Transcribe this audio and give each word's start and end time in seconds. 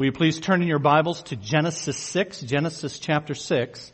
Will 0.00 0.06
you 0.06 0.12
please 0.12 0.40
turn 0.40 0.62
in 0.62 0.66
your 0.66 0.78
Bibles 0.78 1.22
to 1.24 1.36
Genesis 1.36 1.94
6, 1.94 2.40
Genesis 2.40 2.98
chapter 2.98 3.34
6. 3.34 3.92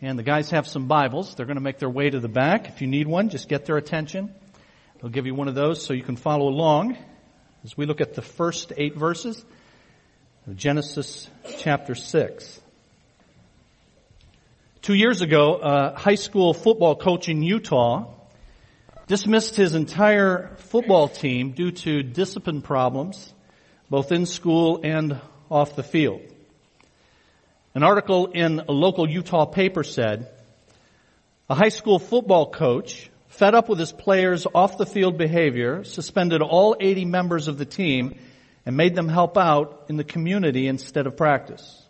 And 0.00 0.18
the 0.18 0.22
guys 0.22 0.48
have 0.52 0.66
some 0.66 0.86
Bibles. 0.86 1.34
They're 1.34 1.44
going 1.44 1.58
to 1.58 1.62
make 1.62 1.78
their 1.78 1.90
way 1.90 2.08
to 2.08 2.18
the 2.18 2.30
back. 2.30 2.68
If 2.68 2.80
you 2.80 2.86
need 2.86 3.06
one, 3.06 3.28
just 3.28 3.46
get 3.46 3.66
their 3.66 3.76
attention. 3.76 4.34
They'll 4.98 5.10
give 5.10 5.26
you 5.26 5.34
one 5.34 5.48
of 5.48 5.54
those 5.54 5.84
so 5.84 5.92
you 5.92 6.02
can 6.02 6.16
follow 6.16 6.48
along 6.48 6.96
as 7.62 7.76
we 7.76 7.84
look 7.84 8.00
at 8.00 8.14
the 8.14 8.22
first 8.22 8.72
eight 8.78 8.96
verses 8.96 9.44
of 10.46 10.56
Genesis 10.56 11.28
chapter 11.58 11.94
6. 11.94 12.62
Two 14.80 14.94
years 14.94 15.20
ago, 15.20 15.56
a 15.56 15.94
high 15.94 16.14
school 16.14 16.54
football 16.54 16.96
coach 16.96 17.28
in 17.28 17.42
Utah 17.42 18.06
dismissed 19.08 19.56
his 19.56 19.74
entire 19.74 20.56
football 20.56 21.06
team 21.06 21.50
due 21.50 21.70
to 21.70 22.02
discipline 22.02 22.62
problems, 22.62 23.34
both 23.90 24.10
in 24.10 24.24
school 24.24 24.80
and 24.82 25.20
off 25.50 25.76
the 25.76 25.82
field. 25.82 26.22
An 27.74 27.82
article 27.82 28.26
in 28.26 28.60
a 28.60 28.72
local 28.72 29.08
Utah 29.08 29.46
paper 29.46 29.82
said, 29.82 30.30
a 31.50 31.54
high 31.54 31.68
school 31.68 31.98
football 31.98 32.50
coach, 32.50 33.10
fed 33.28 33.54
up 33.54 33.68
with 33.68 33.78
his 33.78 33.92
players' 33.92 34.46
off 34.54 34.78
the 34.78 34.86
field 34.86 35.18
behavior, 35.18 35.84
suspended 35.84 36.40
all 36.40 36.76
80 36.78 37.04
members 37.04 37.48
of 37.48 37.58
the 37.58 37.66
team 37.66 38.18
and 38.64 38.76
made 38.76 38.94
them 38.94 39.08
help 39.08 39.36
out 39.36 39.86
in 39.88 39.96
the 39.96 40.04
community 40.04 40.68
instead 40.68 41.06
of 41.06 41.16
practice. 41.16 41.82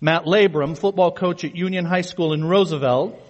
Matt 0.00 0.24
Labrum, 0.24 0.76
football 0.76 1.12
coach 1.12 1.44
at 1.44 1.54
Union 1.54 1.84
High 1.84 2.00
School 2.00 2.32
in 2.32 2.44
Roosevelt, 2.44 3.20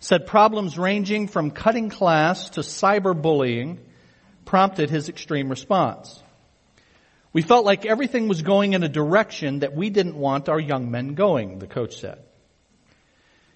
said 0.00 0.26
problems 0.26 0.78
ranging 0.78 1.28
from 1.28 1.50
cutting 1.50 1.90
class 1.90 2.50
to 2.50 2.60
cyberbullying 2.60 3.78
prompted 4.44 4.90
his 4.90 5.08
extreme 5.08 5.48
response. 5.48 6.22
We 7.36 7.42
felt 7.42 7.66
like 7.66 7.84
everything 7.84 8.28
was 8.28 8.40
going 8.40 8.72
in 8.72 8.82
a 8.82 8.88
direction 8.88 9.58
that 9.58 9.76
we 9.76 9.90
didn't 9.90 10.16
want 10.16 10.48
our 10.48 10.58
young 10.58 10.90
men 10.90 11.12
going, 11.12 11.58
the 11.58 11.66
coach 11.66 12.00
said. 12.00 12.20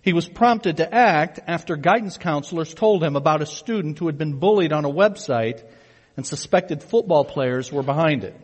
He 0.02 0.12
was 0.12 0.28
prompted 0.28 0.76
to 0.76 0.94
act 0.94 1.40
after 1.46 1.76
guidance 1.76 2.18
counselors 2.18 2.74
told 2.74 3.02
him 3.02 3.16
about 3.16 3.40
a 3.40 3.46
student 3.46 3.98
who 3.98 4.04
had 4.04 4.18
been 4.18 4.34
bullied 4.34 4.74
on 4.74 4.84
a 4.84 4.90
website 4.90 5.64
and 6.14 6.26
suspected 6.26 6.82
football 6.82 7.24
players 7.24 7.72
were 7.72 7.82
behind 7.82 8.22
it. 8.22 8.38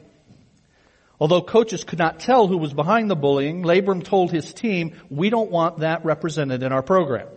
Although 1.21 1.43
coaches 1.43 1.85
could 1.85 1.99
not 1.99 2.19
tell 2.19 2.47
who 2.47 2.57
was 2.57 2.73
behind 2.73 3.11
the 3.11 3.15
bullying, 3.15 3.63
Labrum 3.63 4.03
told 4.03 4.33
his 4.33 4.55
team, 4.55 4.95
we 5.11 5.29
don't 5.29 5.51
want 5.51 5.81
that 5.81 6.07
represented 6.07 6.63
in 6.63 6.73
our 6.73 6.83
program. 6.83 7.29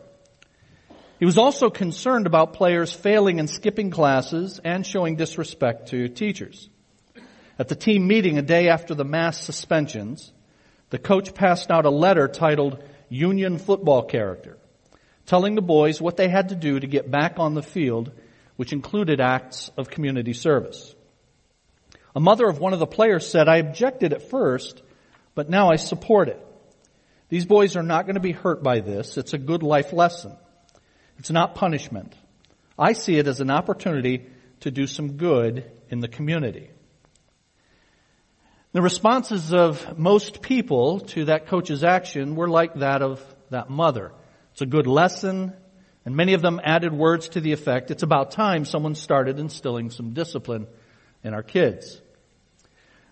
He 1.20 1.26
was 1.26 1.38
also 1.38 1.70
concerned 1.70 2.28
about 2.28 2.54
players 2.54 2.94
failing 2.94 3.42
and 3.42 3.50
skipping 3.50 3.92
classes 3.92 4.58
and 4.64 4.88
showing 4.88 5.18
disrespect 5.18 5.90
to 5.90 6.08
teachers. 6.08 6.70
At 7.60 7.68
the 7.68 7.76
team 7.76 8.08
meeting 8.08 8.38
a 8.38 8.42
day 8.42 8.70
after 8.70 8.96
the 8.96 9.04
mass 9.04 9.38
suspensions, 9.38 10.32
the 10.92 10.98
coach 10.98 11.34
passed 11.34 11.70
out 11.70 11.86
a 11.86 11.90
letter 11.90 12.30
titled 12.30 12.82
Union 13.10 13.58
Football 13.58 14.04
Character, 14.04 14.58
telling 15.26 15.56
the 15.56 15.62
boys 15.62 16.02
what 16.02 16.16
they 16.16 16.30
had 16.30 16.50
to 16.50 16.56
do 16.56 16.80
to 16.80 16.88
get 16.88 17.12
back 17.12 17.34
on 17.38 17.56
the 17.56 17.62
field, 17.62 18.14
which 18.56 18.72
included 18.72 19.20
acts 19.20 19.70
of 19.76 19.90
community 19.90 20.32
service. 20.32 20.96
A 22.16 22.22
mother 22.22 22.48
of 22.48 22.60
one 22.60 22.72
of 22.72 22.80
the 22.80 22.88
players 22.88 23.30
said, 23.30 23.50
I 23.50 23.58
objected 23.58 24.14
at 24.14 24.30
first, 24.30 24.82
but 25.36 25.50
now 25.50 25.70
I 25.70 25.76
support 25.76 26.30
it. 26.30 26.40
These 27.28 27.46
boys 27.46 27.76
are 27.76 27.84
not 27.84 28.06
going 28.06 28.16
to 28.16 28.22
be 28.22 28.32
hurt 28.32 28.64
by 28.64 28.80
this. 28.80 29.18
It's 29.18 29.34
a 29.34 29.38
good 29.38 29.64
life 29.64 29.92
lesson. 29.92 30.36
It's 31.18 31.30
not 31.30 31.56
punishment. 31.56 32.16
I 32.78 32.94
see 32.94 33.18
it 33.18 33.28
as 33.28 33.42
an 33.42 33.52
opportunity 33.52 34.28
to 34.62 34.72
do 34.72 34.88
some 34.88 35.18
good 35.18 35.70
in 35.90 36.00
the 36.00 36.08
community. 36.08 36.72
The 38.72 38.84
responses 38.84 39.52
of 39.52 39.98
most 39.98 40.44
people 40.44 41.00
to 41.00 41.26
that 41.26 41.48
coach's 41.48 41.84
action 41.84 42.36
were 42.36 42.48
like 42.48 42.76
that 42.76 43.02
of 43.02 43.20
that 43.50 43.68
mother. 43.68 44.12
It's 44.52 44.62
a 44.62 44.68
good 44.68 44.86
lesson, 44.86 45.54
and 46.06 46.16
many 46.16 46.36
of 46.36 46.44
them 46.44 46.62
added 46.64 46.94
words 46.94 47.30
to 47.30 47.42
the 47.42 47.52
effect, 47.52 47.90
it's 47.90 48.04
about 48.04 48.30
time 48.30 48.66
someone 48.66 48.94
started 48.94 49.40
instilling 49.40 49.90
some 49.90 50.14
discipline 50.14 50.68
in 51.24 51.34
our 51.34 51.42
kids. 51.42 52.00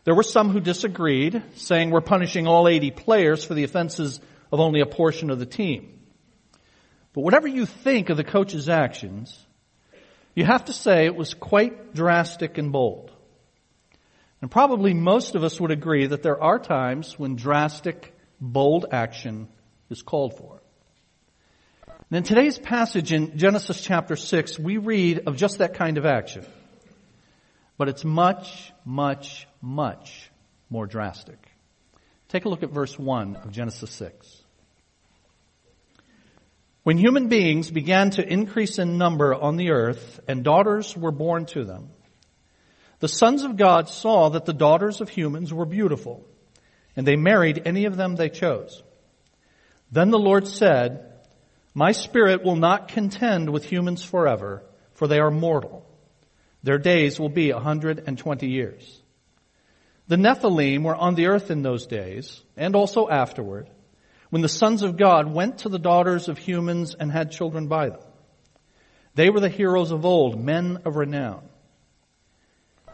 There 0.03 0.13
were 0.13 0.21
some 0.21 0.51
who 0.51 0.59
disagreed, 0.59 1.41
saying 1.55 1.89
we're 1.89 2.01
punishing 2.01 2.45
all 2.45 2.67
80 2.67 2.91
players 2.91 3.43
for 3.43 3.55
the 3.55 3.63
offenses 3.63 4.19
of 4.51 4.59
only 4.59 4.81
a 4.81 4.85
portion 4.85 5.31
of 5.31 5.39
the 5.39 5.47
team. 5.47 5.99
But 7.13 7.21
whatever 7.21 7.47
you 7.47 7.65
think 7.65 8.09
of 8.09 8.17
the 8.17 8.23
coach's 8.23 8.69
actions, 8.69 9.35
you 10.35 10.45
have 10.45 10.65
to 10.65 10.73
say 10.73 11.05
it 11.05 11.15
was 11.15 11.33
quite 11.33 11.95
drastic 11.95 12.59
and 12.59 12.71
bold. 12.71 13.11
And 14.41 14.51
probably 14.51 14.93
most 14.93 15.35
of 15.35 15.43
us 15.43 15.59
would 15.59 15.71
agree 15.71 16.07
that 16.07 16.21
there 16.21 16.41
are 16.41 16.59
times 16.59 17.17
when 17.17 17.35
drastic, 17.35 18.13
bold 18.39 18.85
action 18.91 19.47
is 19.89 20.01
called 20.01 20.37
for. 20.37 20.61
And 22.09 22.17
in 22.17 22.23
today's 22.23 22.57
passage 22.57 23.11
in 23.11 23.37
Genesis 23.37 23.81
chapter 23.81 24.15
6, 24.15 24.59
we 24.59 24.77
read 24.77 25.27
of 25.27 25.35
just 25.35 25.57
that 25.57 25.73
kind 25.73 25.97
of 25.97 26.05
action. 26.05 26.45
But 27.77 27.89
it's 27.89 28.05
much, 28.05 28.71
much, 28.85 29.47
much 29.61 30.31
more 30.69 30.85
drastic. 30.85 31.51
Take 32.29 32.45
a 32.45 32.49
look 32.49 32.63
at 32.63 32.71
verse 32.71 32.97
1 32.97 33.37
of 33.37 33.51
Genesis 33.51 33.91
6. 33.91 34.43
When 36.83 36.97
human 36.97 37.27
beings 37.27 37.69
began 37.69 38.11
to 38.11 38.25
increase 38.25 38.79
in 38.79 38.97
number 38.97 39.33
on 39.33 39.57
the 39.57 39.71
earth 39.71 40.21
and 40.27 40.43
daughters 40.43 40.95
were 40.95 41.11
born 41.11 41.45
to 41.47 41.65
them, 41.65 41.89
the 42.99 43.07
sons 43.07 43.43
of 43.43 43.57
God 43.57 43.89
saw 43.89 44.29
that 44.29 44.45
the 44.45 44.53
daughters 44.53 45.01
of 45.01 45.09
humans 45.09 45.53
were 45.53 45.65
beautiful, 45.65 46.25
and 46.95 47.05
they 47.05 47.15
married 47.15 47.61
any 47.65 47.85
of 47.85 47.95
them 47.95 48.15
they 48.15 48.29
chose. 48.29 48.81
Then 49.91 50.09
the 50.09 50.19
Lord 50.19 50.47
said, 50.47 51.13
My 51.73 51.91
spirit 51.91 52.43
will 52.43 52.55
not 52.55 52.87
contend 52.87 53.49
with 53.49 53.63
humans 53.63 54.03
forever, 54.03 54.63
for 54.93 55.07
they 55.07 55.19
are 55.19 55.31
mortal. 55.31 55.85
Their 56.63 56.79
days 56.79 57.19
will 57.19 57.29
be 57.29 57.51
a 57.51 57.55
120 57.55 58.47
years. 58.47 59.01
The 60.07 60.15
Nephilim 60.15 60.83
were 60.83 60.95
on 60.95 61.15
the 61.15 61.27
earth 61.27 61.51
in 61.51 61.61
those 61.61 61.85
days, 61.85 62.41
and 62.55 62.75
also 62.75 63.07
afterward, 63.07 63.69
when 64.29 64.41
the 64.41 64.49
sons 64.49 64.81
of 64.81 64.97
God 64.97 65.31
went 65.31 65.59
to 65.59 65.69
the 65.69 65.79
daughters 65.79 66.29
of 66.29 66.37
humans 66.37 66.95
and 66.99 67.11
had 67.11 67.31
children 67.31 67.67
by 67.67 67.89
them. 67.89 68.01
They 69.15 69.29
were 69.29 69.39
the 69.39 69.49
heroes 69.49 69.91
of 69.91 70.05
old, 70.05 70.39
men 70.39 70.81
of 70.85 70.95
renown. 70.95 71.47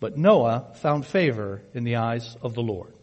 But 0.00 0.16
Noah 0.16 0.72
found 0.76 1.06
favor 1.06 1.62
in 1.74 1.84
the 1.84 1.96
eyes 1.96 2.36
of 2.42 2.54
the 2.54 2.62
Lord. 2.62 2.94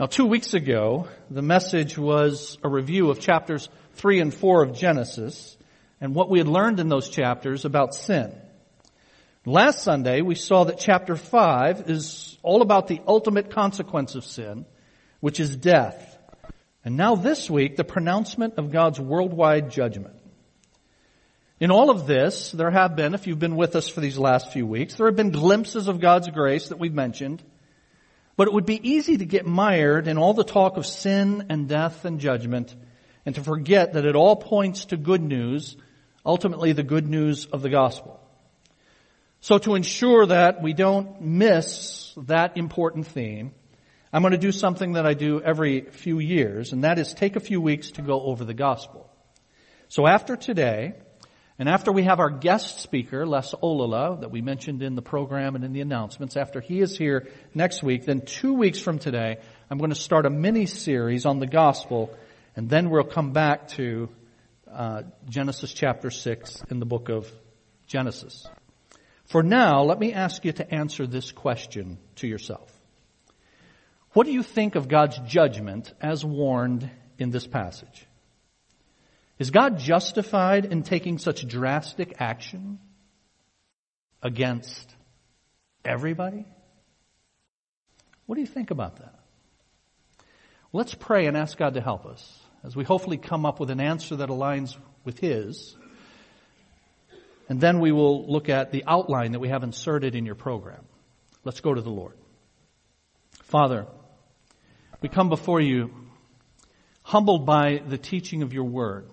Now, 0.00 0.06
two 0.06 0.26
weeks 0.26 0.54
ago, 0.54 1.08
the 1.30 1.42
message 1.42 1.98
was 1.98 2.56
a 2.62 2.68
review 2.68 3.10
of 3.10 3.18
chapters 3.20 3.68
three 3.94 4.20
and 4.20 4.32
four 4.32 4.62
of 4.62 4.76
Genesis 4.76 5.56
and 6.00 6.14
what 6.14 6.30
we 6.30 6.38
had 6.38 6.48
learned 6.48 6.78
in 6.78 6.88
those 6.88 7.08
chapters 7.08 7.64
about 7.64 7.94
sin. 7.94 8.32
Last 9.44 9.82
Sunday, 9.82 10.20
we 10.20 10.34
saw 10.34 10.64
that 10.64 10.78
chapter 10.78 11.16
five 11.16 11.88
is 11.90 12.36
all 12.42 12.62
about 12.62 12.86
the 12.86 13.00
ultimate 13.06 13.50
consequence 13.50 14.14
of 14.14 14.24
sin, 14.24 14.66
which 15.20 15.40
is 15.40 15.56
death. 15.56 16.16
And 16.84 16.96
now 16.96 17.16
this 17.16 17.50
week, 17.50 17.76
the 17.76 17.84
pronouncement 17.84 18.54
of 18.58 18.70
God's 18.70 19.00
worldwide 19.00 19.70
judgment. 19.70 20.17
In 21.60 21.72
all 21.72 21.90
of 21.90 22.06
this, 22.06 22.52
there 22.52 22.70
have 22.70 22.94
been, 22.94 23.14
if 23.14 23.26
you've 23.26 23.38
been 23.38 23.56
with 23.56 23.74
us 23.74 23.88
for 23.88 24.00
these 24.00 24.16
last 24.16 24.52
few 24.52 24.64
weeks, 24.64 24.94
there 24.94 25.06
have 25.06 25.16
been 25.16 25.30
glimpses 25.30 25.88
of 25.88 26.00
God's 26.00 26.28
grace 26.28 26.68
that 26.68 26.78
we've 26.78 26.94
mentioned. 26.94 27.42
But 28.36 28.46
it 28.46 28.54
would 28.54 28.66
be 28.66 28.88
easy 28.88 29.18
to 29.18 29.24
get 29.24 29.44
mired 29.44 30.06
in 30.06 30.18
all 30.18 30.34
the 30.34 30.44
talk 30.44 30.76
of 30.76 30.86
sin 30.86 31.46
and 31.48 31.68
death 31.68 32.04
and 32.04 32.20
judgment 32.20 32.74
and 33.26 33.34
to 33.34 33.42
forget 33.42 33.94
that 33.94 34.06
it 34.06 34.14
all 34.14 34.36
points 34.36 34.86
to 34.86 34.96
good 34.96 35.20
news, 35.20 35.76
ultimately 36.24 36.72
the 36.72 36.84
good 36.84 37.08
news 37.08 37.46
of 37.46 37.62
the 37.62 37.68
gospel. 37.68 38.20
So 39.40 39.58
to 39.58 39.74
ensure 39.74 40.26
that 40.26 40.62
we 40.62 40.72
don't 40.72 41.20
miss 41.20 42.14
that 42.16 42.56
important 42.56 43.08
theme, 43.08 43.52
I'm 44.12 44.22
going 44.22 44.32
to 44.32 44.38
do 44.38 44.52
something 44.52 44.92
that 44.92 45.04
I 45.04 45.14
do 45.14 45.42
every 45.42 45.82
few 45.82 46.20
years, 46.20 46.72
and 46.72 46.84
that 46.84 46.98
is 46.98 47.12
take 47.12 47.36
a 47.36 47.40
few 47.40 47.60
weeks 47.60 47.90
to 47.92 48.02
go 48.02 48.22
over 48.22 48.44
the 48.44 48.54
gospel. 48.54 49.10
So 49.88 50.06
after 50.06 50.36
today, 50.36 50.94
and 51.58 51.68
after 51.68 51.90
we 51.90 52.04
have 52.04 52.20
our 52.20 52.30
guest 52.30 52.78
speaker, 52.78 53.26
Les 53.26 53.52
Olala, 53.52 54.20
that 54.20 54.30
we 54.30 54.40
mentioned 54.42 54.80
in 54.80 54.94
the 54.94 55.02
program 55.02 55.56
and 55.56 55.64
in 55.64 55.72
the 55.72 55.80
announcements, 55.80 56.36
after 56.36 56.60
he 56.60 56.80
is 56.80 56.96
here 56.96 57.26
next 57.52 57.82
week, 57.82 58.04
then 58.04 58.20
two 58.20 58.54
weeks 58.54 58.78
from 58.78 59.00
today, 59.00 59.38
I'm 59.68 59.78
going 59.78 59.90
to 59.90 59.96
start 59.96 60.24
a 60.24 60.30
mini 60.30 60.66
series 60.66 61.26
on 61.26 61.40
the 61.40 61.48
gospel, 61.48 62.16
and 62.54 62.70
then 62.70 62.90
we'll 62.90 63.02
come 63.02 63.32
back 63.32 63.68
to 63.70 64.08
uh, 64.70 65.02
Genesis 65.28 65.72
chapter 65.72 66.10
6 66.10 66.62
in 66.70 66.78
the 66.78 66.86
book 66.86 67.08
of 67.08 67.28
Genesis. 67.88 68.46
For 69.24 69.42
now, 69.42 69.82
let 69.82 69.98
me 69.98 70.12
ask 70.12 70.44
you 70.44 70.52
to 70.52 70.74
answer 70.74 71.08
this 71.08 71.32
question 71.32 71.98
to 72.16 72.28
yourself. 72.28 72.72
What 74.12 74.26
do 74.26 74.32
you 74.32 74.44
think 74.44 74.76
of 74.76 74.88
God's 74.88 75.18
judgment 75.26 75.92
as 76.00 76.24
warned 76.24 76.88
in 77.18 77.30
this 77.30 77.48
passage? 77.48 78.07
Is 79.38 79.50
God 79.50 79.78
justified 79.78 80.64
in 80.64 80.82
taking 80.82 81.18
such 81.18 81.46
drastic 81.46 82.16
action 82.20 82.78
against 84.22 84.94
everybody? 85.84 86.44
What 88.26 88.34
do 88.34 88.40
you 88.40 88.46
think 88.46 88.70
about 88.70 88.96
that? 88.96 89.14
Let's 90.72 90.94
pray 90.94 91.26
and 91.26 91.36
ask 91.36 91.56
God 91.56 91.74
to 91.74 91.80
help 91.80 92.04
us 92.04 92.40
as 92.64 92.76
we 92.76 92.84
hopefully 92.84 93.16
come 93.16 93.46
up 93.46 93.60
with 93.60 93.70
an 93.70 93.80
answer 93.80 94.16
that 94.16 94.28
aligns 94.28 94.76
with 95.04 95.18
His. 95.18 95.76
And 97.48 97.60
then 97.60 97.80
we 97.80 97.92
will 97.92 98.30
look 98.30 98.48
at 98.48 98.72
the 98.72 98.84
outline 98.86 99.32
that 99.32 99.40
we 99.40 99.48
have 99.48 99.62
inserted 99.62 100.14
in 100.14 100.26
your 100.26 100.34
program. 100.34 100.84
Let's 101.44 101.60
go 101.60 101.72
to 101.72 101.80
the 101.80 101.90
Lord. 101.90 102.16
Father, 103.44 103.86
we 105.00 105.08
come 105.08 105.30
before 105.30 105.60
you 105.60 105.90
humbled 107.02 107.46
by 107.46 107.80
the 107.86 107.96
teaching 107.96 108.42
of 108.42 108.52
your 108.52 108.64
word, 108.64 109.08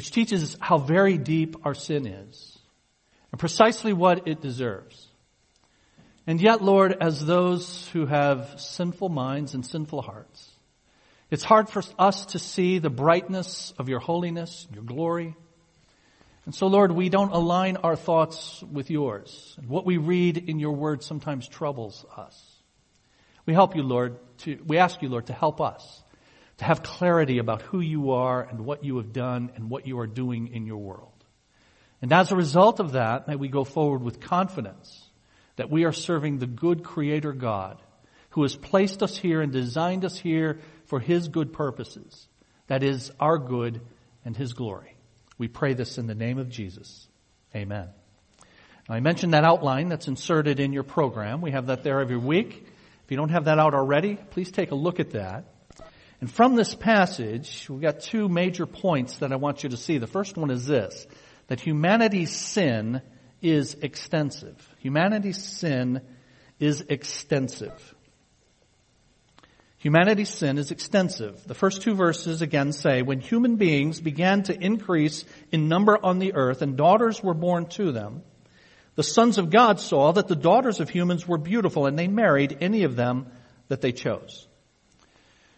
which 0.00 0.12
teaches 0.12 0.42
us 0.42 0.56
how 0.60 0.78
very 0.78 1.18
deep 1.18 1.56
our 1.66 1.74
sin 1.74 2.06
is 2.06 2.58
and 3.32 3.38
precisely 3.38 3.92
what 3.92 4.26
it 4.26 4.40
deserves. 4.40 5.06
And 6.26 6.40
yet, 6.40 6.62
Lord, 6.62 6.96
as 7.02 7.26
those 7.26 7.86
who 7.88 8.06
have 8.06 8.58
sinful 8.58 9.10
minds 9.10 9.52
and 9.52 9.66
sinful 9.66 10.00
hearts, 10.00 10.48
it's 11.30 11.44
hard 11.44 11.68
for 11.68 11.82
us 11.98 12.24
to 12.32 12.38
see 12.38 12.78
the 12.78 12.88
brightness 12.88 13.74
of 13.78 13.90
your 13.90 13.98
holiness, 13.98 14.66
your 14.72 14.84
glory. 14.84 15.36
And 16.46 16.54
so, 16.54 16.68
Lord, 16.68 16.92
we 16.92 17.10
don't 17.10 17.32
align 17.32 17.76
our 17.76 17.94
thoughts 17.94 18.64
with 18.72 18.90
yours. 18.90 19.54
And 19.58 19.68
what 19.68 19.84
we 19.84 19.98
read 19.98 20.38
in 20.48 20.58
your 20.58 20.72
word 20.72 21.02
sometimes 21.02 21.46
troubles 21.46 22.06
us. 22.16 22.42
We 23.44 23.52
help 23.52 23.76
you, 23.76 23.82
Lord, 23.82 24.16
to, 24.38 24.58
we 24.66 24.78
ask 24.78 25.02
you, 25.02 25.10
Lord, 25.10 25.26
to 25.26 25.34
help 25.34 25.60
us 25.60 26.02
to 26.60 26.66
have 26.66 26.82
clarity 26.82 27.38
about 27.38 27.62
who 27.62 27.80
you 27.80 28.10
are 28.10 28.42
and 28.42 28.66
what 28.66 28.84
you 28.84 28.98
have 28.98 29.14
done 29.14 29.50
and 29.56 29.70
what 29.70 29.86
you 29.86 29.98
are 29.98 30.06
doing 30.06 30.48
in 30.48 30.66
your 30.66 30.76
world. 30.76 31.24
And 32.02 32.12
as 32.12 32.32
a 32.32 32.36
result 32.36 32.80
of 32.80 32.92
that, 32.92 33.26
may 33.26 33.34
we 33.34 33.48
go 33.48 33.64
forward 33.64 34.02
with 34.02 34.20
confidence 34.20 35.08
that 35.56 35.70
we 35.70 35.84
are 35.84 35.92
serving 35.92 36.36
the 36.36 36.46
good 36.46 36.84
creator 36.84 37.32
God 37.32 37.80
who 38.30 38.42
has 38.42 38.54
placed 38.54 39.02
us 39.02 39.16
here 39.16 39.40
and 39.40 39.50
designed 39.50 40.04
us 40.04 40.18
here 40.18 40.60
for 40.84 41.00
his 41.00 41.28
good 41.28 41.54
purposes. 41.54 42.28
That 42.66 42.82
is 42.82 43.10
our 43.18 43.38
good 43.38 43.80
and 44.26 44.36
his 44.36 44.52
glory. 44.52 44.94
We 45.38 45.48
pray 45.48 45.72
this 45.72 45.96
in 45.96 46.06
the 46.06 46.14
name 46.14 46.36
of 46.36 46.50
Jesus. 46.50 47.08
Amen. 47.56 47.88
Now, 48.86 48.96
I 48.96 49.00
mentioned 49.00 49.32
that 49.32 49.44
outline 49.44 49.88
that's 49.88 50.08
inserted 50.08 50.60
in 50.60 50.74
your 50.74 50.82
program. 50.82 51.40
We 51.40 51.52
have 51.52 51.68
that 51.68 51.84
there 51.84 52.00
every 52.00 52.18
week. 52.18 52.66
If 53.04 53.10
you 53.10 53.16
don't 53.16 53.30
have 53.30 53.46
that 53.46 53.58
out 53.58 53.72
already, 53.72 54.16
please 54.16 54.50
take 54.50 54.72
a 54.72 54.74
look 54.74 55.00
at 55.00 55.12
that. 55.12 55.54
And 56.20 56.30
from 56.30 56.54
this 56.54 56.74
passage, 56.74 57.66
we've 57.68 57.80
got 57.80 58.00
two 58.00 58.28
major 58.28 58.66
points 58.66 59.18
that 59.18 59.32
I 59.32 59.36
want 59.36 59.62
you 59.62 59.70
to 59.70 59.76
see. 59.76 59.98
The 59.98 60.06
first 60.06 60.36
one 60.36 60.50
is 60.50 60.66
this, 60.66 61.06
that 61.46 61.60
humanity's 61.60 62.34
sin 62.34 63.00
is 63.40 63.74
extensive. 63.80 64.56
Humanity's 64.80 65.42
sin 65.42 66.02
is 66.58 66.82
extensive. 66.82 67.94
Humanity's 69.78 70.28
sin 70.28 70.58
is 70.58 70.70
extensive. 70.70 71.42
The 71.46 71.54
first 71.54 71.80
two 71.80 71.94
verses 71.94 72.42
again 72.42 72.72
say, 72.72 73.00
when 73.00 73.20
human 73.20 73.56
beings 73.56 73.98
began 73.98 74.42
to 74.42 74.54
increase 74.54 75.24
in 75.50 75.68
number 75.68 75.98
on 76.02 76.18
the 76.18 76.34
earth 76.34 76.60
and 76.60 76.76
daughters 76.76 77.22
were 77.22 77.32
born 77.32 77.64
to 77.70 77.90
them, 77.90 78.22
the 78.94 79.02
sons 79.02 79.38
of 79.38 79.48
God 79.48 79.80
saw 79.80 80.12
that 80.12 80.28
the 80.28 80.36
daughters 80.36 80.80
of 80.80 80.90
humans 80.90 81.26
were 81.26 81.38
beautiful 81.38 81.86
and 81.86 81.98
they 81.98 82.08
married 82.08 82.58
any 82.60 82.82
of 82.82 82.94
them 82.94 83.28
that 83.68 83.80
they 83.80 83.92
chose. 83.92 84.46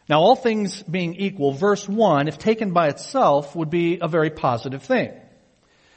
Now 0.09 0.21
all 0.21 0.37
things 0.37 0.83
being 0.83 1.15
equal, 1.15 1.53
verse 1.53 1.89
1, 1.89 2.29
if 2.29 2.39
taken 2.39 2.73
by 2.73 2.89
itself, 2.89 3.55
would 3.55 3.71
be 3.71 3.99
a 4.01 4.09
very 4.09 4.31
positive 4.31 4.83
thing. 4.83 5.13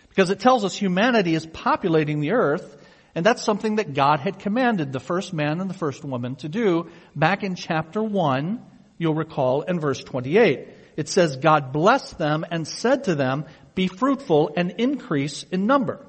Because 0.09 0.29
it 0.29 0.39
tells 0.39 0.63
us 0.63 0.75
humanity 0.75 1.35
is 1.35 1.45
populating 1.45 2.21
the 2.21 2.31
earth, 2.31 2.77
and 3.15 3.25
that's 3.25 3.43
something 3.43 3.77
that 3.77 3.93
God 3.93 4.19
had 4.19 4.39
commanded 4.39 4.93
the 4.93 4.99
first 4.99 5.33
man 5.33 5.59
and 5.59 5.69
the 5.69 5.73
first 5.73 6.03
woman 6.03 6.35
to 6.37 6.49
do 6.49 6.89
back 7.15 7.43
in 7.43 7.55
chapter 7.55 8.01
1, 8.01 8.63
you'll 8.97 9.15
recall, 9.15 9.63
in 9.63 9.79
verse 9.79 10.03
28. 10.03 10.67
It 10.95 11.09
says, 11.09 11.37
God 11.37 11.73
blessed 11.73 12.17
them 12.17 12.45
and 12.49 12.67
said 12.67 13.05
to 13.05 13.15
them, 13.15 13.45
be 13.73 13.87
fruitful 13.87 14.51
and 14.55 14.71
increase 14.77 15.43
in 15.43 15.65
number. 15.65 16.05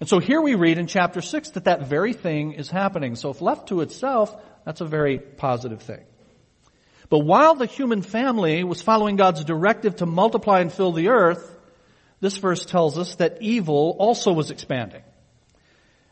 And 0.00 0.08
so 0.08 0.18
here 0.18 0.40
we 0.40 0.54
read 0.54 0.78
in 0.78 0.86
chapter 0.86 1.20
6 1.20 1.50
that 1.50 1.64
that 1.64 1.86
very 1.86 2.12
thing 2.12 2.52
is 2.52 2.70
happening. 2.70 3.16
So 3.16 3.30
if 3.30 3.40
left 3.40 3.68
to 3.68 3.82
itself, 3.82 4.34
that's 4.64 4.80
a 4.80 4.86
very 4.86 5.18
positive 5.18 5.82
thing. 5.82 6.04
But 7.14 7.26
while 7.26 7.54
the 7.54 7.66
human 7.66 8.02
family 8.02 8.64
was 8.64 8.82
following 8.82 9.14
God's 9.14 9.44
directive 9.44 9.94
to 9.98 10.04
multiply 10.04 10.58
and 10.58 10.72
fill 10.72 10.90
the 10.90 11.10
earth, 11.10 11.48
this 12.18 12.38
verse 12.38 12.66
tells 12.66 12.98
us 12.98 13.14
that 13.14 13.40
evil 13.40 13.94
also 14.00 14.32
was 14.32 14.50
expanding. 14.50 15.04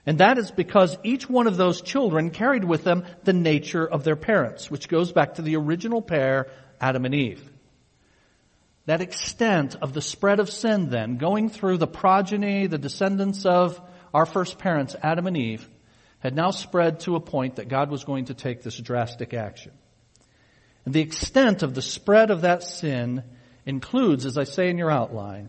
And 0.06 0.18
that 0.18 0.38
is 0.38 0.52
because 0.52 0.96
each 1.02 1.28
one 1.28 1.48
of 1.48 1.56
those 1.56 1.82
children 1.82 2.30
carried 2.30 2.62
with 2.62 2.84
them 2.84 3.04
the 3.24 3.32
nature 3.32 3.84
of 3.84 4.04
their 4.04 4.14
parents, 4.14 4.70
which 4.70 4.86
goes 4.86 5.10
back 5.10 5.34
to 5.34 5.42
the 5.42 5.56
original 5.56 6.02
pair, 6.02 6.46
Adam 6.80 7.04
and 7.04 7.16
Eve. 7.16 7.50
That 8.86 9.00
extent 9.00 9.74
of 9.82 9.94
the 9.94 10.02
spread 10.02 10.38
of 10.38 10.50
sin 10.50 10.88
then, 10.88 11.16
going 11.16 11.48
through 11.48 11.78
the 11.78 11.88
progeny, 11.88 12.68
the 12.68 12.78
descendants 12.78 13.44
of 13.44 13.80
our 14.14 14.24
first 14.24 14.56
parents, 14.56 14.94
Adam 15.02 15.26
and 15.26 15.36
Eve, 15.36 15.68
had 16.20 16.36
now 16.36 16.52
spread 16.52 17.00
to 17.00 17.16
a 17.16 17.20
point 17.20 17.56
that 17.56 17.66
God 17.66 17.90
was 17.90 18.04
going 18.04 18.26
to 18.26 18.34
take 18.34 18.62
this 18.62 18.78
drastic 18.78 19.34
action. 19.34 19.72
And 20.84 20.94
the 20.94 21.00
extent 21.00 21.62
of 21.62 21.74
the 21.74 21.82
spread 21.82 22.30
of 22.30 22.42
that 22.42 22.62
sin 22.62 23.22
includes, 23.64 24.26
as 24.26 24.36
I 24.36 24.44
say 24.44 24.68
in 24.68 24.78
your 24.78 24.90
outline, 24.90 25.48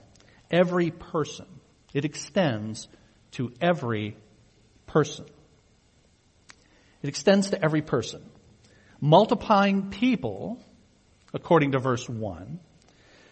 every 0.51 0.91
person. 0.91 1.47
It 1.93 2.05
extends 2.05 2.87
to 3.31 3.51
every 3.59 4.15
person. 4.85 5.25
It 7.01 7.09
extends 7.09 7.49
to 7.49 7.63
every 7.63 7.81
person. 7.81 8.23
Multiplying 9.01 9.89
people, 9.89 10.63
according 11.33 11.71
to 11.71 11.79
verse 11.79 12.07
1, 12.07 12.59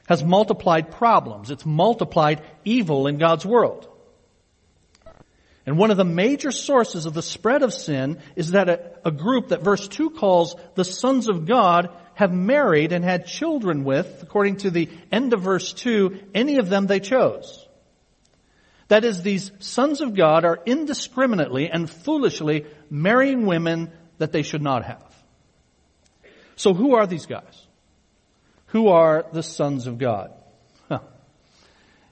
has 0.08 0.24
multiplied 0.24 0.92
problems. 0.92 1.52
It's 1.52 1.66
multiplied 1.66 2.42
evil 2.66 3.08
in 3.08 3.18
God's 3.18 3.46
world. 3.46 3.88
And 5.66 5.78
one 5.78 5.92
of 5.92 5.98
the 5.98 6.06
major 6.06 6.52
sources 6.52 7.06
of 7.06 7.14
the 7.14 7.22
spread 7.22 7.62
of 7.62 7.74
sin 7.74 8.18
is 8.36 8.52
that 8.52 8.68
a, 8.68 8.92
a, 9.06 9.12
group 9.12 9.50
that 9.50 9.62
verse 9.62 9.88
2 9.88 10.10
calls 10.12 10.56
the 10.74 10.84
sons 10.84 11.30
of 11.30 11.46
God 11.46 11.90
have 12.16 12.34
married 12.34 12.92
and 12.92 13.04
had 13.04 13.28
children 13.28 13.84
with, 13.84 14.24
according 14.24 14.58
to 14.58 14.72
the 14.72 14.90
end 15.12 15.34
of 15.34 15.42
verse 15.42 15.72
2, 15.74 16.20
any 16.34 16.58
of 16.58 16.70
them 16.70 16.88
they 16.88 17.00
chose. 17.00 17.68
That 18.88 19.06
is, 19.06 19.22
these 19.22 19.52
sons 19.60 20.02
of 20.02 20.16
God 20.16 20.46
are 20.46 20.60
indiscriminately 20.66 21.70
and 21.70 21.90
foolishly 21.90 22.66
marrying 22.90 23.46
women 23.46 23.92
that 24.18 24.32
they 24.32 24.42
should 24.42 24.62
not 24.62 24.84
have. 24.84 25.16
So 26.56 26.74
who 26.74 26.96
are 26.96 27.08
these 27.08 27.26
guys? 27.28 27.68
Who 28.68 28.90
are 28.90 29.26
the 29.32 29.44
sons 29.44 29.88
of 29.88 29.98
God? 29.98 30.34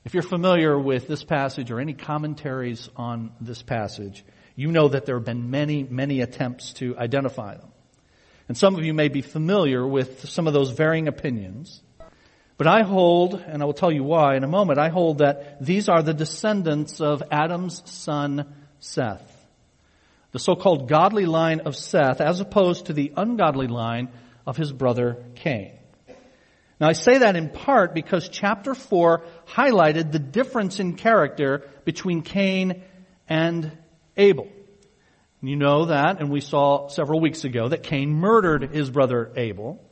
If 0.09 0.15
you're 0.15 0.23
familiar 0.23 0.75
with 0.75 1.07
this 1.07 1.23
passage 1.23 1.69
or 1.69 1.79
any 1.79 1.93
commentaries 1.93 2.89
on 2.95 3.29
this 3.39 3.61
passage, 3.61 4.25
you 4.55 4.71
know 4.71 4.87
that 4.87 5.05
there 5.05 5.17
have 5.17 5.23
been 5.23 5.51
many, 5.51 5.83
many 5.83 6.21
attempts 6.21 6.73
to 6.73 6.97
identify 6.97 7.57
them. 7.57 7.69
And 8.47 8.57
some 8.57 8.75
of 8.75 8.83
you 8.83 8.95
may 8.95 9.09
be 9.09 9.21
familiar 9.21 9.87
with 9.87 10.27
some 10.27 10.47
of 10.47 10.53
those 10.53 10.71
varying 10.71 11.07
opinions. 11.07 11.83
But 12.57 12.65
I 12.65 12.81
hold, 12.81 13.35
and 13.35 13.61
I 13.61 13.65
will 13.65 13.73
tell 13.73 13.91
you 13.91 14.03
why 14.03 14.35
in 14.35 14.43
a 14.43 14.47
moment, 14.47 14.79
I 14.79 14.89
hold 14.89 15.19
that 15.19 15.63
these 15.63 15.87
are 15.87 16.01
the 16.01 16.15
descendants 16.15 17.01
of 17.01 17.21
Adam's 17.29 17.87
son 17.87 18.51
Seth. 18.79 19.45
The 20.31 20.39
so-called 20.39 20.89
godly 20.89 21.27
line 21.27 21.59
of 21.59 21.75
Seth 21.75 22.19
as 22.19 22.39
opposed 22.39 22.87
to 22.87 22.93
the 22.93 23.13
ungodly 23.15 23.67
line 23.67 24.09
of 24.47 24.57
his 24.57 24.71
brother 24.73 25.23
Cain. 25.35 25.78
Now 26.79 26.87
I 26.87 26.93
say 26.93 27.17
that 27.19 27.35
in 27.35 27.49
part 27.49 27.93
because 27.93 28.29
chapter 28.29 28.73
4 28.73 29.23
highlighted 29.47 30.11
the 30.11 30.19
difference 30.19 30.79
in 30.79 30.95
character 30.95 31.69
between 31.83 32.21
Cain 32.21 32.83
and 33.27 33.77
Abel. 34.15 34.47
You 35.41 35.55
know 35.55 35.85
that, 35.85 36.19
and 36.19 36.29
we 36.29 36.41
saw 36.41 36.87
several 36.87 37.21
weeks 37.21 37.43
ago 37.43 37.69
that 37.69 37.83
Cain 37.83 38.11
murdered 38.11 38.73
his 38.73 38.89
brother 38.89 39.31
Abel. 39.35 39.83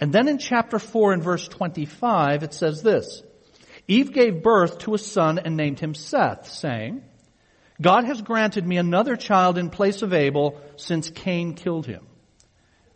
And 0.00 0.12
then 0.12 0.28
in 0.28 0.38
chapter 0.38 0.78
4 0.78 1.12
and 1.12 1.22
verse 1.22 1.46
25 1.48 2.42
it 2.42 2.54
says 2.54 2.82
this, 2.82 3.22
Eve 3.86 4.12
gave 4.12 4.42
birth 4.42 4.78
to 4.78 4.94
a 4.94 4.98
son 4.98 5.38
and 5.38 5.56
named 5.56 5.78
him 5.78 5.94
Seth, 5.94 6.48
saying, 6.48 7.02
God 7.80 8.04
has 8.04 8.22
granted 8.22 8.66
me 8.66 8.76
another 8.76 9.16
child 9.16 9.58
in 9.58 9.70
place 9.70 10.02
of 10.02 10.12
Abel 10.12 10.60
since 10.76 11.10
Cain 11.10 11.54
killed 11.54 11.86
him. 11.86 12.06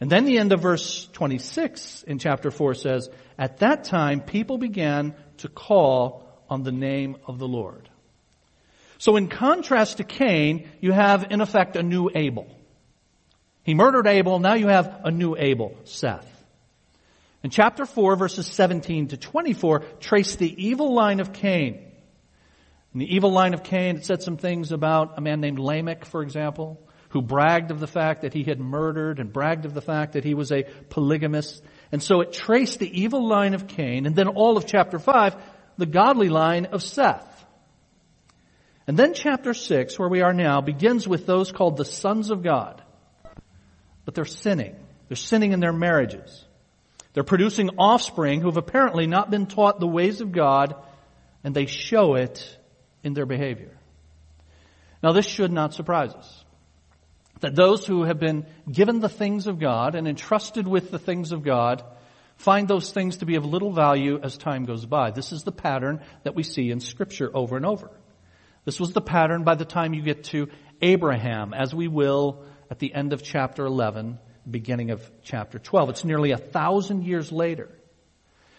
And 0.00 0.11
then 0.11 0.25
the 0.25 0.38
end 0.38 0.52
of 0.52 0.61
verse 0.61 1.09
26 1.12 2.05
in 2.05 2.19
chapter 2.19 2.50
4 2.50 2.75
says, 2.75 3.09
At 3.37 3.59
that 3.59 3.85
time 3.85 4.21
people 4.21 4.59
began 4.59 5.14
to 5.38 5.49
call 5.49 6.25
on 6.49 6.62
the 6.62 6.73
name 6.73 7.17
of 7.26 7.38
the 7.38 7.49
Lord. 7.49 7.88
So 8.99 9.17
in 9.17 9.28
contrast 9.28 9.97
to 9.97 10.05
Cain, 10.05 10.69
you 10.81 10.93
have 10.93 11.31
in 11.31 11.40
effect 11.40 11.76
a 11.76 11.83
new 11.83 12.11
Abel. 12.14 12.49
He 13.64 13.75
murdered 13.75 14.07
Abel, 14.07 14.38
now 14.38 14.55
you 14.55 14.69
have 14.69 15.00
a 15.05 15.11
new 15.11 15.37
Abel, 15.37 15.76
Seth. 15.85 16.26
In 17.43 17.50
chapter 17.50 17.85
4 17.85 18.17
verses 18.17 18.47
17 18.47 19.09
to 19.09 19.17
24 19.17 19.81
trace 20.00 20.37
the 20.37 20.67
evil 20.67 20.95
line 20.95 21.21
of 21.21 21.33
Cain. 21.33 21.85
In 22.95 23.00
the 23.00 23.14
evil 23.14 23.31
line 23.31 23.52
of 23.52 23.62
Cain, 23.62 23.97
it 23.97 24.07
said 24.07 24.23
some 24.23 24.38
things 24.38 24.73
about 24.73 25.19
a 25.19 25.21
man 25.21 25.40
named 25.40 25.59
Lamech, 25.59 26.05
for 26.05 26.23
example 26.23 26.88
who 27.11 27.23
bragged 27.23 27.71
of 27.71 27.81
the 27.81 27.87
fact 27.87 28.23
that 28.23 28.35
he 28.35 28.45
had 28.45 28.61
murdered 28.61 29.19
and 29.19 29.33
bragged 29.33 29.65
of 29.65 29.75
the 29.75 29.81
fact 29.81 30.12
that 30.12 30.25
he 30.25 30.35
was 30.35 30.53
a 30.53 30.65
polygamist. 30.91 31.62
And 31.91 32.03
so 32.03 32.21
it 32.21 32.33
traced 32.33 32.79
the 32.79 33.00
evil 33.00 33.27
line 33.27 33.55
of 33.55 33.67
Cain 33.67 34.07
and 34.07 34.15
then 34.15 34.29
all 34.29 34.57
of 34.57 34.67
chapter 34.67 34.99
5, 34.99 35.37
the 35.79 35.87
godly 35.87 36.29
line 36.29 36.67
of 36.67 36.83
Seth. 36.83 37.25
And 38.87 38.97
then 38.97 39.15
chapter 39.15 39.55
6, 39.55 39.99
where 39.99 40.09
we 40.09 40.23
are 40.23 40.33
now, 40.33 40.61
begins 40.61 41.07
with 41.07 41.27
those 41.27 41.53
called 41.53 41.77
the 41.77 41.85
sons 41.85 42.31
of 42.31 42.43
God. 42.43 42.83
But 44.05 44.15
they're 44.15 44.25
sinning. 44.25 44.77
They're 45.09 45.17
sinning 45.17 45.53
in 45.53 45.61
their 45.61 45.73
marriages. 45.73 46.45
They're 47.12 47.25
producing 47.25 47.71
offspring 47.79 48.41
who 48.41 48.49
have 48.49 48.57
apparently 48.57 49.07
not 49.07 49.31
been 49.31 49.47
taught 49.47 49.81
the 49.81 49.87
ways 49.87 50.21
of 50.21 50.33
God, 50.33 50.75
and 51.45 51.55
they 51.55 51.67
show 51.67 52.15
it 52.15 52.57
in 53.03 53.12
their 53.12 53.27
behavior. 53.27 53.77
Now 55.03 55.12
this 55.12 55.27
should 55.27 55.53
not 55.53 55.75
surprise 55.75 56.15
us 56.15 56.38
that 57.40 57.54
those 57.54 57.87
who 57.87 58.04
have 58.04 58.18
been 58.18 58.47
given 58.71 59.00
the 59.00 59.09
things 59.09 59.47
of 59.47 59.59
God 59.59 59.95
and 59.95 60.09
entrusted 60.09 60.66
with 60.66 60.90
the 60.90 60.99
things 60.99 61.33
of 61.33 61.42
God 61.42 61.85
find 62.37 62.68
those 62.68 62.90
things 62.90 63.18
to 63.18 63.26
be 63.26 63.37
of 63.37 63.45
little 63.45 63.73
value 63.73 64.18
as 64.23 64.37
time 64.37 64.64
goes 64.64 64.87
by. 64.87 65.11
This 65.11 65.33
is 65.33 65.42
the 65.42 65.52
pattern 65.52 66.00
that 66.23 66.35
we 66.35 66.42
see 66.42 66.71
in 66.71 66.80
scripture 66.80 67.30
over 67.35 67.57
and 67.57 67.66
over. 67.66 67.90
This 68.64 68.80
was 68.80 68.92
the 68.92 69.00
pattern 69.00 69.45
by 69.45 69.54
the 69.54 69.64
time 69.64 69.95
you 69.95 70.02
get 70.02 70.25
to 70.25 70.49
Abraham, 70.83 71.54
as 71.54 71.75
we 71.75 71.88
will 71.88 72.45
at 72.71 72.78
the 72.78 72.92
end 72.92 73.12
of 73.12 73.23
chapter 73.23 73.64
11, 73.64 74.18
beginning 74.49 74.90
of 74.90 75.11
chapter 75.23 75.59
12. 75.59 75.90
It's 75.90 76.04
nearly 76.04 76.33
a 76.33 76.38
thousand 76.38 77.04
years 77.04 77.33
later. 77.33 77.68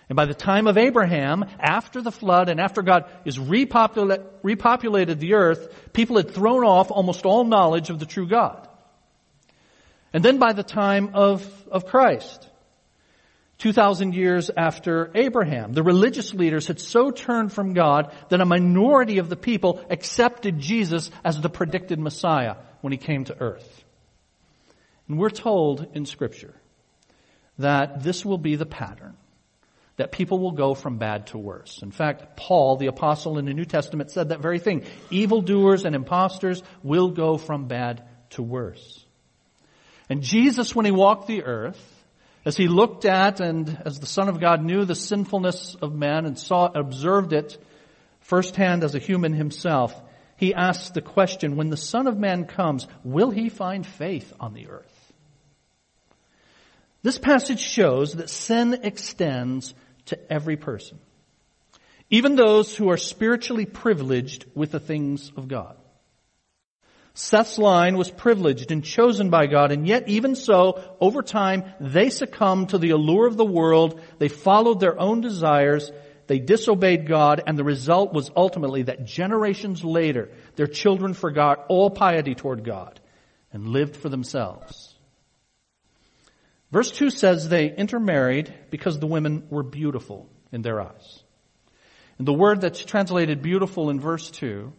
And 0.10 0.16
by 0.16 0.26
the 0.26 0.34
time 0.34 0.66
of 0.66 0.78
Abraham, 0.78 1.46
after 1.60 2.02
the 2.02 2.12
flood 2.12 2.50
and 2.50 2.60
after 2.60 2.82
God 2.82 3.06
is 3.26 3.38
repopula- 3.38 4.26
repopulated 4.44 5.20
the 5.20 5.36
earth, 5.36 5.94
people 5.94 6.18
had 6.18 6.32
thrown 6.32 6.64
off 6.64 6.90
almost 6.90 7.26
all 7.28 7.44
knowledge 7.44 7.92
of 7.92 8.00
the 8.00 8.08
true 8.08 8.28
God. 8.28 8.68
And 10.14 10.24
then 10.24 10.40
by 10.40 10.54
the 10.54 10.64
time 10.64 11.12
of, 11.14 11.46
of 11.72 11.86
Christ, 11.86 12.50
2,000 13.60 14.16
years 14.16 14.50
after 14.56 15.12
Abraham, 15.14 15.74
the 15.74 15.84
religious 15.84 16.34
leaders 16.34 16.68
had 16.68 16.80
so 16.80 17.12
turned 17.12 17.52
from 17.52 17.74
God 17.74 18.14
that 18.30 18.42
a 18.42 18.46
minority 18.46 19.18
of 19.18 19.30
the 19.30 19.36
people 19.36 19.86
accepted 19.90 20.60
Jesus 20.60 21.12
as 21.24 21.40
the 21.40 21.50
predicted 21.50 22.00
Messiah 22.00 22.56
when 22.82 22.92
he 22.92 22.98
came 22.98 23.26
to 23.26 23.40
earth. 23.40 23.84
And 25.08 25.20
we're 25.20 25.30
told 25.30 25.88
in 25.94 26.06
scripture 26.06 26.54
that 27.58 28.02
this 28.02 28.24
will 28.24 28.38
be 28.38 28.56
the 28.56 28.66
pattern 28.66 29.18
that 30.00 30.14
people 30.14 30.40
will 30.40 30.54
go 30.54 30.74
from 30.74 30.98
bad 30.98 31.28
to 31.28 31.38
worse. 31.38 31.82
In 31.84 31.92
fact, 31.92 32.38
Paul, 32.38 32.78
the 32.78 32.88
apostle 32.88 33.38
in 33.38 33.44
the 33.44 33.54
New 33.54 33.66
Testament 33.66 34.12
said 34.12 34.30
that 34.30 34.40
very 34.40 34.58
thing. 34.58 34.86
Evildoers 35.10 35.84
and 35.84 35.94
impostors 35.94 36.64
will 36.82 37.10
go 37.10 37.38
from 37.38 37.68
bad 37.68 38.08
to 38.30 38.42
worse. 38.42 39.06
And 40.10 40.24
Jesus, 40.24 40.76
when 40.76 40.86
he 40.86 40.92
walked 40.92 41.28
the 41.28 41.44
earth, 41.44 41.80
as 42.46 42.58
he 42.58 42.68
looked 42.68 43.06
at 43.06 43.40
and 43.40 43.82
as 43.86 44.00
the 44.00 44.06
Son 44.06 44.28
of 44.28 44.40
God 44.40 44.64
knew 44.64 44.86
the 44.86 44.96
sinfulness 44.96 45.76
of 45.76 45.94
man 45.94 46.26
and 46.26 46.38
saw, 46.38 46.66
observed 46.74 47.34
it 47.34 47.58
firsthand 48.22 48.84
as 48.84 48.96
a 48.96 49.00
human 49.00 49.34
himself, 49.34 49.94
he 50.38 50.54
asked 50.54 50.94
the 50.94 51.02
question, 51.02 51.58
when 51.58 51.70
the 51.70 51.78
Son 51.78 52.08
of 52.08 52.18
Man 52.18 52.46
comes, 52.46 52.88
will 53.04 53.30
he 53.30 53.50
find 53.50 53.86
faith 53.86 54.32
on 54.40 54.54
the 54.54 54.70
earth? 54.70 55.14
This 57.02 57.18
passage 57.18 57.60
shows 57.60 58.14
that 58.14 58.30
sin 58.30 58.80
extends 58.84 59.74
to 60.06 60.32
every 60.32 60.58
person. 60.58 61.00
Even 62.10 62.36
those 62.36 62.76
who 62.76 62.90
are 62.90 62.98
spiritually 62.98 63.66
privileged 63.66 64.46
with 64.56 64.72
the 64.72 64.80
things 64.80 65.32
of 65.36 65.48
God. 65.48 65.76
Seth's 67.20 67.58
line 67.58 67.98
was 67.98 68.10
privileged 68.10 68.72
and 68.72 68.82
chosen 68.82 69.30
by 69.30 69.46
God, 69.48 69.74
and 69.74 69.86
yet 69.86 70.08
even 70.08 70.36
so, 70.36 70.96
over 71.02 71.22
time, 71.22 71.66
they 71.82 72.10
succumbed 72.10 72.70
to 72.70 72.78
the 72.78 72.92
allure 72.92 73.28
of 73.28 73.36
the 73.36 73.44
world, 73.46 74.00
they 74.20 74.30
followed 74.30 74.80
their 74.80 74.98
own 74.98 75.20
desires, 75.20 75.92
they 76.28 76.40
disobeyed 76.40 77.08
God, 77.08 77.44
and 77.46 77.58
the 77.58 77.64
result 77.66 78.14
was 78.14 78.32
ultimately 78.38 78.84
that 78.84 79.04
generations 79.04 79.84
later, 79.84 80.30
their 80.56 80.66
children 80.66 81.14
forgot 81.14 81.66
all 81.68 81.90
piety 81.90 82.36
toward 82.36 82.64
God 82.64 83.02
and 83.52 83.68
lived 83.68 83.98
for 83.98 84.08
themselves. 84.08 84.96
Verse 86.72 86.90
2 86.90 87.10
says 87.10 87.50
they 87.50 87.76
intermarried 87.76 88.54
because 88.70 88.98
the 88.98 89.08
women 89.08 89.46
were 89.50 89.64
beautiful 89.64 90.30
in 90.54 90.62
their 90.62 90.80
eyes. 90.80 91.24
And 92.18 92.26
the 92.26 92.32
word 92.32 92.62
that's 92.62 92.86
translated 92.86 93.42
beautiful 93.42 93.90
in 93.90 94.00
verse 94.00 94.32
2 94.32 94.72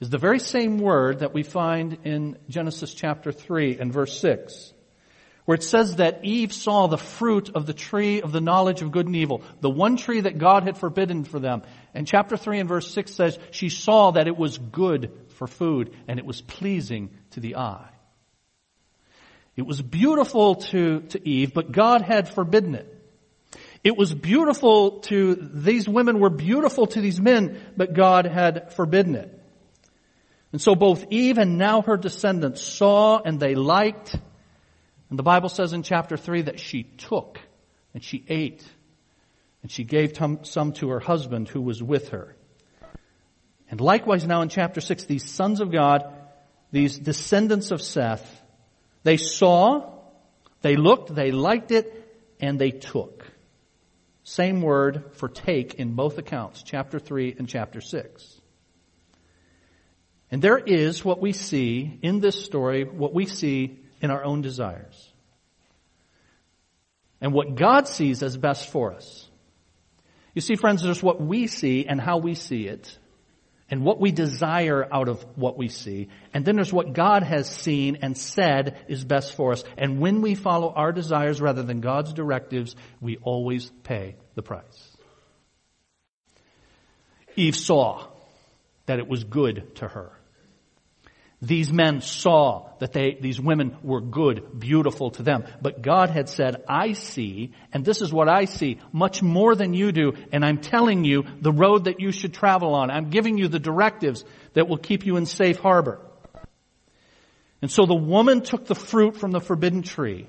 is 0.00 0.08
the 0.08 0.18
very 0.18 0.38
same 0.38 0.78
word 0.78 1.18
that 1.18 1.34
we 1.34 1.42
find 1.42 1.98
in 2.04 2.38
Genesis 2.48 2.94
chapter 2.94 3.32
3 3.32 3.78
and 3.78 3.92
verse 3.92 4.18
6, 4.18 4.72
where 5.44 5.54
it 5.54 5.62
says 5.62 5.96
that 5.96 6.24
Eve 6.24 6.54
saw 6.54 6.86
the 6.86 6.96
fruit 6.96 7.50
of 7.54 7.66
the 7.66 7.74
tree 7.74 8.22
of 8.22 8.32
the 8.32 8.40
knowledge 8.40 8.80
of 8.80 8.92
good 8.92 9.06
and 9.06 9.16
evil, 9.16 9.42
the 9.60 9.68
one 9.68 9.98
tree 9.98 10.22
that 10.22 10.38
God 10.38 10.64
had 10.64 10.78
forbidden 10.78 11.24
for 11.24 11.38
them. 11.38 11.62
And 11.94 12.06
chapter 12.06 12.38
3 12.38 12.60
and 12.60 12.68
verse 12.68 12.90
6 12.92 13.14
says 13.14 13.38
she 13.50 13.68
saw 13.68 14.12
that 14.12 14.26
it 14.26 14.38
was 14.38 14.56
good 14.56 15.12
for 15.36 15.46
food 15.46 15.94
and 16.08 16.18
it 16.18 16.24
was 16.24 16.40
pleasing 16.40 17.10
to 17.32 17.40
the 17.40 17.56
eye. 17.56 17.90
It 19.54 19.66
was 19.66 19.82
beautiful 19.82 20.54
to, 20.56 21.00
to 21.00 21.28
Eve, 21.28 21.52
but 21.52 21.72
God 21.72 22.00
had 22.00 22.28
forbidden 22.30 22.74
it. 22.74 22.96
It 23.84 23.96
was 23.96 24.14
beautiful 24.14 25.00
to, 25.00 25.34
these 25.34 25.86
women 25.86 26.20
were 26.20 26.30
beautiful 26.30 26.86
to 26.86 27.00
these 27.00 27.20
men, 27.20 27.60
but 27.76 27.92
God 27.92 28.24
had 28.24 28.72
forbidden 28.72 29.14
it. 29.14 29.39
And 30.52 30.60
so 30.60 30.74
both 30.74 31.06
Eve 31.10 31.38
and 31.38 31.58
now 31.58 31.82
her 31.82 31.96
descendants 31.96 32.60
saw 32.60 33.20
and 33.20 33.38
they 33.38 33.54
liked. 33.54 34.14
And 35.08 35.18
the 35.18 35.22
Bible 35.22 35.48
says 35.48 35.72
in 35.72 35.82
chapter 35.82 36.16
3 36.16 36.42
that 36.42 36.58
she 36.58 36.82
took 36.82 37.38
and 37.94 38.02
she 38.02 38.24
ate 38.28 38.64
and 39.62 39.70
she 39.70 39.84
gave 39.84 40.16
some 40.42 40.72
to 40.74 40.88
her 40.88 41.00
husband 41.00 41.48
who 41.48 41.60
was 41.60 41.82
with 41.82 42.10
her. 42.10 42.34
And 43.70 43.80
likewise 43.80 44.26
now 44.26 44.42
in 44.42 44.48
chapter 44.48 44.80
6, 44.80 45.04
these 45.04 45.30
sons 45.30 45.60
of 45.60 45.70
God, 45.70 46.12
these 46.72 46.98
descendants 46.98 47.70
of 47.70 47.80
Seth, 47.80 48.42
they 49.04 49.16
saw, 49.16 49.92
they 50.62 50.76
looked, 50.76 51.14
they 51.14 51.30
liked 51.30 51.70
it, 51.70 51.96
and 52.40 52.58
they 52.58 52.70
took. 52.70 53.24
Same 54.24 54.62
word 54.62 55.12
for 55.12 55.28
take 55.28 55.74
in 55.74 55.94
both 55.94 56.18
accounts, 56.18 56.62
chapter 56.62 56.98
3 56.98 57.36
and 57.38 57.48
chapter 57.48 57.80
6. 57.80 58.40
And 60.30 60.40
there 60.40 60.58
is 60.58 61.04
what 61.04 61.20
we 61.20 61.32
see 61.32 61.98
in 62.02 62.20
this 62.20 62.44
story, 62.44 62.84
what 62.84 63.12
we 63.12 63.26
see 63.26 63.80
in 64.00 64.10
our 64.10 64.24
own 64.24 64.42
desires. 64.42 65.08
And 67.20 67.32
what 67.32 67.56
God 67.56 67.88
sees 67.88 68.22
as 68.22 68.36
best 68.36 68.70
for 68.70 68.92
us. 68.92 69.28
You 70.34 70.40
see, 70.40 70.54
friends, 70.54 70.82
there's 70.82 71.02
what 71.02 71.20
we 71.20 71.48
see 71.48 71.86
and 71.86 72.00
how 72.00 72.18
we 72.18 72.34
see 72.34 72.66
it, 72.66 72.96
and 73.68 73.84
what 73.84 74.00
we 74.00 74.10
desire 74.10 74.86
out 74.90 75.08
of 75.08 75.24
what 75.36 75.58
we 75.58 75.68
see. 75.68 76.08
And 76.32 76.44
then 76.44 76.56
there's 76.56 76.72
what 76.72 76.92
God 76.92 77.22
has 77.22 77.48
seen 77.48 77.98
and 78.02 78.16
said 78.16 78.84
is 78.88 79.04
best 79.04 79.34
for 79.34 79.52
us. 79.52 79.64
And 79.76 80.00
when 80.00 80.22
we 80.22 80.34
follow 80.34 80.72
our 80.72 80.92
desires 80.92 81.40
rather 81.40 81.62
than 81.62 81.80
God's 81.80 82.12
directives, 82.12 82.74
we 83.00 83.18
always 83.18 83.70
pay 83.84 84.16
the 84.34 84.42
price. 84.42 84.96
Eve 87.36 87.56
saw 87.56 88.06
that 88.86 88.98
it 88.98 89.06
was 89.06 89.22
good 89.22 89.76
to 89.76 89.88
her. 89.88 90.10
These 91.42 91.72
men 91.72 92.02
saw 92.02 92.68
that 92.80 92.92
they, 92.92 93.16
these 93.18 93.40
women 93.40 93.74
were 93.82 94.02
good, 94.02 94.60
beautiful 94.60 95.10
to 95.12 95.22
them. 95.22 95.44
But 95.62 95.80
God 95.80 96.10
had 96.10 96.28
said, 96.28 96.64
I 96.68 96.92
see, 96.92 97.52
and 97.72 97.82
this 97.82 98.02
is 98.02 98.12
what 98.12 98.28
I 98.28 98.44
see, 98.44 98.78
much 98.92 99.22
more 99.22 99.54
than 99.54 99.72
you 99.72 99.90
do, 99.90 100.12
and 100.32 100.44
I'm 100.44 100.58
telling 100.58 101.04
you 101.04 101.24
the 101.40 101.52
road 101.52 101.84
that 101.84 101.98
you 101.98 102.12
should 102.12 102.34
travel 102.34 102.74
on. 102.74 102.90
I'm 102.90 103.08
giving 103.08 103.38
you 103.38 103.48
the 103.48 103.58
directives 103.58 104.22
that 104.52 104.68
will 104.68 104.76
keep 104.76 105.06
you 105.06 105.16
in 105.16 105.24
safe 105.24 105.58
harbor. 105.58 105.98
And 107.62 107.70
so 107.70 107.86
the 107.86 107.94
woman 107.94 108.42
took 108.42 108.66
the 108.66 108.74
fruit 108.74 109.16
from 109.16 109.30
the 109.30 109.40
forbidden 109.40 109.82
tree. 109.82 110.26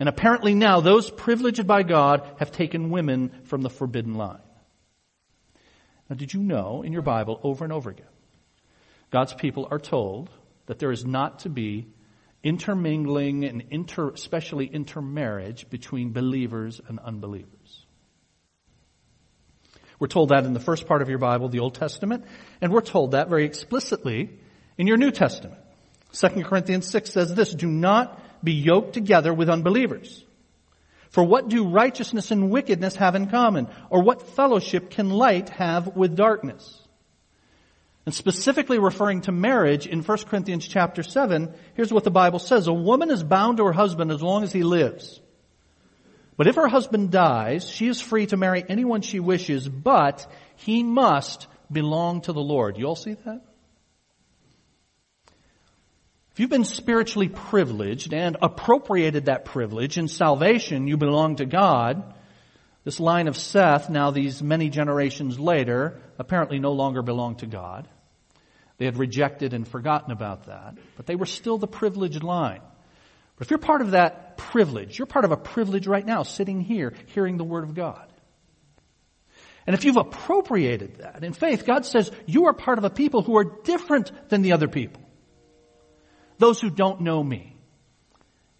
And 0.00 0.08
apparently 0.08 0.54
now 0.54 0.80
those 0.80 1.10
privileged 1.10 1.66
by 1.66 1.82
God 1.82 2.26
have 2.38 2.50
taken 2.50 2.90
women 2.90 3.30
from 3.44 3.60
the 3.60 3.70
forbidden 3.70 4.14
line. 4.14 4.40
Now 6.08 6.16
did 6.16 6.32
you 6.32 6.40
know 6.42 6.82
in 6.82 6.94
your 6.94 7.02
Bible 7.02 7.38
over 7.42 7.64
and 7.64 7.72
over 7.72 7.90
again 7.90 8.06
God's 9.12 9.34
people 9.34 9.68
are 9.70 9.78
told 9.78 10.30
that 10.66 10.78
there 10.78 10.90
is 10.90 11.04
not 11.04 11.40
to 11.40 11.50
be 11.50 11.86
intermingling 12.42 13.44
and 13.44 13.62
inter, 13.70 14.10
especially 14.10 14.66
intermarriage 14.66 15.68
between 15.70 16.12
believers 16.12 16.80
and 16.88 16.98
unbelievers. 16.98 17.86
We're 20.00 20.08
told 20.08 20.30
that 20.30 20.44
in 20.44 20.54
the 20.54 20.60
first 20.60 20.86
part 20.86 21.02
of 21.02 21.08
your 21.08 21.18
Bible, 21.18 21.48
the 21.48 21.60
Old 21.60 21.74
Testament, 21.74 22.24
and 22.60 22.72
we're 22.72 22.80
told 22.80 23.12
that 23.12 23.28
very 23.28 23.44
explicitly 23.44 24.30
in 24.76 24.88
your 24.88 24.96
New 24.96 25.12
Testament. 25.12 25.60
2 26.12 26.28
Corinthians 26.42 26.88
6 26.88 27.10
says 27.12 27.34
this, 27.34 27.54
do 27.54 27.68
not 27.68 28.20
be 28.42 28.54
yoked 28.54 28.94
together 28.94 29.32
with 29.32 29.48
unbelievers. 29.48 30.24
For 31.10 31.22
what 31.22 31.48
do 31.48 31.68
righteousness 31.68 32.30
and 32.30 32.50
wickedness 32.50 32.96
have 32.96 33.14
in 33.14 33.28
common? 33.28 33.68
Or 33.90 34.02
what 34.02 34.30
fellowship 34.30 34.90
can 34.90 35.10
light 35.10 35.50
have 35.50 35.94
with 35.94 36.16
darkness? 36.16 36.81
And 38.04 38.14
specifically 38.14 38.78
referring 38.78 39.20
to 39.22 39.32
marriage 39.32 39.86
in 39.86 40.02
1 40.02 40.18
Corinthians 40.24 40.66
chapter 40.66 41.02
7, 41.02 41.54
here's 41.74 41.92
what 41.92 42.04
the 42.04 42.10
Bible 42.10 42.40
says. 42.40 42.66
A 42.66 42.72
woman 42.72 43.10
is 43.10 43.22
bound 43.22 43.58
to 43.58 43.64
her 43.64 43.72
husband 43.72 44.10
as 44.10 44.22
long 44.22 44.42
as 44.42 44.52
he 44.52 44.64
lives. 44.64 45.20
But 46.36 46.48
if 46.48 46.56
her 46.56 46.66
husband 46.66 47.12
dies, 47.12 47.68
she 47.68 47.86
is 47.86 48.00
free 48.00 48.26
to 48.26 48.36
marry 48.36 48.64
anyone 48.68 49.02
she 49.02 49.20
wishes, 49.20 49.68
but 49.68 50.26
he 50.56 50.82
must 50.82 51.46
belong 51.70 52.22
to 52.22 52.32
the 52.32 52.40
Lord. 52.40 52.76
You 52.76 52.86
all 52.86 52.96
see 52.96 53.14
that? 53.14 53.42
If 56.32 56.40
you've 56.40 56.50
been 56.50 56.64
spiritually 56.64 57.28
privileged 57.28 58.14
and 58.14 58.38
appropriated 58.40 59.26
that 59.26 59.44
privilege 59.44 59.98
in 59.98 60.08
salvation, 60.08 60.88
you 60.88 60.96
belong 60.96 61.36
to 61.36 61.44
God. 61.44 62.14
This 62.84 62.98
line 62.98 63.28
of 63.28 63.36
Seth, 63.36 63.90
now 63.90 64.10
these 64.10 64.42
many 64.42 64.70
generations 64.70 65.38
later, 65.38 66.00
apparently 66.18 66.58
no 66.58 66.72
longer 66.72 67.02
belong 67.02 67.36
to 67.36 67.46
God. 67.46 67.86
They 68.78 68.84
had 68.84 68.96
rejected 68.96 69.54
and 69.54 69.66
forgotten 69.66 70.10
about 70.10 70.46
that, 70.46 70.76
but 70.96 71.06
they 71.06 71.16
were 71.16 71.26
still 71.26 71.58
the 71.58 71.66
privileged 71.66 72.22
line. 72.22 72.60
But 73.36 73.46
if 73.46 73.50
you're 73.50 73.58
part 73.58 73.80
of 73.80 73.92
that 73.92 74.36
privilege, 74.36 74.98
you're 74.98 75.06
part 75.06 75.24
of 75.24 75.32
a 75.32 75.36
privilege 75.36 75.86
right 75.86 76.04
now, 76.04 76.22
sitting 76.22 76.60
here, 76.60 76.94
hearing 77.06 77.36
the 77.36 77.44
Word 77.44 77.64
of 77.64 77.74
God. 77.74 78.12
And 79.66 79.74
if 79.74 79.84
you've 79.84 79.96
appropriated 79.96 80.96
that 80.98 81.22
in 81.22 81.32
faith, 81.32 81.64
God 81.64 81.86
says 81.86 82.10
you 82.26 82.46
are 82.46 82.52
part 82.52 82.78
of 82.78 82.84
a 82.84 82.90
people 82.90 83.22
who 83.22 83.36
are 83.36 83.44
different 83.44 84.10
than 84.28 84.42
the 84.42 84.52
other 84.52 84.68
people 84.68 85.02
those 86.42 86.60
who 86.60 86.70
don't 86.70 87.02
know 87.02 87.22
me. 87.22 87.56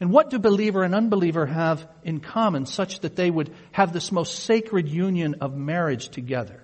And 0.01 0.13
what 0.13 0.31
do 0.31 0.39
believer 0.39 0.85
and 0.85 0.95
unbeliever 0.95 1.47
have 1.47 1.89
in 2.05 2.21
common 2.21 2.67
such 2.67 3.01
that 3.01 3.17
they 3.17 3.29
would 3.29 3.53
have 3.73 3.93
this 3.93 4.13
most 4.13 4.45
sacred 4.45 4.89
union 4.89 5.37
of 5.41 5.57
marriage 5.57 6.09
together? 6.09 6.62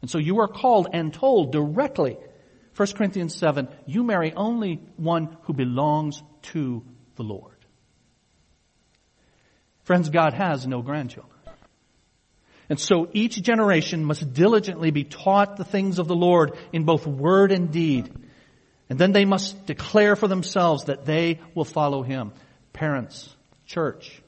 And 0.00 0.10
so 0.10 0.18
you 0.18 0.40
are 0.40 0.48
called 0.48 0.88
and 0.92 1.12
told 1.12 1.52
directly, 1.52 2.16
1 2.76 2.88
Corinthians 2.92 3.36
7, 3.36 3.68
you 3.86 4.04
marry 4.04 4.32
only 4.32 4.80
one 4.96 5.36
who 5.42 5.52
belongs 5.52 6.22
to 6.42 6.84
the 7.16 7.24
Lord. 7.24 7.56
Friends, 9.84 10.10
God 10.10 10.34
has 10.34 10.66
no 10.66 10.82
grandchildren. 10.82 11.34
And 12.68 12.78
so 12.78 13.08
each 13.12 13.42
generation 13.42 14.04
must 14.04 14.34
diligently 14.34 14.90
be 14.90 15.04
taught 15.04 15.56
the 15.56 15.64
things 15.64 15.98
of 15.98 16.06
the 16.06 16.14
Lord 16.14 16.56
in 16.72 16.84
both 16.84 17.06
word 17.06 17.50
and 17.50 17.72
deed 17.72 18.10
and 18.88 18.98
then 18.98 19.12
they 19.12 19.24
must 19.24 19.66
declare 19.66 20.16
for 20.16 20.28
themselves 20.28 20.84
that 20.84 21.04
they 21.04 21.40
will 21.54 21.64
follow 21.64 22.02
him. 22.02 22.32
Parents, 22.72 23.34
church, 23.66 24.22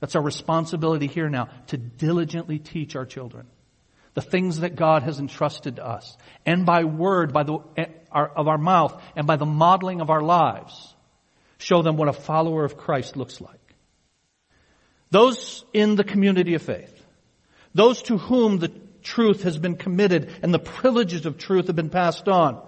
that's 0.00 0.16
our 0.16 0.22
responsibility 0.22 1.06
here 1.06 1.28
now 1.28 1.48
to 1.68 1.76
diligently 1.76 2.58
teach 2.58 2.94
our 2.94 3.06
children 3.06 3.46
the 4.14 4.20
things 4.20 4.60
that 4.60 4.76
God 4.76 5.02
has 5.04 5.18
entrusted 5.18 5.76
to 5.76 5.86
us. 5.86 6.16
And 6.44 6.66
by 6.66 6.84
word, 6.84 7.32
by 7.32 7.44
the, 7.44 7.58
eh, 7.76 7.86
our, 8.10 8.28
of 8.28 8.48
our 8.48 8.58
mouth, 8.58 9.00
and 9.16 9.26
by 9.26 9.36
the 9.36 9.46
modeling 9.46 10.00
of 10.00 10.10
our 10.10 10.20
lives, 10.20 10.94
show 11.58 11.82
them 11.82 11.96
what 11.96 12.08
a 12.08 12.12
follower 12.12 12.64
of 12.64 12.76
Christ 12.76 13.16
looks 13.16 13.40
like. 13.40 13.58
Those 15.10 15.64
in 15.72 15.96
the 15.96 16.04
community 16.04 16.54
of 16.54 16.62
faith, 16.62 16.94
those 17.74 18.02
to 18.02 18.18
whom 18.18 18.58
the 18.58 18.72
truth 19.02 19.42
has 19.42 19.58
been 19.58 19.76
committed 19.76 20.30
and 20.42 20.52
the 20.52 20.58
privileges 20.58 21.26
of 21.26 21.38
truth 21.38 21.66
have 21.66 21.76
been 21.76 21.90
passed 21.90 22.28
on, 22.28 22.62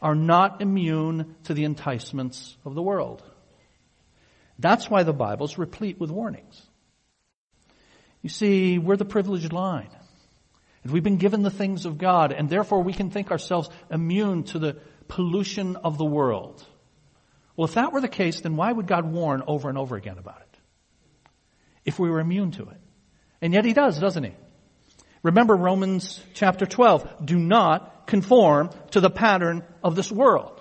are 0.00 0.14
not 0.14 0.60
immune 0.60 1.34
to 1.44 1.54
the 1.54 1.64
enticements 1.64 2.56
of 2.64 2.74
the 2.74 2.82
world. 2.82 3.22
That's 4.58 4.88
why 4.88 5.02
the 5.02 5.12
Bible's 5.12 5.58
replete 5.58 5.98
with 5.98 6.10
warnings. 6.10 6.60
You 8.22 8.28
see, 8.28 8.78
we're 8.78 8.96
the 8.96 9.04
privileged 9.04 9.52
line. 9.52 9.90
And 10.84 10.92
we've 10.92 11.02
been 11.02 11.16
given 11.16 11.42
the 11.42 11.50
things 11.50 11.86
of 11.86 11.98
God, 11.98 12.30
and 12.30 12.48
therefore 12.48 12.82
we 12.82 12.92
can 12.92 13.10
think 13.10 13.30
ourselves 13.30 13.70
immune 13.90 14.44
to 14.44 14.58
the 14.58 14.76
pollution 15.08 15.76
of 15.76 15.98
the 15.98 16.04
world. 16.04 16.64
Well, 17.56 17.66
if 17.66 17.74
that 17.74 17.92
were 17.92 18.00
the 18.00 18.08
case, 18.08 18.42
then 18.42 18.56
why 18.56 18.70
would 18.70 18.86
God 18.86 19.10
warn 19.10 19.42
over 19.46 19.68
and 19.68 19.78
over 19.78 19.96
again 19.96 20.18
about 20.18 20.40
it? 20.40 20.58
If 21.84 21.98
we 21.98 22.10
were 22.10 22.20
immune 22.20 22.50
to 22.52 22.62
it. 22.62 22.80
And 23.40 23.52
yet 23.52 23.64
he 23.64 23.72
does, 23.72 23.98
doesn't 23.98 24.24
he? 24.24 24.34
Remember 25.22 25.56
Romans 25.56 26.22
chapter 26.34 26.66
12. 26.66 27.24
Do 27.24 27.38
not 27.38 28.06
conform 28.06 28.70
to 28.90 29.00
the 29.00 29.10
pattern 29.10 29.64
of 29.82 29.96
this 29.96 30.12
world. 30.12 30.60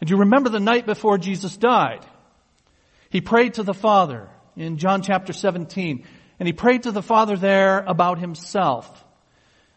And 0.00 0.10
you 0.10 0.18
remember 0.18 0.50
the 0.50 0.60
night 0.60 0.84
before 0.84 1.16
Jesus 1.16 1.56
died. 1.56 2.04
He 3.10 3.20
prayed 3.22 3.54
to 3.54 3.62
the 3.62 3.74
Father 3.74 4.28
in 4.56 4.76
John 4.76 5.02
chapter 5.02 5.32
17. 5.32 6.04
And 6.38 6.46
he 6.46 6.52
prayed 6.52 6.84
to 6.84 6.92
the 6.92 7.02
Father 7.02 7.36
there 7.36 7.80
about 7.80 8.18
himself. 8.18 9.04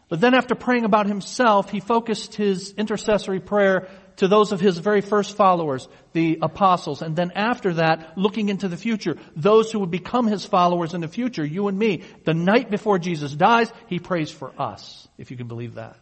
But 0.08 0.20
then 0.20 0.34
after 0.34 0.54
praying 0.54 0.84
about 0.84 1.06
himself, 1.06 1.70
he 1.70 1.80
focused 1.80 2.34
his 2.34 2.74
intercessory 2.76 3.40
prayer 3.40 3.88
to 4.16 4.28
those 4.28 4.52
of 4.52 4.60
his 4.60 4.76
very 4.78 5.00
first 5.00 5.36
followers, 5.36 5.88
the 6.12 6.38
apostles. 6.42 7.00
And 7.00 7.16
then 7.16 7.32
after 7.34 7.74
that, 7.74 8.18
looking 8.18 8.50
into 8.50 8.68
the 8.68 8.76
future, 8.76 9.16
those 9.34 9.72
who 9.72 9.80
would 9.80 9.90
become 9.90 10.26
his 10.26 10.44
followers 10.44 10.92
in 10.92 11.00
the 11.00 11.08
future, 11.08 11.44
you 11.44 11.68
and 11.68 11.78
me. 11.78 12.02
The 12.24 12.34
night 12.34 12.70
before 12.70 12.98
Jesus 12.98 13.32
dies, 13.32 13.72
he 13.88 13.98
prays 13.98 14.30
for 14.30 14.52
us, 14.58 15.08
if 15.16 15.30
you 15.30 15.36
can 15.36 15.48
believe 15.48 15.74
that. 15.74 15.96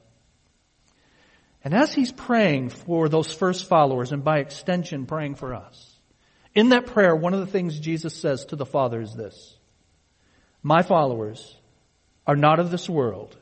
And 1.63 1.75
as 1.75 1.95
he's 1.95 2.11
praying 2.11 2.71
for 2.71 3.09
those 3.09 3.33
first 3.33 3.69
followers, 3.69 4.13
and 4.13 4.25
by 4.25 4.39
extension 4.39 5.07
praying 5.07 5.37
for 5.37 5.55
us, 5.55 5.99
in 6.55 6.71
that 6.71 6.87
prayer, 6.87 7.15
one 7.15 7.35
of 7.35 7.41
the 7.41 7.47
things 7.47 7.79
Jesus 7.79 8.17
says 8.17 8.47
to 8.47 8.57
the 8.57 8.67
Father 8.67 9.01
is 9.01 9.15
this, 9.15 9.57
My 10.63 10.83
followers 10.83 11.57
are 12.27 12.37
not 12.37 12.61
of 12.61 12.71
this 12.71 12.89
world 12.89 13.37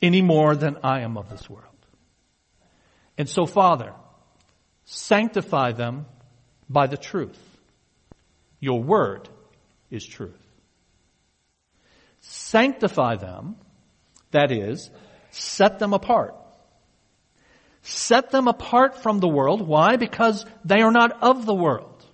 any 0.00 0.22
more 0.22 0.54
than 0.54 0.78
I 0.82 1.00
am 1.00 1.16
of 1.16 1.28
this 1.28 1.48
world. 1.48 1.64
And 3.18 3.28
so, 3.28 3.46
Father, 3.46 3.92
sanctify 4.84 5.72
them 5.72 6.06
by 6.68 6.86
the 6.86 6.96
truth. 6.96 7.40
Your 8.60 8.82
word 8.82 9.28
is 9.90 10.06
truth. 10.06 10.34
Sanctify 12.20 13.16
them, 13.16 13.56
that 14.32 14.50
is, 14.50 14.90
set 15.30 15.78
them 15.78 15.92
apart. 15.92 16.34
Set 17.82 18.30
them 18.30 18.48
apart 18.48 19.02
from 19.02 19.20
the 19.20 19.28
world. 19.28 19.62
Why? 19.62 19.96
Because 19.96 20.44
they 20.64 20.82
are 20.82 20.90
not 20.90 21.22
of 21.22 21.46
the 21.46 21.54
world. 21.54 22.04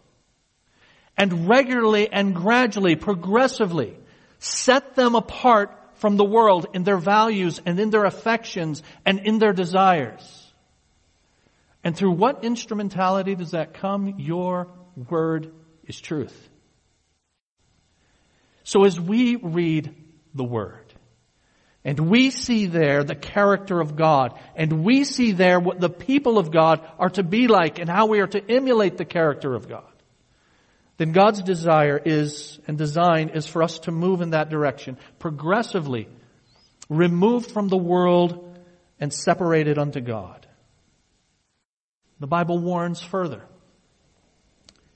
And 1.17 1.49
regularly 1.49 2.13
and 2.13 2.35
gradually, 2.35 2.97
progressively, 2.97 3.97
set 4.43 4.97
them 4.97 5.15
apart 5.15 5.79
from 5.95 6.17
the 6.17 6.25
world 6.25 6.67
in 6.75 6.83
their 6.83 6.97
values 6.97 7.61
and 7.65 7.79
in 7.79 7.91
their 7.91 8.05
affections 8.05 8.83
and 9.07 9.21
in 9.21 9.39
their 9.39 9.53
desires. 9.53 10.53
And 11.85 11.97
through 11.97 12.13
what 12.13 12.45
instrumentality 12.45 13.37
does 13.37 13.53
that 13.53 13.75
come? 13.75 14.17
Your 14.19 14.69
word 15.09 15.53
is 15.87 16.01
truth. 16.01 16.49
So 18.65 18.85
as 18.85 18.99
we 18.99 19.37
read 19.37 19.95
the 20.35 20.45
word, 20.45 20.93
and 21.85 22.11
we 22.11 22.31
see 22.31 22.67
there 22.67 23.05
the 23.05 23.15
character 23.15 23.81
of 23.81 23.97
God, 23.97 24.39
and 24.57 24.85
we 24.85 25.05
see 25.05 25.33
there 25.33 25.61
what 25.61 25.81
the 25.81 25.91
people 25.91 26.39
of 26.39 26.51
God 26.51 26.81
are 26.99 27.11
to 27.11 27.23
be 27.23 27.47
like 27.47 27.79
and 27.79 27.89
how 27.89 28.07
we 28.07 28.21
are 28.21 28.29
to 28.29 28.51
emulate 28.51 28.97
the 28.97 29.05
character 29.05 29.55
of 29.55 29.69
God, 29.69 29.92
then 31.03 31.11
God's 31.11 31.43
desire 31.43 32.01
is, 32.03 32.61
and 32.69 32.79
design 32.79 33.31
is 33.31 33.45
for 33.45 33.65
us 33.65 33.81
to 33.81 33.91
move 33.91 34.21
in 34.21 34.31
that 34.31 34.51
direction, 34.51 34.97
progressively, 35.19 36.09
removed 36.89 37.51
from 37.51 37.67
the 37.67 37.77
world 37.77 38.57
and 39.01 39.13
separated 39.13 39.79
unto 39.79 40.01
God. 40.01 40.47
The 42.21 42.29
Bible 42.29 42.61
warns 42.61 43.03
further. 43.03 43.43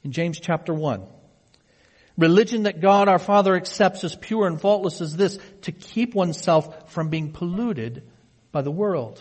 In 0.05 0.13
James 0.13 0.39
chapter 0.39 0.73
1, 0.73 1.05
religion 2.17 2.63
that 2.63 2.81
God 2.81 3.09
our 3.09 3.19
Father 3.19 3.57
accepts 3.57 4.05
as 4.05 4.15
pure 4.15 4.47
and 4.47 4.61
faultless 4.61 5.01
is 5.01 5.17
this, 5.17 5.41
to 5.63 5.73
keep 5.73 6.15
oneself 6.15 6.93
from 6.93 7.09
being 7.09 7.33
polluted 7.33 8.05
by 8.53 8.63
the 8.63 8.71
world. 8.71 9.21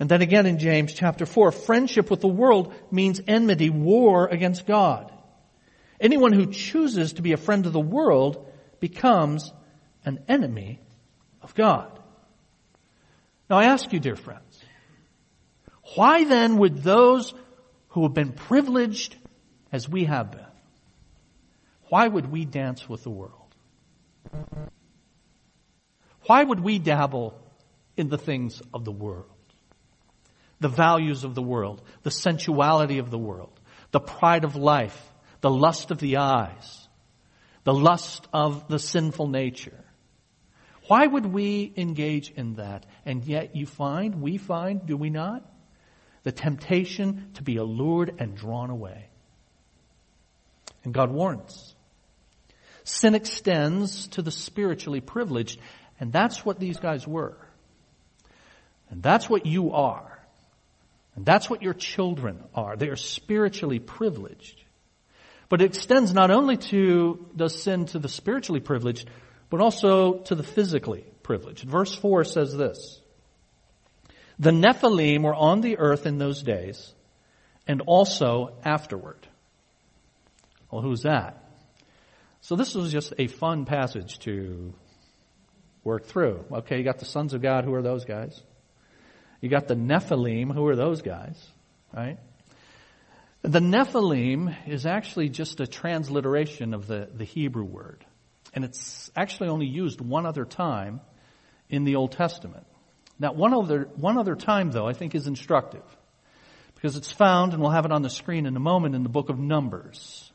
And 0.00 0.08
then 0.08 0.22
again 0.22 0.46
in 0.46 0.58
James 0.58 0.94
chapter 0.94 1.26
4, 1.26 1.52
friendship 1.52 2.10
with 2.10 2.22
the 2.22 2.28
world 2.28 2.72
means 2.90 3.20
enmity, 3.28 3.68
war 3.68 4.26
against 4.26 4.64
God. 4.64 5.12
Anyone 6.00 6.32
who 6.32 6.46
chooses 6.46 7.14
to 7.14 7.22
be 7.22 7.32
a 7.32 7.36
friend 7.36 7.66
of 7.66 7.72
the 7.72 7.80
world 7.80 8.46
becomes 8.80 9.52
an 10.04 10.20
enemy 10.28 10.80
of 11.42 11.54
God. 11.54 11.98
Now 13.50 13.58
I 13.58 13.64
ask 13.64 13.92
you, 13.92 13.98
dear 13.98 14.16
friends, 14.16 14.60
why 15.94 16.24
then 16.24 16.58
would 16.58 16.82
those 16.82 17.34
who 17.88 18.02
have 18.02 18.14
been 18.14 18.32
privileged 18.32 19.16
as 19.72 19.88
we 19.88 20.04
have 20.04 20.30
been, 20.30 20.46
why 21.88 22.06
would 22.06 22.30
we 22.30 22.44
dance 22.44 22.88
with 22.88 23.02
the 23.02 23.10
world? 23.10 23.54
Why 26.26 26.44
would 26.44 26.60
we 26.60 26.78
dabble 26.78 27.40
in 27.96 28.08
the 28.08 28.18
things 28.18 28.60
of 28.74 28.84
the 28.84 28.92
world? 28.92 29.24
The 30.60 30.68
values 30.68 31.24
of 31.24 31.34
the 31.34 31.42
world, 31.42 31.82
the 32.02 32.10
sensuality 32.10 32.98
of 32.98 33.10
the 33.10 33.18
world, 33.18 33.58
the 33.90 34.00
pride 34.00 34.44
of 34.44 34.56
life, 34.56 35.12
the 35.40 35.50
lust 35.50 35.90
of 35.90 35.98
the 35.98 36.18
eyes, 36.18 36.88
the 37.64 37.74
lust 37.74 38.26
of 38.32 38.68
the 38.68 38.78
sinful 38.78 39.28
nature. 39.28 39.84
Why 40.88 41.06
would 41.06 41.26
we 41.26 41.72
engage 41.76 42.30
in 42.30 42.54
that? 42.54 42.86
And 43.04 43.24
yet 43.24 43.54
you 43.54 43.66
find, 43.66 44.22
we 44.22 44.38
find, 44.38 44.86
do 44.86 44.96
we 44.96 45.10
not? 45.10 45.44
The 46.22 46.32
temptation 46.32 47.30
to 47.34 47.42
be 47.42 47.56
allured 47.56 48.14
and 48.18 48.34
drawn 48.34 48.70
away. 48.70 49.08
And 50.84 50.94
God 50.94 51.10
warns. 51.10 51.74
Sin 52.84 53.14
extends 53.14 54.08
to 54.08 54.22
the 54.22 54.30
spiritually 54.30 55.02
privileged, 55.02 55.60
and 56.00 56.10
that's 56.10 56.44
what 56.44 56.58
these 56.58 56.78
guys 56.78 57.06
were. 57.06 57.36
And 58.88 59.02
that's 59.02 59.28
what 59.28 59.44
you 59.44 59.72
are. 59.72 60.18
And 61.14 61.26
that's 61.26 61.50
what 61.50 61.62
your 61.62 61.74
children 61.74 62.42
are. 62.54 62.76
They 62.76 62.88
are 62.88 62.96
spiritually 62.96 63.78
privileged. 63.78 64.62
But 65.48 65.62
it 65.62 65.66
extends 65.66 66.12
not 66.12 66.30
only 66.30 66.56
to, 66.56 67.26
does 67.34 67.62
sin 67.62 67.86
to 67.86 67.98
the 67.98 68.08
spiritually 68.08 68.60
privileged, 68.60 69.08
but 69.50 69.60
also 69.60 70.18
to 70.24 70.34
the 70.34 70.42
physically 70.42 71.04
privileged. 71.22 71.64
Verse 71.64 71.94
4 71.94 72.24
says 72.24 72.56
this. 72.56 73.00
The 74.38 74.50
Nephilim 74.50 75.22
were 75.22 75.34
on 75.34 75.62
the 75.62 75.78
earth 75.78 76.06
in 76.06 76.18
those 76.18 76.42
days, 76.42 76.92
and 77.66 77.82
also 77.86 78.54
afterward. 78.64 79.26
Well, 80.70 80.82
who's 80.82 81.02
that? 81.02 81.44
So 82.42 82.54
this 82.54 82.74
was 82.74 82.92
just 82.92 83.14
a 83.18 83.26
fun 83.26 83.64
passage 83.64 84.18
to 84.20 84.72
work 85.82 86.06
through. 86.06 86.44
Okay, 86.52 86.78
you 86.78 86.84
got 86.84 86.98
the 86.98 87.04
sons 87.04 87.34
of 87.34 87.42
God. 87.42 87.64
Who 87.64 87.74
are 87.74 87.82
those 87.82 88.04
guys? 88.04 88.40
You 89.40 89.48
got 89.48 89.66
the 89.66 89.74
Nephilim. 89.74 90.52
Who 90.52 90.66
are 90.66 90.76
those 90.76 91.02
guys? 91.02 91.42
Right? 91.94 92.18
The 93.42 93.60
Nephilim 93.60 94.54
is 94.66 94.84
actually 94.84 95.28
just 95.28 95.60
a 95.60 95.66
transliteration 95.66 96.74
of 96.74 96.86
the, 96.86 97.08
the 97.14 97.24
Hebrew 97.24 97.64
word. 97.64 98.04
And 98.52 98.64
it's 98.64 99.10
actually 99.14 99.50
only 99.50 99.66
used 99.66 100.00
one 100.00 100.26
other 100.26 100.44
time 100.44 101.00
in 101.68 101.84
the 101.84 101.96
Old 101.96 102.12
Testament. 102.12 102.66
Now, 103.18 103.32
one 103.32 103.54
other, 103.54 103.88
one 103.94 104.18
other 104.18 104.34
time, 104.34 104.70
though, 104.70 104.88
I 104.88 104.92
think 104.92 105.14
is 105.14 105.26
instructive. 105.26 105.84
Because 106.74 106.96
it's 106.96 107.12
found, 107.12 107.52
and 107.52 107.62
we'll 107.62 107.72
have 107.72 107.84
it 107.84 107.92
on 107.92 108.02
the 108.02 108.10
screen 108.10 108.46
in 108.46 108.56
a 108.56 108.60
moment, 108.60 108.94
in 108.94 109.02
the 109.02 109.08
book 109.08 109.28
of 109.28 109.38
Numbers. 109.38 110.32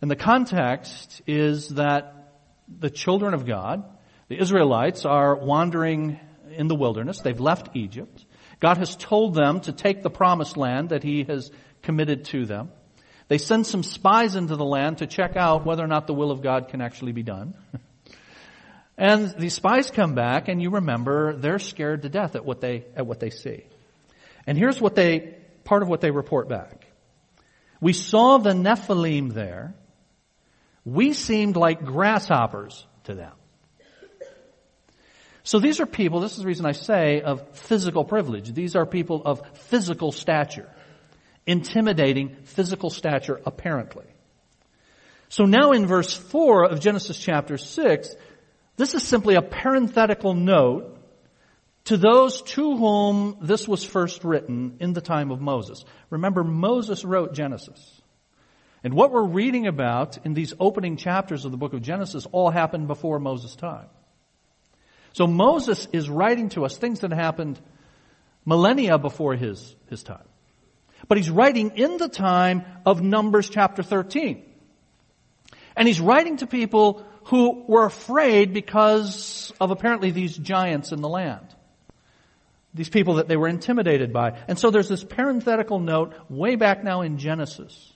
And 0.00 0.10
the 0.10 0.16
context 0.16 1.22
is 1.26 1.70
that 1.70 2.34
the 2.68 2.90
children 2.90 3.34
of 3.34 3.46
God, 3.46 3.84
the 4.28 4.40
Israelites, 4.40 5.04
are 5.04 5.36
wandering 5.36 6.20
in 6.50 6.68
the 6.68 6.74
wilderness. 6.74 7.20
They've 7.20 7.38
left 7.38 7.76
Egypt. 7.76 8.24
God 8.60 8.78
has 8.78 8.96
told 8.96 9.34
them 9.34 9.60
to 9.62 9.72
take 9.72 10.02
the 10.02 10.10
promised 10.10 10.56
land 10.56 10.90
that 10.90 11.02
He 11.02 11.24
has 11.24 11.50
committed 11.82 12.24
to 12.26 12.46
them. 12.46 12.70
They 13.28 13.38
send 13.38 13.66
some 13.66 13.82
spies 13.82 14.36
into 14.36 14.56
the 14.56 14.64
land 14.64 14.98
to 14.98 15.06
check 15.06 15.36
out 15.36 15.66
whether 15.66 15.84
or 15.84 15.86
not 15.86 16.06
the 16.06 16.14
will 16.14 16.30
of 16.30 16.42
God 16.42 16.68
can 16.68 16.80
actually 16.80 17.12
be 17.12 17.22
done. 17.22 17.54
and 18.98 19.34
these 19.38 19.54
spies 19.54 19.90
come 19.90 20.14
back 20.14 20.48
and 20.48 20.62
you 20.62 20.70
remember 20.70 21.36
they're 21.36 21.58
scared 21.58 22.02
to 22.02 22.08
death 22.08 22.36
at 22.36 22.44
what 22.44 22.60
they, 22.60 22.86
at 22.96 23.06
what 23.06 23.20
they 23.20 23.30
see. 23.30 23.64
And 24.46 24.56
here's 24.56 24.80
what 24.80 24.94
they, 24.94 25.36
part 25.64 25.82
of 25.82 25.88
what 25.88 26.00
they 26.00 26.10
report 26.10 26.48
back. 26.48 26.86
We 27.80 27.92
saw 27.92 28.38
the 28.38 28.54
Nephilim 28.54 29.34
there 29.34 29.74
we 30.88 31.12
seemed 31.12 31.56
like 31.56 31.84
grasshoppers 31.84 32.86
to 33.04 33.14
them. 33.14 33.32
So 35.48 35.58
these 35.58 35.80
are 35.80 35.86
people, 35.86 36.20
this 36.20 36.32
is 36.32 36.40
the 36.40 36.46
reason 36.46 36.66
I 36.66 36.72
say, 36.72 37.22
of 37.22 37.56
physical 37.56 38.04
privilege. 38.04 38.52
These 38.52 38.76
are 38.76 38.84
people 38.84 39.22
of 39.24 39.40
physical 39.54 40.12
stature. 40.12 40.68
Intimidating 41.46 42.36
physical 42.44 42.90
stature, 42.90 43.40
apparently. 43.46 44.04
So 45.30 45.46
now 45.46 45.72
in 45.72 45.86
verse 45.86 46.14
4 46.14 46.66
of 46.66 46.80
Genesis 46.80 47.18
chapter 47.18 47.56
6, 47.56 48.14
this 48.76 48.92
is 48.92 49.02
simply 49.02 49.36
a 49.36 49.40
parenthetical 49.40 50.34
note 50.34 50.98
to 51.84 51.96
those 51.96 52.42
to 52.42 52.76
whom 52.76 53.38
this 53.40 53.66
was 53.66 53.82
first 53.82 54.24
written 54.24 54.76
in 54.80 54.92
the 54.92 55.00
time 55.00 55.30
of 55.30 55.40
Moses. 55.40 55.82
Remember, 56.10 56.44
Moses 56.44 57.06
wrote 57.06 57.32
Genesis. 57.32 58.02
And 58.84 58.92
what 58.92 59.12
we're 59.12 59.24
reading 59.24 59.66
about 59.66 60.18
in 60.26 60.34
these 60.34 60.52
opening 60.60 60.98
chapters 60.98 61.46
of 61.46 61.52
the 61.52 61.56
book 61.56 61.72
of 61.72 61.80
Genesis 61.80 62.26
all 62.32 62.50
happened 62.50 62.86
before 62.86 63.18
Moses' 63.18 63.56
time. 63.56 63.86
So 65.18 65.26
Moses 65.26 65.88
is 65.92 66.08
writing 66.08 66.48
to 66.50 66.64
us 66.64 66.78
things 66.78 67.00
that 67.00 67.12
happened 67.12 67.58
millennia 68.44 68.98
before 68.98 69.34
his, 69.34 69.74
his 69.90 70.04
time. 70.04 70.22
But 71.08 71.18
he's 71.18 71.28
writing 71.28 71.72
in 71.74 71.96
the 71.96 72.08
time 72.08 72.64
of 72.86 73.02
Numbers 73.02 73.50
chapter 73.50 73.82
13. 73.82 74.44
And 75.74 75.88
he's 75.88 76.00
writing 76.00 76.36
to 76.36 76.46
people 76.46 77.04
who 77.24 77.64
were 77.66 77.84
afraid 77.84 78.54
because 78.54 79.52
of 79.60 79.72
apparently 79.72 80.12
these 80.12 80.36
giants 80.36 80.92
in 80.92 81.00
the 81.00 81.08
land. 81.08 81.48
These 82.72 82.88
people 82.88 83.14
that 83.14 83.26
they 83.26 83.36
were 83.36 83.48
intimidated 83.48 84.12
by. 84.12 84.38
And 84.46 84.56
so 84.56 84.70
there's 84.70 84.88
this 84.88 85.02
parenthetical 85.02 85.80
note 85.80 86.14
way 86.28 86.54
back 86.54 86.84
now 86.84 87.00
in 87.00 87.18
Genesis 87.18 87.92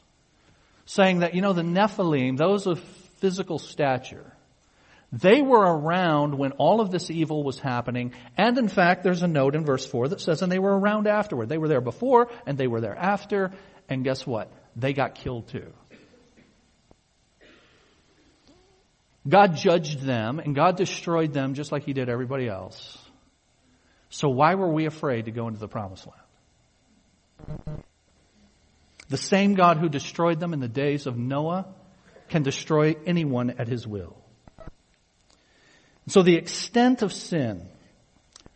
saying 0.86 1.20
that, 1.20 1.36
you 1.36 1.40
know, 1.40 1.52
the 1.52 1.62
Nephilim, 1.62 2.36
those 2.36 2.66
of 2.66 2.80
physical 3.20 3.60
stature, 3.60 4.31
they 5.12 5.42
were 5.42 5.60
around 5.60 6.38
when 6.38 6.52
all 6.52 6.80
of 6.80 6.90
this 6.90 7.10
evil 7.10 7.44
was 7.44 7.58
happening. 7.58 8.14
And 8.38 8.56
in 8.56 8.68
fact, 8.68 9.02
there's 9.02 9.22
a 9.22 9.28
note 9.28 9.54
in 9.54 9.64
verse 9.64 9.84
4 9.84 10.08
that 10.08 10.22
says, 10.22 10.40
and 10.40 10.50
they 10.50 10.58
were 10.58 10.76
around 10.76 11.06
afterward. 11.06 11.50
They 11.50 11.58
were 11.58 11.68
there 11.68 11.82
before 11.82 12.30
and 12.46 12.56
they 12.56 12.66
were 12.66 12.80
there 12.80 12.96
after. 12.96 13.52
And 13.90 14.04
guess 14.04 14.26
what? 14.26 14.50
They 14.74 14.94
got 14.94 15.14
killed 15.14 15.48
too. 15.48 15.70
God 19.28 19.54
judged 19.54 20.00
them 20.00 20.38
and 20.38 20.54
God 20.54 20.76
destroyed 20.76 21.34
them 21.34 21.52
just 21.52 21.72
like 21.72 21.84
He 21.84 21.92
did 21.92 22.08
everybody 22.08 22.48
else. 22.48 22.98
So 24.08 24.30
why 24.30 24.54
were 24.54 24.70
we 24.70 24.86
afraid 24.86 25.26
to 25.26 25.30
go 25.30 25.46
into 25.46 25.60
the 25.60 25.68
promised 25.68 26.06
land? 26.06 27.84
The 29.10 29.16
same 29.18 29.54
God 29.54 29.76
who 29.76 29.90
destroyed 29.90 30.40
them 30.40 30.54
in 30.54 30.60
the 30.60 30.68
days 30.68 31.06
of 31.06 31.18
Noah 31.18 31.66
can 32.30 32.42
destroy 32.42 32.96
anyone 33.06 33.50
at 33.58 33.68
his 33.68 33.86
will. 33.86 34.21
So 36.08 36.22
the 36.22 36.36
extent 36.36 37.02
of 37.02 37.12
sin 37.12 37.66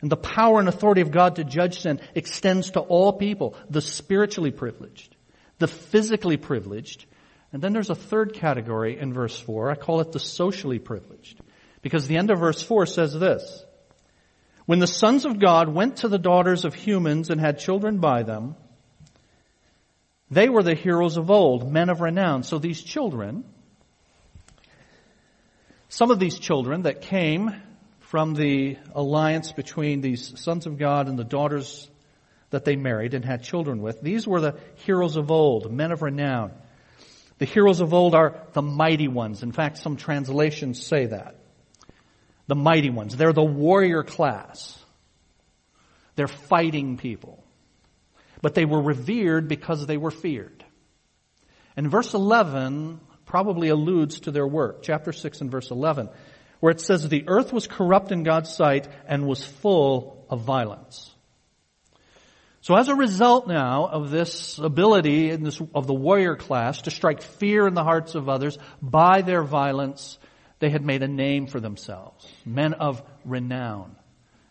and 0.01 0.11
the 0.11 0.17
power 0.17 0.59
and 0.59 0.67
authority 0.67 1.01
of 1.01 1.11
God 1.11 1.37
to 1.37 1.43
judge 1.43 1.81
sin 1.81 1.99
extends 2.13 2.71
to 2.71 2.81
all 2.81 3.13
people, 3.13 3.55
the 3.69 3.81
spiritually 3.81 4.51
privileged, 4.51 5.15
the 5.59 5.67
physically 5.67 6.37
privileged, 6.37 7.05
and 7.51 7.61
then 7.61 7.73
there's 7.73 7.89
a 7.89 7.95
third 7.95 8.33
category 8.33 8.99
in 8.99 9.13
verse 9.13 9.39
4. 9.39 9.71
I 9.71 9.75
call 9.75 10.01
it 10.01 10.11
the 10.11 10.19
socially 10.19 10.79
privileged. 10.79 11.39
Because 11.81 12.07
the 12.07 12.17
end 12.17 12.29
of 12.29 12.39
verse 12.39 12.61
4 12.61 12.85
says 12.85 13.13
this. 13.13 13.63
When 14.65 14.79
the 14.79 14.87
sons 14.87 15.25
of 15.25 15.39
God 15.39 15.69
went 15.69 15.97
to 15.97 16.09
the 16.09 16.17
daughters 16.17 16.65
of 16.65 16.75
humans 16.75 17.29
and 17.29 17.39
had 17.39 17.59
children 17.59 17.99
by 17.99 18.23
them, 18.23 18.55
they 20.29 20.49
were 20.49 20.63
the 20.63 20.75
heroes 20.75 21.15
of 21.15 21.31
old, 21.31 21.71
men 21.71 21.89
of 21.89 22.01
renown. 22.01 22.43
So 22.43 22.59
these 22.59 22.81
children, 22.81 23.45
some 25.89 26.11
of 26.11 26.19
these 26.19 26.37
children 26.39 26.83
that 26.83 27.01
came 27.01 27.53
from 27.99 28.33
the 28.33 28.77
alliance 28.93 29.51
between 29.51 30.01
these 30.01 30.39
sons 30.39 30.65
of 30.65 30.77
God 30.77 31.07
and 31.07 31.17
the 31.17 31.23
daughters 31.23 31.89
that 32.49 32.65
they 32.65 32.75
married 32.75 33.13
and 33.13 33.25
had 33.25 33.43
children 33.43 33.81
with, 33.81 34.01
these 34.01 34.25
were 34.25 34.41
the 34.41 34.57
heroes 34.75 35.17
of 35.17 35.31
old, 35.31 35.71
men 35.71 35.91
of 35.91 36.01
renown. 36.01 36.51
The 37.39 37.45
heroes 37.45 37.81
of 37.81 37.93
old 37.93 38.15
are 38.15 38.41
the 38.53 38.61
mighty 38.61 39.07
ones. 39.07 39.43
In 39.43 39.51
fact, 39.51 39.77
some 39.77 39.97
translations 39.97 40.83
say 40.83 41.07
that. 41.07 41.35
The 42.47 42.55
mighty 42.55 42.89
ones. 42.89 43.15
They're 43.15 43.33
the 43.33 43.43
warrior 43.43 44.03
class. 44.03 44.77
They're 46.15 46.27
fighting 46.27 46.97
people 46.97 47.43
but 48.41 48.53
they 48.53 48.65
were 48.65 48.81
revered 48.81 49.47
because 49.47 49.85
they 49.85 49.97
were 49.97 50.11
feared. 50.11 50.63
And 51.75 51.89
verse 51.89 52.13
11 52.13 52.99
probably 53.27 53.69
alludes 53.69 54.21
to 54.21 54.31
their 54.31 54.47
work, 54.47 54.81
chapter 54.81 55.13
6 55.13 55.41
and 55.41 55.51
verse 55.51 55.69
11, 55.69 56.09
where 56.59 56.71
it 56.71 56.81
says, 56.81 57.07
the 57.07 57.25
earth 57.27 57.53
was 57.53 57.67
corrupt 57.67 58.11
in 58.11 58.23
God's 58.23 58.51
sight 58.51 58.87
and 59.05 59.27
was 59.27 59.45
full 59.45 60.25
of 60.29 60.41
violence. 60.41 61.13
So 62.61 62.75
as 62.75 62.87
a 62.87 62.95
result 62.95 63.47
now 63.47 63.85
of 63.85 64.09
this 64.09 64.57
ability 64.57 65.29
in 65.29 65.43
this, 65.43 65.61
of 65.75 65.87
the 65.87 65.93
warrior 65.93 66.35
class 66.35 66.81
to 66.81 66.91
strike 66.91 67.21
fear 67.21 67.67
in 67.67 67.75
the 67.75 67.83
hearts 67.83 68.15
of 68.15 68.27
others 68.27 68.57
by 68.81 69.21
their 69.21 69.43
violence, 69.43 70.17
they 70.59 70.69
had 70.69 70.83
made 70.83 71.03
a 71.03 71.07
name 71.07 71.47
for 71.47 71.59
themselves. 71.59 72.27
Men 72.45 72.73
of 72.73 73.01
renown. 73.23 73.95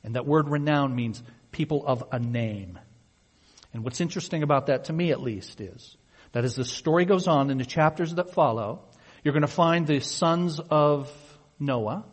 And 0.04 0.14
that 0.14 0.26
word 0.26 0.48
renown 0.48 0.94
means 0.94 1.22
people 1.50 1.84
of 1.84 2.04
a 2.12 2.18
name. 2.18 2.78
And 3.74 3.84
what's 3.84 4.00
interesting 4.00 4.42
about 4.42 4.66
that 4.66 4.84
to 4.84 4.92
me 4.92 5.10
at 5.10 5.20
least 5.20 5.60
is 5.60 5.96
that 6.36 6.44
as 6.44 6.54
the 6.54 6.66
story 6.66 7.06
goes 7.06 7.28
on 7.28 7.48
in 7.48 7.56
the 7.56 7.64
chapters 7.64 8.16
that 8.16 8.30
follow, 8.30 8.84
you're 9.24 9.32
going 9.32 9.40
to 9.40 9.46
find 9.48 9.86
the 9.86 10.00
sons 10.00 10.60
of 10.60 11.10
Noah 11.58 12.04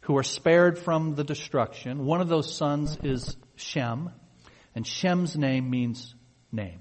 who 0.00 0.16
are 0.16 0.24
spared 0.24 0.80
from 0.80 1.14
the 1.14 1.22
destruction. 1.22 2.06
One 2.06 2.20
of 2.20 2.26
those 2.26 2.52
sons 2.52 2.98
is 3.04 3.36
Shem, 3.54 4.10
and 4.74 4.84
Shem's 4.84 5.36
name 5.36 5.70
means 5.70 6.12
name. 6.50 6.80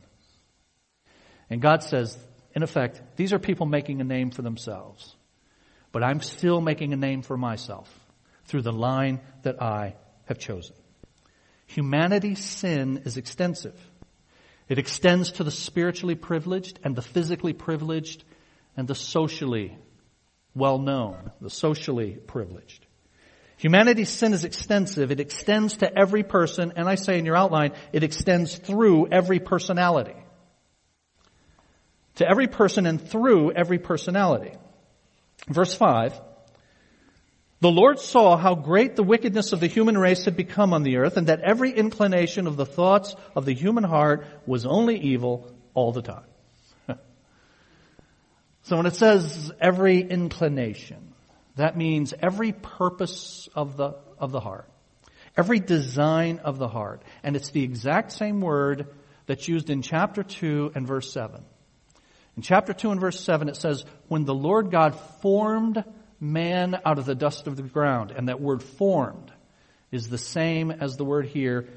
And 1.52 1.62
God 1.62 1.84
says, 1.84 2.18
in 2.56 2.64
effect, 2.64 3.00
these 3.16 3.32
are 3.32 3.38
people 3.38 3.68
making 3.68 4.02
a 4.02 4.04
name 4.04 4.32
for 4.32 4.42
themselves. 4.42 5.16
But 5.92 6.02
I'm 6.02 6.20
still 6.20 6.62
making 6.62 6.94
a 6.94 6.98
name 6.98 7.22
for 7.22 7.38
myself 7.38 7.94
through 8.46 8.64
the 8.64 8.74
line 8.74 9.22
that 9.44 9.62
I 9.62 9.98
have 10.24 10.40
chosen. 10.40 10.76
Humanity's 11.68 12.44
sin 12.44 13.04
is 13.06 13.18
extensive. 13.18 13.80
It 14.68 14.80
extends 14.80 15.34
to 15.34 15.44
the 15.44 15.52
spiritually 15.52 16.16
privileged 16.16 16.80
and 16.84 16.96
the 16.96 17.02
physically 17.02 17.54
privileged 17.54 18.24
and 18.76 18.88
the 18.88 18.96
socially 18.96 19.78
well 20.56 20.80
known, 20.80 21.32
the 21.42 21.50
socially 21.50 22.12
privileged. 22.12 22.86
Humanity's 23.58 24.10
sin 24.10 24.34
is 24.34 24.44
extensive. 24.44 25.12
It 25.12 25.20
extends 25.20 25.78
to 25.78 25.98
every 25.98 26.24
person, 26.24 26.74
and 26.76 26.90
I 26.90 26.96
say 26.96 27.20
in 27.20 27.26
your 27.26 27.38
outline, 27.38 27.74
it 27.94 28.04
extends 28.04 28.56
through 28.58 29.08
every 29.12 29.40
personality. 29.40 30.16
To 32.16 32.30
every 32.30 32.48
person 32.48 32.86
and 32.86 33.02
through 33.02 33.52
every 33.52 33.80
personality. 33.80 34.54
Verse 35.48 35.76
5, 35.76 36.20
the 37.62 37.72
Lord 37.72 38.00
saw 38.00 38.36
how 38.36 38.56
great 38.56 38.96
the 38.96 39.04
wickedness 39.04 39.54
of 39.54 39.60
the 39.60 39.68
human 39.68 39.98
race 39.98 40.26
had 40.26 40.36
become 40.36 40.74
on 40.74 40.84
the 40.84 40.98
earth 40.98 41.18
and 41.18 41.28
that 41.28 41.42
every 41.42 41.72
inclination 41.72 42.48
of 42.48 42.58
the 42.58 42.66
thoughts 42.66 43.16
of 43.36 43.46
the 43.46 43.54
human 43.54 43.84
heart 43.84 44.28
was 44.46 44.66
only 44.66 45.00
evil 45.00 45.50
all 45.74 45.92
the 45.92 46.02
time. 46.02 46.26
so 48.64 48.78
when 48.78 48.86
it 48.86 48.96
says 48.96 49.54
every 49.60 50.02
inclination, 50.02 51.14
that 51.56 51.78
means 51.78 52.14
every 52.22 52.52
purpose 52.52 53.48
of 53.56 53.78
the, 53.78 53.96
of 54.20 54.32
the 54.32 54.42
heart. 54.42 54.70
Every 55.38 55.60
design 55.60 56.40
of 56.40 56.58
the 56.58 56.68
heart. 56.68 57.04
And 57.24 57.36
it's 57.36 57.52
the 57.52 57.64
exact 57.64 58.12
same 58.12 58.42
word 58.42 58.88
that's 59.26 59.48
used 59.48 59.70
in 59.70 59.82
chapter 59.82 60.24
2 60.24 60.74
and 60.76 60.86
verse 60.86 61.12
7. 61.12 61.44
In 62.36 62.42
chapter 62.42 62.74
2 62.74 62.92
and 62.92 63.00
verse 63.00 63.20
7 63.20 63.48
it 63.48 63.56
says, 63.56 63.86
when 64.10 64.26
the 64.26 64.36
Lord 64.36 64.72
God 64.72 65.00
formed 65.22 65.84
man 66.32 66.80
out 66.86 66.98
of 66.98 67.06
the 67.06 67.16
dust 67.16 67.48
of 67.48 67.56
the 67.56 67.64
ground. 67.64 68.12
And 68.12 68.30
that 68.30 68.42
word 68.42 68.64
formed 68.64 69.32
is 69.92 70.10
the 70.10 70.18
same 70.18 70.72
as 70.72 70.98
the 70.98 71.06
word 71.06 71.28
here 71.28 71.68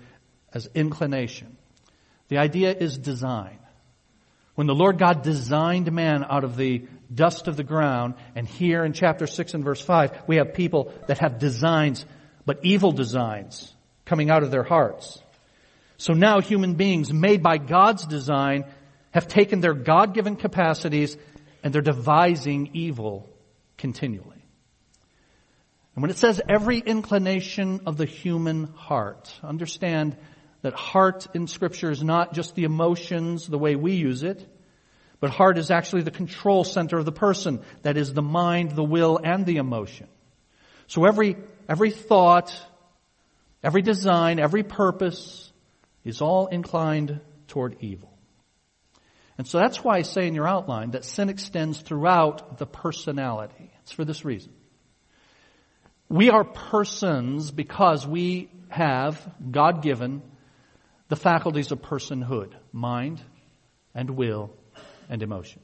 as 0.53 0.69
inclination. 0.75 1.57
The 2.29 2.39
idea 2.39 2.73
is 2.73 2.99
design. 2.99 3.59
When 4.55 4.67
the 4.67 4.75
Lord 4.75 4.99
God 4.99 5.23
designed 5.23 5.91
man 5.93 6.25
out 6.29 6.45
of 6.45 6.57
the 6.57 6.87
dust 7.15 7.49
of 7.49 7.57
the 7.57 7.65
ground, 7.65 8.15
and 8.35 8.47
here 8.47 8.85
in 8.85 8.93
chapter 8.93 9.27
6 9.27 9.55
and 9.55 9.65
verse 9.65 9.81
5, 9.81 10.25
we 10.27 10.37
have 10.37 10.53
people 10.53 10.93
that 11.07 11.19
have 11.19 11.39
designs, 11.39 12.05
but 12.45 12.61
evil 12.65 12.93
designs 12.93 13.73
coming 14.05 14.31
out 14.31 14.43
of 14.43 14.51
their 14.51 14.65
hearts. 14.65 15.23
So 15.97 16.13
now 16.13 16.41
human 16.41 16.75
beings 16.75 17.13
made 17.13 17.43
by 17.43 17.59
God's 17.59 18.07
design 18.07 18.65
have 19.13 19.29
taken 19.29 19.61
their 19.61 19.75
God-given 19.75 20.37
capacities 20.37 21.17
and 21.63 21.73
they're 21.73 21.83
devising 21.83 22.71
evil 22.75 23.29
continually. 23.77 24.38
And 25.99 26.03
when 26.05 26.13
it 26.13 26.19
says 26.19 26.41
every 26.49 26.79
inclination 26.79 27.81
of 27.87 27.97
the 27.97 28.05
human 28.05 28.73
heart, 28.75 29.33
understand 29.43 30.17
that 30.63 30.73
heart 30.73 31.27
in 31.35 31.49
scripture 31.49 31.91
is 31.91 32.05
not 32.05 32.35
just 32.35 32.55
the 32.55 32.63
emotions 32.63 33.49
the 33.49 33.59
way 33.59 33.75
we 33.75 33.95
use 33.95 34.23
it, 34.23 34.49
but 35.19 35.31
heart 35.31 35.59
is 35.59 35.73
actually 35.73 36.03
the 36.03 36.13
control 36.13 36.63
center 36.63 36.99
of 36.99 37.05
the 37.05 37.11
person. 37.11 37.65
That 37.83 37.97
is 37.97 38.15
the 38.15 38.23
mind, 38.23 38.77
the 38.77 38.85
will, 38.85 39.19
and 39.21 39.45
the 39.45 39.57
emotion. 39.57 40.07
So 40.87 41.05
every, 41.05 41.35
every 41.69 41.91
thought, 41.91 42.57
every 43.65 43.83
design, 43.83 44.39
every 44.39 44.63
purpose 44.63 45.51
is 46.05 46.21
all 46.21 46.47
inclined 46.47 47.21
toward 47.49 47.77
evil. 47.81 48.17
And 49.37 49.49
so 49.49 49.59
that's 49.59 49.83
why 49.83 49.97
I 49.97 50.03
say 50.03 50.29
in 50.29 50.37
your 50.37 50.47
outline 50.47 50.93
that 50.93 51.05
sin 51.05 51.29
extends 51.29 51.81
throughout 51.81 52.59
the 52.59 52.67
personality. 52.67 53.73
It's 53.83 53.91
for 53.91 54.05
this 54.05 54.25
reason. 54.25 54.53
We 56.09 56.31
are 56.31 56.45
persons 56.45 57.51
because 57.51 58.07
we 58.07 58.51
have, 58.69 59.21
God 59.51 59.83
given, 59.83 60.23
the 61.09 61.17
faculties 61.17 61.71
of 61.71 61.83
personhood, 61.83 62.53
mind 62.73 63.21
and 63.95 64.11
will 64.11 64.51
and 65.11 65.23
emotion. 65.23 65.61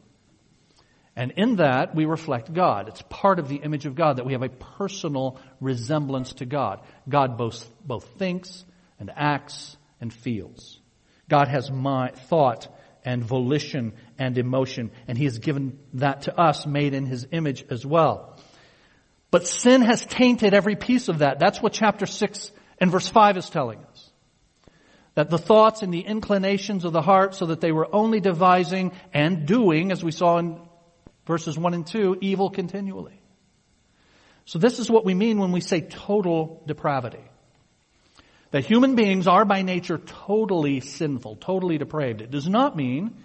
And 1.17 1.33
in 1.37 1.57
that, 1.57 1.95
we 1.95 2.07
reflect 2.07 2.53
God. 2.53 2.89
It's 2.89 3.03
part 3.03 3.39
of 3.39 3.49
the 3.49 3.57
image 3.57 3.87
of 3.87 3.95
God 3.95 4.17
that 4.17 4.27
we 4.27 4.33
have 4.33 4.43
a 4.43 4.49
personal 4.49 5.39
resemblance 5.61 6.35
to 6.35 6.47
God. 6.47 6.81
God 7.09 7.39
both, 7.39 7.69
both 7.87 8.05
thinks 8.19 8.65
and 8.99 9.11
acts 9.15 9.77
and 10.01 10.13
feels. 10.13 10.81
God 11.29 11.49
has 11.49 11.71
mind, 11.71 12.17
thought 12.17 12.69
and 13.05 13.23
volition 13.23 13.93
and 14.19 14.37
emotion, 14.39 14.91
and 15.07 15.17
He 15.17 15.25
has 15.25 15.39
given 15.39 15.79
that 15.95 16.23
to 16.23 16.39
us 16.39 16.67
made 16.67 16.95
in 16.95 17.07
His 17.07 17.27
image 17.31 17.65
as 17.71 17.87
well. 17.87 18.39
But 19.35 19.49
sin 19.49 19.83
has 19.83 20.07
tainted 20.07 20.55
every 20.55 20.77
piece 20.77 21.09
of 21.09 21.19
that. 21.19 21.41
That's 21.41 21.61
what 21.61 21.73
chapter 21.73 22.07
6 22.07 22.53
and 22.79 22.89
verse 22.89 23.09
5 23.09 23.37
is 23.37 23.51
telling 23.51 23.81
us. 23.81 24.13
That 25.17 25.29
the 25.29 25.39
thoughts 25.39 25.83
and 25.83 25.93
the 25.93 26.03
inclinations 26.03 26.85
of 26.85 26.93
the 26.93 27.03
heart 27.03 27.35
so 27.35 27.47
that 27.47 27.61
they 27.61 27.73
were 27.73 27.93
only 27.93 28.21
devising 28.21 28.93
and 29.13 29.45
doing, 29.45 29.91
as 29.91 30.05
we 30.05 30.13
saw 30.13 30.39
in 30.39 30.61
verses 31.27 31.59
1 31.59 31.75
and 31.75 31.85
2, 31.85 32.19
evil 32.21 32.49
continually. 32.49 33.21
So 34.45 34.61
this 34.61 34.79
is 34.79 34.89
what 34.89 35.05
we 35.05 35.15
mean 35.15 35.39
when 35.39 35.51
we 35.51 35.61
say 35.61 35.81
total 35.81 36.63
depravity 36.69 37.25
that 38.53 38.65
human 38.65 38.95
beings 38.95 39.27
are 39.27 39.45
by 39.45 39.63
nature 39.63 39.99
totally 39.99 40.79
sinful, 40.79 41.39
totally 41.41 41.77
depraved. 41.77 42.23
It 42.23 42.31
does 42.31 42.49
not 42.49 42.77
mean 42.77 43.17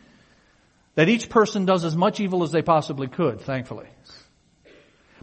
that 0.96 1.08
each 1.08 1.30
person 1.30 1.66
does 1.66 1.86
as 1.86 1.96
much 1.96 2.20
evil 2.20 2.42
as 2.42 2.52
they 2.52 2.64
possibly 2.64 3.10
could, 3.10 3.42
thankfully. 3.42 3.90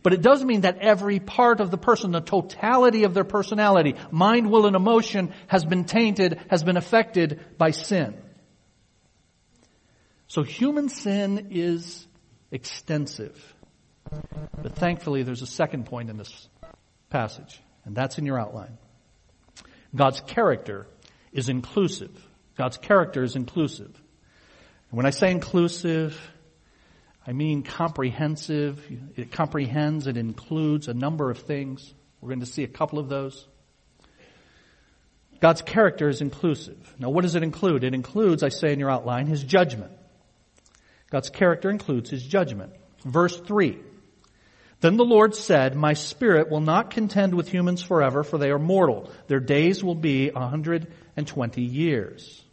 But 0.06 0.12
it 0.12 0.22
does 0.22 0.44
mean 0.44 0.60
that 0.60 0.78
every 0.78 1.18
part 1.18 1.58
of 1.58 1.72
the 1.72 1.76
person, 1.76 2.12
the 2.12 2.20
totality 2.20 3.02
of 3.02 3.12
their 3.12 3.24
personality, 3.24 3.96
mind, 4.12 4.52
will, 4.52 4.66
and 4.66 4.76
emotion 4.76 5.34
has 5.48 5.64
been 5.64 5.82
tainted, 5.82 6.38
has 6.48 6.62
been 6.62 6.76
affected 6.76 7.40
by 7.58 7.72
sin. 7.72 8.14
So 10.28 10.44
human 10.44 10.90
sin 10.90 11.48
is 11.50 12.06
extensive. 12.52 13.36
But 14.08 14.76
thankfully 14.76 15.24
there's 15.24 15.42
a 15.42 15.46
second 15.48 15.86
point 15.86 16.08
in 16.08 16.18
this 16.18 16.48
passage, 17.10 17.60
and 17.84 17.96
that's 17.96 18.16
in 18.16 18.26
your 18.26 18.38
outline. 18.38 18.78
God's 19.92 20.20
character 20.20 20.86
is 21.32 21.48
inclusive. 21.48 22.16
God's 22.56 22.76
character 22.76 23.24
is 23.24 23.34
inclusive. 23.34 24.00
When 24.90 25.04
I 25.04 25.10
say 25.10 25.32
inclusive, 25.32 26.16
I 27.26 27.32
mean 27.32 27.62
comprehensive. 27.62 28.80
It 29.16 29.32
comprehends, 29.32 30.06
it 30.06 30.16
includes 30.16 30.88
a 30.88 30.94
number 30.94 31.30
of 31.30 31.38
things. 31.38 31.92
We're 32.20 32.28
going 32.28 32.40
to 32.40 32.46
see 32.46 32.62
a 32.62 32.68
couple 32.68 32.98
of 32.98 33.08
those. 33.08 33.46
God's 35.40 35.62
character 35.62 36.08
is 36.08 36.20
inclusive. 36.20 36.94
Now 36.98 37.10
what 37.10 37.22
does 37.22 37.34
it 37.34 37.42
include? 37.42 37.84
It 37.84 37.94
includes, 37.94 38.42
I 38.42 38.48
say 38.48 38.72
in 38.72 38.78
your 38.78 38.90
outline, 38.90 39.26
His 39.26 39.42
judgment. 39.42 39.92
God's 41.10 41.30
character 41.30 41.68
includes 41.68 42.10
His 42.10 42.24
judgment. 42.24 42.72
Verse 43.04 43.38
3. 43.38 43.78
Then 44.80 44.96
the 44.96 45.04
Lord 45.04 45.34
said, 45.34 45.74
My 45.74 45.94
spirit 45.94 46.50
will 46.50 46.60
not 46.60 46.90
contend 46.90 47.34
with 47.34 47.48
humans 47.48 47.82
forever, 47.82 48.22
for 48.22 48.38
they 48.38 48.50
are 48.50 48.58
mortal. 48.58 49.10
Their 49.26 49.40
days 49.40 49.82
will 49.82 49.94
be 49.94 50.30
120 50.30 51.62
years. 51.62 52.45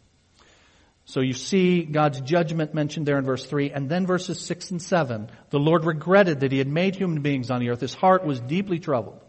So 1.06 1.20
you 1.20 1.34
see 1.34 1.84
God's 1.84 2.20
judgment 2.20 2.72
mentioned 2.72 3.06
there 3.06 3.18
in 3.18 3.24
verse 3.24 3.44
3, 3.44 3.70
and 3.70 3.88
then 3.88 4.06
verses 4.06 4.40
6 4.40 4.70
and 4.70 4.82
7. 4.82 5.30
The 5.50 5.58
Lord 5.58 5.84
regretted 5.84 6.40
that 6.40 6.52
he 6.52 6.58
had 6.58 6.68
made 6.68 6.96
human 6.96 7.20
beings 7.20 7.50
on 7.50 7.60
the 7.60 7.70
earth. 7.70 7.80
His 7.80 7.94
heart 7.94 8.24
was 8.24 8.40
deeply 8.40 8.78
troubled. 8.78 9.20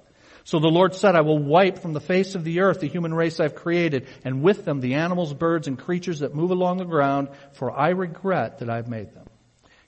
So 0.45 0.59
the 0.59 0.67
Lord 0.67 0.95
said, 0.95 1.15
I 1.15 1.21
will 1.21 1.39
wipe 1.39 1.79
from 1.79 1.93
the 1.93 1.99
face 1.99 2.35
of 2.35 2.43
the 2.43 2.61
earth 2.61 2.79
the 2.79 2.87
human 2.87 3.13
race 3.13 3.39
I've 3.39 3.55
created, 3.55 4.07
and 4.23 4.41
with 4.41 4.63
them 4.63 4.79
the 4.79 4.93
animals, 4.93 5.33
birds, 5.33 5.67
and 5.67 5.77
creatures 5.77 6.19
that 6.19 6.35
move 6.35 6.51
along 6.51 6.77
the 6.77 6.85
ground, 6.85 7.29
for 7.53 7.71
I 7.71 7.89
regret 7.89 8.59
that 8.59 8.69
I've 8.69 8.87
made 8.87 9.13
them. 9.13 9.25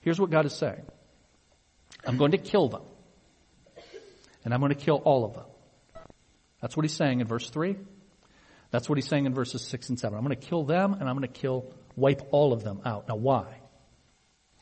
Here's 0.02 0.20
what 0.20 0.30
God 0.30 0.46
is 0.46 0.54
saying. 0.54 0.86
I'm 2.06 2.18
going 2.18 2.32
to 2.32 2.38
kill 2.38 2.70
them 2.70 2.84
and 4.48 4.54
I'm 4.54 4.62
going 4.62 4.74
to 4.74 4.80
kill 4.80 5.02
all 5.04 5.26
of 5.26 5.34
them. 5.34 5.44
That's 6.62 6.78
what 6.78 6.86
he's 6.86 6.94
saying 6.94 7.20
in 7.20 7.28
verse 7.28 7.50
3. 7.50 7.76
That's 8.72 8.90
what 8.90 8.98
he's 8.98 9.08
saying 9.08 9.26
in 9.26 9.34
verses 9.34 9.62
6 9.62 9.90
and 9.90 10.00
7. 10.00 10.18
I'm 10.18 10.24
going 10.24 10.38
to 10.38 10.48
kill 10.48 10.64
them 10.64 10.94
and 10.94 11.08
I'm 11.08 11.18
going 11.18 11.28
to 11.28 11.40
kill, 11.40 11.74
wipe 11.96 12.22
all 12.32 12.54
of 12.54 12.64
them 12.64 12.82
out. 12.86 13.08
Now 13.08 13.16
why? 13.16 13.46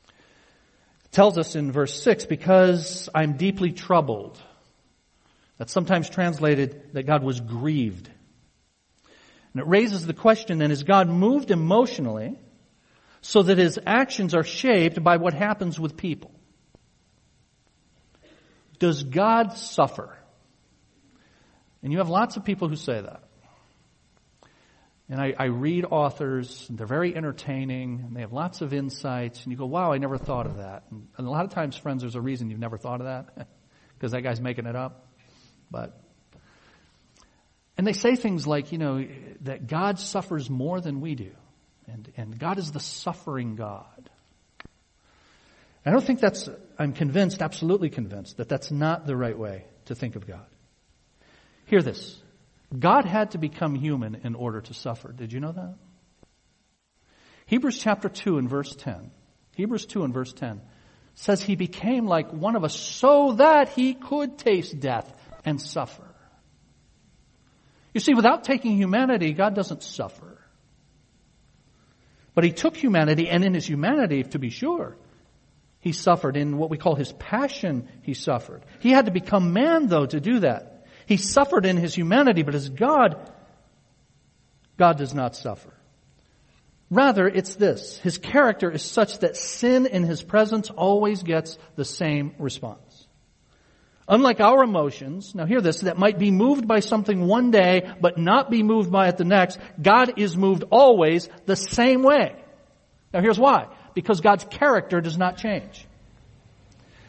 It 0.08 1.12
tells 1.12 1.38
us 1.38 1.56
in 1.56 1.72
verse 1.72 2.02
6, 2.02 2.26
because 2.26 3.10
I'm 3.16 3.38
deeply 3.38 3.72
troubled. 3.72 4.40
That's 5.58 5.72
sometimes 5.72 6.10
translated 6.10 6.94
that 6.94 7.04
God 7.04 7.24
was 7.24 7.40
grieved. 7.40 8.10
And 9.54 9.62
it 9.62 9.68
raises 9.68 10.06
the 10.06 10.14
question 10.14 10.58
then, 10.58 10.72
is 10.72 10.84
God 10.84 11.10
moved 11.10 11.50
emotionally 11.50 12.38
so 13.22 13.42
that 13.42 13.58
his 13.58 13.80
actions 13.86 14.36
are 14.36 14.44
shaped 14.44 15.02
by 15.02 15.18
what 15.18 15.34
happens 15.34 15.80
with 15.80 15.98
people? 15.98 16.32
Does 18.78 19.04
God 19.04 19.54
suffer? 19.54 20.16
And 21.82 21.92
you 21.92 22.00
have 22.00 22.10
lots 22.10 22.36
of 22.36 22.44
people 22.44 22.68
who 22.68 22.76
say 22.76 23.00
that. 23.00 23.24
And 25.08 25.22
I, 25.22 25.36
I, 25.38 25.46
read 25.46 25.86
authors, 25.86 26.66
and 26.68 26.80
they're 26.80 26.88
very 26.88 27.16
entertaining, 27.16 28.02
and 28.08 28.16
they 28.16 28.22
have 28.22 28.34
lots 28.34 28.62
of 28.62 28.74
insights, 28.74 29.44
and 29.44 29.52
you 29.52 29.58
go, 29.58 29.68
wow, 29.68 29.94
I 29.94 30.00
never 30.00 30.18
thought 30.18 30.48
of 30.48 30.58
that. 30.58 30.84
And, 30.90 31.08
and 31.18 31.28
a 31.28 31.30
lot 31.30 31.46
of 31.46 31.52
times, 31.52 31.78
friends, 31.78 32.02
there's 32.02 32.16
a 32.16 32.22
reason 32.22 32.50
you've 32.50 32.60
never 32.60 32.78
thought 32.78 33.02
of 33.02 33.06
that, 33.06 33.48
because 33.94 34.14
that 34.14 34.22
guy's 34.22 34.42
making 34.42 34.66
it 34.66 34.76
up. 34.76 35.06
But, 35.70 36.02
and 37.78 37.86
they 37.86 37.94
say 37.94 38.16
things 38.16 38.48
like, 38.48 38.72
you 38.72 38.80
know, 38.80 39.06
that 39.42 39.68
God 39.68 40.00
suffers 40.00 40.50
more 40.50 40.82
than 40.82 41.02
we 41.02 41.14
do, 41.14 41.32
and, 41.88 42.12
and 42.18 42.40
God 42.40 42.58
is 42.58 42.72
the 42.72 42.80
suffering 42.80 43.56
God. 43.56 44.10
I 45.86 45.92
don't 45.92 46.04
think 46.04 46.20
that's, 46.20 46.50
I'm 46.80 46.94
convinced, 46.94 47.44
absolutely 47.44 47.92
convinced, 47.92 48.38
that 48.38 48.50
that's 48.50 48.72
not 48.72 49.06
the 49.06 49.16
right 49.16 49.38
way 49.38 49.66
to 49.86 49.94
think 49.94 50.16
of 50.16 50.26
God. 50.26 50.48
Hear 51.68 51.84
this. 51.84 52.20
God 52.78 53.06
had 53.06 53.32
to 53.32 53.38
become 53.38 53.76
human 53.76 54.16
in 54.24 54.36
order 54.36 54.62
to 54.62 54.74
suffer. 54.74 55.12
Did 55.12 55.34
you 55.34 55.40
know 55.40 55.52
that? 55.52 55.76
Hebrews 57.46 57.78
chapter 57.78 58.10
2 58.10 58.38
and 58.38 58.50
verse 58.50 58.76
10. 58.76 59.12
Hebrews 59.56 59.86
2 59.86 60.04
and 60.04 60.14
verse 60.14 60.34
10 60.34 60.62
says 61.14 61.42
he 61.42 61.56
became 61.56 62.06
like 62.08 62.32
one 62.32 62.56
of 62.56 62.64
us 62.64 62.76
so 62.76 63.34
that 63.34 63.70
he 63.70 63.94
could 63.94 64.38
taste 64.38 64.80
death 64.80 65.12
and 65.46 65.62
suffer. 65.62 66.04
You 67.94 68.02
see, 68.02 68.14
without 68.14 68.44
taking 68.44 68.76
humanity, 68.76 69.32
God 69.32 69.56
doesn't 69.56 69.82
suffer. 69.82 70.38
But 72.34 72.44
he 72.44 72.52
took 72.52 72.76
humanity, 72.76 73.30
and 73.30 73.46
in 73.46 73.54
his 73.54 73.66
humanity, 73.66 74.24
to 74.24 74.40
be 74.40 74.50
sure, 74.50 74.98
he 75.80 75.94
suffered. 75.94 76.36
In 76.36 76.58
what 76.58 76.70
we 76.70 76.78
call 76.78 76.96
his 76.96 77.14
passion, 77.14 77.88
he 78.02 78.14
suffered. 78.14 78.66
He 78.82 78.90
had 78.90 79.06
to 79.06 79.12
become 79.12 79.54
man, 79.54 79.88
though, 79.88 80.06
to 80.06 80.20
do 80.20 80.40
that. 80.40 80.75
He 81.06 81.18
suffered 81.18 81.66
in 81.66 81.78
his 81.78 81.94
humanity, 81.94 82.44
but 82.44 82.56
as 82.56 82.70
God, 82.70 83.32
God 84.78 84.98
does 84.98 85.14
not 85.14 85.36
suffer. 85.36 85.74
Rather, 86.90 87.28
it's 87.28 87.56
this. 87.56 87.98
His 88.00 88.18
character 88.18 88.72
is 88.72 88.84
such 88.84 89.20
that 89.20 89.38
sin 89.38 89.86
in 89.86 90.04
his 90.04 90.22
presence 90.22 90.70
always 90.70 91.24
gets 91.24 91.58
the 91.76 91.86
same 91.86 92.36
response. 92.38 93.08
Unlike 94.08 94.40
our 94.40 94.64
emotions, 94.64 95.34
now 95.34 95.46
hear 95.46 95.62
this, 95.62 95.82
that 95.82 95.98
might 95.98 96.20
be 96.20 96.30
moved 96.30 96.68
by 96.68 96.80
something 96.80 97.26
one 97.26 97.50
day, 97.50 97.92
but 98.00 98.20
not 98.20 98.52
be 98.52 98.62
moved 98.62 98.92
by 98.92 99.08
it 99.08 99.18
the 99.18 99.26
next, 99.26 99.58
God 99.82 100.20
is 100.20 100.38
moved 100.38 100.64
always 100.70 101.28
the 101.48 101.56
same 101.56 102.04
way. 102.04 102.36
Now 103.14 103.22
here's 103.22 103.40
why. 103.40 103.68
Because 103.96 104.22
God's 104.22 104.44
character 104.44 105.02
does 105.02 105.18
not 105.18 105.38
change. 105.38 105.88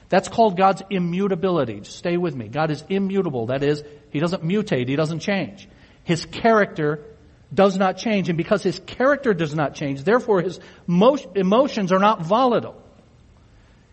That's 0.09 0.29
called 0.29 0.57
God's 0.57 0.83
immutability. 0.89 1.81
Just 1.81 1.99
stay 1.99 2.17
with 2.17 2.35
me. 2.35 2.49
God 2.49 2.71
is 2.71 2.85
immutable. 2.89 3.47
That 3.47 3.63
is, 3.63 3.83
He 4.11 4.21
doesn't 4.21 4.45
mutate. 4.45 4.89
He 4.89 4.97
doesn't 4.97 5.21
change. 5.21 5.69
His 6.05 6.25
character 6.27 7.05
does 7.53 7.77
not 7.77 7.99
change. 7.99 8.29
And 8.29 8.39
because 8.39 8.63
His 8.63 8.79
character 8.87 9.35
does 9.35 9.55
not 9.55 9.75
change, 9.75 10.05
therefore 10.05 10.43
His 10.43 10.61
emotions 10.87 11.93
are 11.93 11.99
not 11.99 12.23
volatile. 12.23 12.81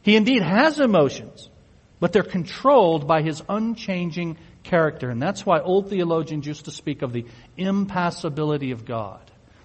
He 0.04 0.16
indeed 0.16 0.44
has 0.44 0.80
emotions, 0.80 1.50
but 2.00 2.14
they're 2.14 2.24
controlled 2.24 3.08
by 3.08 3.22
His 3.22 3.42
unchanging 3.50 4.38
character. 4.64 5.10
And 5.10 5.22
that's 5.22 5.46
why 5.46 5.62
old 5.62 5.90
theologians 5.90 6.46
used 6.46 6.66
to 6.66 6.72
speak 6.72 7.02
of 7.02 7.14
the 7.14 7.26
impassibility 7.58 8.72
of 8.72 8.86
God. 8.86 9.20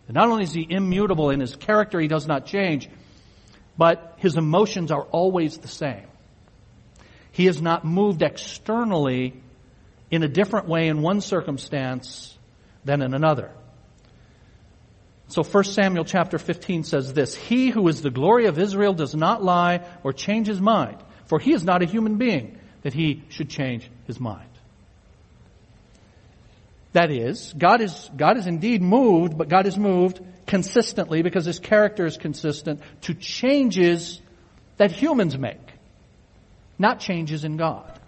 And 0.07 0.15
not 0.15 0.29
only 0.29 0.45
is 0.45 0.55
He 0.55 0.67
immutable 0.69 1.29
in 1.29 1.41
His 1.41 1.57
character, 1.57 2.01
He 2.01 2.09
does 2.09 2.27
not 2.27 2.47
change, 2.47 2.89
but 3.77 4.15
His 4.17 4.37
emotions 4.37 4.91
are 4.91 5.03
always 5.03 5.59
the 5.59 5.69
same. 5.69 6.07
He 7.39 7.47
is 7.47 7.63
not 7.63 7.85
moved 7.85 8.23
externally 8.23 9.33
in 10.11 10.25
a 10.25 10.29
different 10.29 10.67
way 10.67 10.89
in 10.89 11.03
one 11.03 11.21
circumstance 11.21 12.37
than 12.85 13.01
in 13.01 13.15
another. 13.15 13.53
So 15.29 15.45
1 15.45 15.63
Samuel 15.63 16.05
chapter 16.05 16.41
15 16.41 16.83
says 16.83 17.13
this, 17.13 17.37
He 17.37 17.71
who 17.71 17.87
is 17.87 18.03
the 18.03 18.11
glory 18.11 18.47
of 18.47 18.59
Israel 18.59 18.93
does 18.93 19.15
not 19.15 19.41
lie 19.41 19.87
or 20.03 20.13
change 20.13 20.49
his 20.49 20.61
mind, 20.61 20.97
for 21.27 21.39
he 21.39 21.53
is 21.53 21.63
not 21.63 21.81
a 21.81 21.87
human 21.87 22.17
being 22.17 22.59
that 22.83 22.93
he 22.93 23.23
should 23.29 23.51
change 23.51 23.89
his 24.09 24.19
mind. 24.19 24.51
That 26.93 27.13
is, 27.13 27.55
God 27.57 27.81
is, 27.81 28.11
God 28.17 28.37
is 28.37 28.49
indeed 28.49 28.83
moved, 28.83 29.39
but 29.39 29.49
God 29.49 29.67
is 29.67 29.79
moved 29.79 30.21
consistently 30.49 31.23
because 31.23 31.45
his 31.45 31.61
character 31.61 32.05
is 32.05 32.17
consistent 32.17 32.81
to 33.03 33.15
changes 33.15 34.21
that 34.79 34.91
humans 34.91 35.39
make 35.39 35.68
not 36.79 37.01
changes 37.01 37.45
in 37.45 37.57
God. 37.57 37.99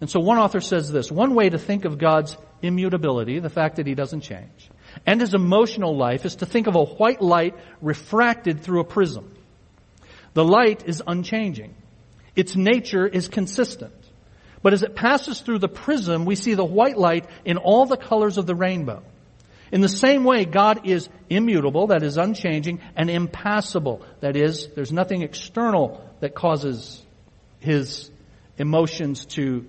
And 0.00 0.10
so 0.10 0.20
one 0.20 0.38
author 0.38 0.60
says 0.60 0.90
this, 0.90 1.10
one 1.10 1.34
way 1.34 1.48
to 1.48 1.58
think 1.58 1.84
of 1.84 1.98
God's 1.98 2.36
immutability, 2.62 3.38
the 3.38 3.50
fact 3.50 3.76
that 3.76 3.86
he 3.86 3.94
doesn't 3.94 4.22
change, 4.22 4.70
and 5.06 5.20
his 5.20 5.34
emotional 5.34 5.96
life 5.96 6.24
is 6.24 6.36
to 6.36 6.46
think 6.46 6.66
of 6.66 6.76
a 6.76 6.84
white 6.84 7.20
light 7.20 7.54
refracted 7.80 8.60
through 8.60 8.80
a 8.80 8.84
prism. 8.84 9.34
The 10.34 10.44
light 10.44 10.84
is 10.86 11.02
unchanging. 11.06 11.74
Its 12.34 12.56
nature 12.56 13.06
is 13.06 13.28
consistent. 13.28 13.94
But 14.62 14.72
as 14.72 14.82
it 14.82 14.96
passes 14.96 15.40
through 15.40 15.58
the 15.58 15.68
prism, 15.68 16.24
we 16.24 16.36
see 16.36 16.54
the 16.54 16.64
white 16.64 16.98
light 16.98 17.26
in 17.44 17.58
all 17.58 17.86
the 17.86 17.96
colors 17.96 18.38
of 18.38 18.46
the 18.46 18.54
rainbow. 18.54 19.02
In 19.70 19.80
the 19.80 19.88
same 19.88 20.24
way, 20.24 20.44
God 20.44 20.86
is 20.86 21.08
immutable, 21.28 21.88
that 21.88 22.02
is 22.02 22.16
unchanging, 22.16 22.80
and 22.96 23.10
impassible, 23.10 24.04
that 24.20 24.36
is, 24.36 24.68
there's 24.74 24.92
nothing 24.92 25.22
external 25.22 26.08
that 26.20 26.34
causes 26.34 27.04
his 27.64 28.10
emotions 28.58 29.24
to 29.26 29.66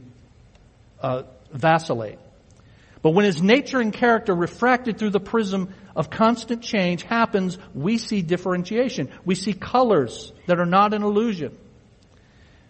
uh, 1.02 1.24
vacillate. 1.52 2.20
But 3.02 3.12
when 3.12 3.26
his 3.26 3.42
nature 3.42 3.80
and 3.80 3.94
character 3.94 4.34
refracted 4.34 4.98
through 4.98 5.12
the 5.12 5.20
prism 5.20 5.74
of 5.96 6.10
constant 6.10 6.64
change 6.64 7.04
happens, 7.04 7.58
we 7.74 7.98
see 7.98 8.22
differentiation. 8.22 9.12
We 9.24 9.36
see 9.36 9.54
colors 9.54 10.34
that 10.48 10.60
are 10.60 10.66
not 10.66 10.94
an 10.94 11.04
illusion. 11.04 11.56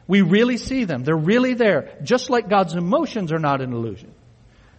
We 0.08 0.22
really 0.22 0.58
see 0.58 0.84
them. 0.84 1.04
They're 1.04 1.16
really 1.16 1.54
there. 1.54 1.98
Just 2.04 2.30
like 2.30 2.50
God's 2.50 2.76
emotions 2.76 3.32
are 3.32 3.40
not 3.40 3.62
an 3.62 3.74
illusion. 3.74 4.14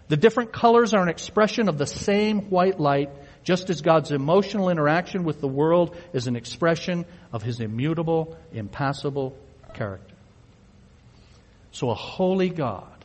The 0.09 0.17
different 0.17 0.53
colors 0.53 0.95
are 0.95 1.03
an 1.03 1.09
expression 1.09 1.69
of 1.69 1.79
the 1.79 1.87
same 1.87 2.51
white 2.51 2.79
light, 2.79 3.11
just 3.43 3.71
as 3.71 3.81
God's 3.81 4.13
emotional 4.13 4.69
interaction 4.69 5.25
with 5.25 5.41
the 5.41 5.49
world 5.49 5.97
is 6.13 6.27
an 6.27 6.37
expression 6.37 7.07
of 7.33 7.43
His 7.43 7.61
immutable, 7.61 8.37
impassible 8.53 9.37
character. 9.75 10.16
So 11.77 11.91
a 11.91 11.95
holy 11.95 12.49
God 12.49 13.05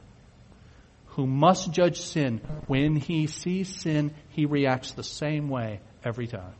who 1.08 1.28
must 1.28 1.74
judge 1.74 2.00
sin, 2.00 2.40
when 2.68 2.96
he 2.96 3.28
sees 3.28 3.68
sin, 3.68 4.14
he 4.30 4.46
reacts 4.46 4.94
the 4.94 5.04
same 5.04 5.50
way 5.50 5.82
every 6.06 6.26
time. 6.26 6.56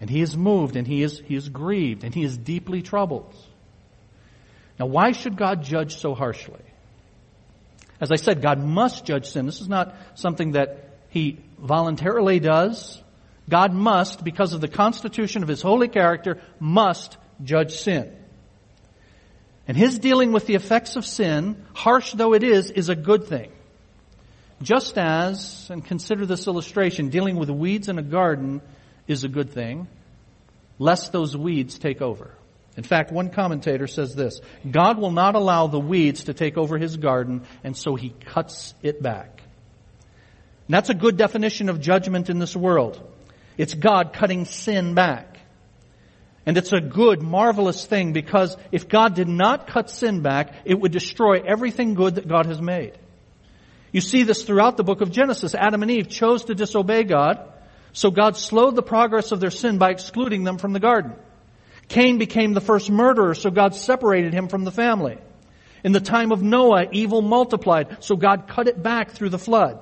And 0.00 0.08
he 0.08 0.20
is 0.20 0.36
moved 0.36 0.76
and 0.76 0.86
he 0.86 1.02
is, 1.02 1.20
he 1.26 1.34
is 1.34 1.48
grieved 1.48 2.04
and 2.04 2.14
he 2.14 2.22
is 2.22 2.38
deeply 2.38 2.82
troubled. 2.82 3.34
Now 4.78 4.86
why 4.86 5.10
should 5.10 5.36
God 5.36 5.64
judge 5.64 5.96
so 5.96 6.14
harshly? 6.14 6.62
As 8.00 8.12
I 8.12 8.16
said, 8.16 8.42
God 8.42 8.62
must 8.62 9.04
judge 9.04 9.26
sin. 9.26 9.44
This 9.44 9.60
is 9.60 9.68
not 9.68 9.92
something 10.14 10.52
that 10.52 10.98
he 11.08 11.40
voluntarily 11.58 12.38
does. 12.38 13.02
God 13.48 13.74
must, 13.74 14.22
because 14.22 14.52
of 14.52 14.60
the 14.60 14.68
constitution 14.68 15.42
of 15.42 15.48
his 15.48 15.62
holy 15.62 15.88
character, 15.88 16.40
must 16.60 17.16
judge 17.42 17.74
sin. 17.74 18.21
And 19.68 19.76
his 19.76 19.98
dealing 19.98 20.32
with 20.32 20.46
the 20.46 20.54
effects 20.54 20.96
of 20.96 21.04
sin, 21.04 21.64
harsh 21.74 22.12
though 22.12 22.34
it 22.34 22.42
is, 22.42 22.70
is 22.70 22.88
a 22.88 22.96
good 22.96 23.26
thing. 23.26 23.52
Just 24.60 24.96
as, 24.96 25.68
and 25.70 25.84
consider 25.84 26.26
this 26.26 26.46
illustration, 26.46 27.08
dealing 27.08 27.36
with 27.36 27.50
weeds 27.50 27.88
in 27.88 27.98
a 27.98 28.02
garden 28.02 28.60
is 29.08 29.24
a 29.24 29.28
good 29.28 29.50
thing, 29.50 29.88
lest 30.78 31.12
those 31.12 31.36
weeds 31.36 31.78
take 31.78 32.00
over. 32.00 32.32
In 32.76 32.84
fact, 32.84 33.12
one 33.12 33.30
commentator 33.30 33.86
says 33.86 34.14
this, 34.14 34.40
God 34.68 34.98
will 34.98 35.10
not 35.10 35.34
allow 35.34 35.66
the 35.66 35.80
weeds 35.80 36.24
to 36.24 36.34
take 36.34 36.56
over 36.56 36.78
his 36.78 36.96
garden, 36.96 37.42
and 37.62 37.76
so 37.76 37.96
he 37.96 38.10
cuts 38.10 38.74
it 38.82 39.02
back. 39.02 39.42
And 40.66 40.74
that's 40.74 40.88
a 40.88 40.94
good 40.94 41.16
definition 41.16 41.68
of 41.68 41.80
judgment 41.80 42.30
in 42.30 42.38
this 42.38 42.56
world. 42.56 43.00
It's 43.58 43.74
God 43.74 44.12
cutting 44.14 44.46
sin 44.46 44.94
back. 44.94 45.31
And 46.44 46.56
it's 46.56 46.72
a 46.72 46.80
good, 46.80 47.22
marvelous 47.22 47.84
thing 47.84 48.12
because 48.12 48.56
if 48.72 48.88
God 48.88 49.14
did 49.14 49.28
not 49.28 49.68
cut 49.68 49.90
sin 49.90 50.22
back, 50.22 50.54
it 50.64 50.78
would 50.78 50.90
destroy 50.90 51.40
everything 51.40 51.94
good 51.94 52.16
that 52.16 52.26
God 52.26 52.46
has 52.46 52.60
made. 52.60 52.98
You 53.92 54.00
see 54.00 54.22
this 54.24 54.42
throughout 54.42 54.76
the 54.76 54.84
book 54.84 55.02
of 55.02 55.12
Genesis. 55.12 55.54
Adam 55.54 55.82
and 55.82 55.90
Eve 55.90 56.08
chose 56.08 56.46
to 56.46 56.54
disobey 56.54 57.04
God, 57.04 57.38
so 57.92 58.10
God 58.10 58.36
slowed 58.36 58.74
the 58.74 58.82
progress 58.82 59.32
of 59.32 59.40
their 59.40 59.50
sin 59.50 59.78
by 59.78 59.90
excluding 59.90 60.44
them 60.44 60.58
from 60.58 60.72
the 60.72 60.80
garden. 60.80 61.12
Cain 61.88 62.18
became 62.18 62.54
the 62.54 62.60
first 62.60 62.90
murderer, 62.90 63.34
so 63.34 63.50
God 63.50 63.74
separated 63.74 64.32
him 64.32 64.48
from 64.48 64.64
the 64.64 64.72
family. 64.72 65.18
In 65.84 65.92
the 65.92 66.00
time 66.00 66.32
of 66.32 66.42
Noah, 66.42 66.86
evil 66.90 67.22
multiplied, 67.22 68.02
so 68.02 68.16
God 68.16 68.48
cut 68.48 68.66
it 68.66 68.82
back 68.82 69.10
through 69.10 69.30
the 69.30 69.38
flood. 69.38 69.78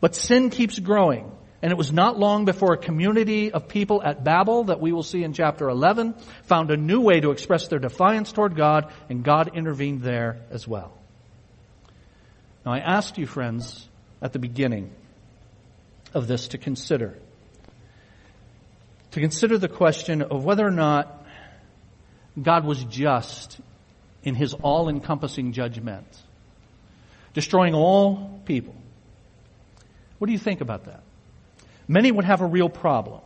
But 0.00 0.16
sin 0.16 0.50
keeps 0.50 0.78
growing. 0.78 1.30
And 1.62 1.72
it 1.72 1.78
was 1.78 1.92
not 1.92 2.18
long 2.18 2.44
before 2.44 2.74
a 2.74 2.78
community 2.78 3.50
of 3.50 3.68
people 3.68 4.02
at 4.02 4.22
Babel 4.22 4.64
that 4.64 4.80
we 4.80 4.92
will 4.92 5.02
see 5.02 5.24
in 5.24 5.32
chapter 5.32 5.68
11 5.68 6.14
found 6.44 6.70
a 6.70 6.76
new 6.76 7.00
way 7.00 7.20
to 7.20 7.30
express 7.30 7.68
their 7.68 7.78
defiance 7.78 8.30
toward 8.30 8.56
God, 8.56 8.92
and 9.08 9.24
God 9.24 9.56
intervened 9.56 10.02
there 10.02 10.38
as 10.50 10.68
well. 10.68 10.92
Now 12.64 12.72
I 12.72 12.78
asked 12.78 13.16
you, 13.16 13.26
friends, 13.26 13.88
at 14.20 14.32
the 14.32 14.38
beginning 14.38 14.90
of 16.12 16.26
this 16.26 16.48
to 16.48 16.58
consider. 16.58 17.16
To 19.12 19.20
consider 19.20 19.56
the 19.56 19.68
question 19.68 20.20
of 20.20 20.44
whether 20.44 20.66
or 20.66 20.70
not 20.70 21.24
God 22.40 22.66
was 22.66 22.84
just 22.84 23.58
in 24.22 24.34
his 24.34 24.52
all-encompassing 24.52 25.52
judgment, 25.52 26.06
destroying 27.32 27.74
all 27.74 28.42
people. 28.44 28.74
What 30.18 30.26
do 30.26 30.32
you 30.32 30.38
think 30.38 30.60
about 30.60 30.84
that? 30.84 31.02
Many 31.88 32.10
would 32.10 32.24
have 32.24 32.40
a 32.40 32.46
real 32.46 32.68
problem. 32.68 33.20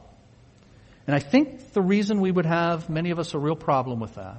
And 1.06 1.16
I 1.16 1.18
think 1.18 1.72
the 1.72 1.82
reason 1.82 2.20
we 2.20 2.30
would 2.30 2.46
have, 2.46 2.88
many 2.88 3.10
of 3.10 3.18
us, 3.18 3.34
a 3.34 3.38
real 3.38 3.56
problem 3.56 4.00
with 4.00 4.14
that 4.14 4.38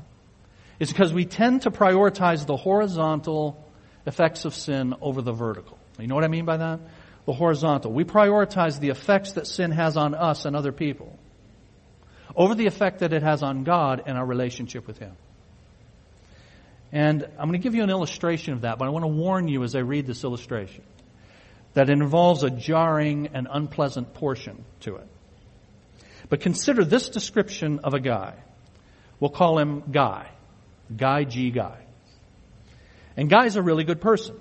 is 0.79 0.89
because 0.89 1.13
we 1.13 1.25
tend 1.25 1.63
to 1.63 1.71
prioritize 1.71 2.45
the 2.45 2.55
horizontal 2.55 3.63
effects 4.05 4.45
of 4.45 4.55
sin 4.55 4.95
over 5.01 5.21
the 5.21 5.31
vertical. 5.31 5.77
You 5.99 6.07
know 6.07 6.15
what 6.15 6.23
I 6.23 6.27
mean 6.27 6.45
by 6.45 6.57
that? 6.57 6.79
The 7.25 7.33
horizontal. 7.33 7.91
We 7.91 8.03
prioritize 8.03 8.79
the 8.79 8.89
effects 8.89 9.33
that 9.33 9.47
sin 9.47 9.71
has 9.71 9.97
on 9.97 10.15
us 10.15 10.45
and 10.45 10.55
other 10.55 10.71
people 10.71 11.17
over 12.35 12.55
the 12.55 12.65
effect 12.65 12.99
that 12.99 13.13
it 13.13 13.23
has 13.23 13.43
on 13.43 13.63
God 13.63 14.03
and 14.05 14.17
our 14.17 14.25
relationship 14.25 14.87
with 14.87 14.97
Him. 14.97 15.15
And 16.91 17.23
I'm 17.37 17.47
going 17.47 17.53
to 17.53 17.63
give 17.63 17.75
you 17.75 17.83
an 17.83 17.89
illustration 17.89 18.53
of 18.53 18.61
that, 18.61 18.77
but 18.77 18.85
I 18.85 18.89
want 18.89 19.03
to 19.03 19.09
warn 19.09 19.47
you 19.47 19.63
as 19.63 19.75
I 19.75 19.79
read 19.79 20.05
this 20.05 20.23
illustration 20.23 20.83
that 21.73 21.89
involves 21.89 22.43
a 22.43 22.49
jarring 22.49 23.29
and 23.33 23.47
unpleasant 23.49 24.13
portion 24.13 24.63
to 24.81 24.97
it. 24.97 25.07
But 26.29 26.41
consider 26.41 26.83
this 26.83 27.09
description 27.09 27.79
of 27.79 27.93
a 27.93 27.99
guy. 27.99 28.35
We'll 29.19 29.31
call 29.31 29.59
him 29.59 29.83
Guy. 29.91 30.29
Guy 30.95 31.23
G. 31.23 31.51
Guy. 31.51 31.77
And 33.15 33.29
Guy's 33.29 33.55
a 33.55 33.61
really 33.61 33.83
good 33.83 34.01
person. 34.01 34.35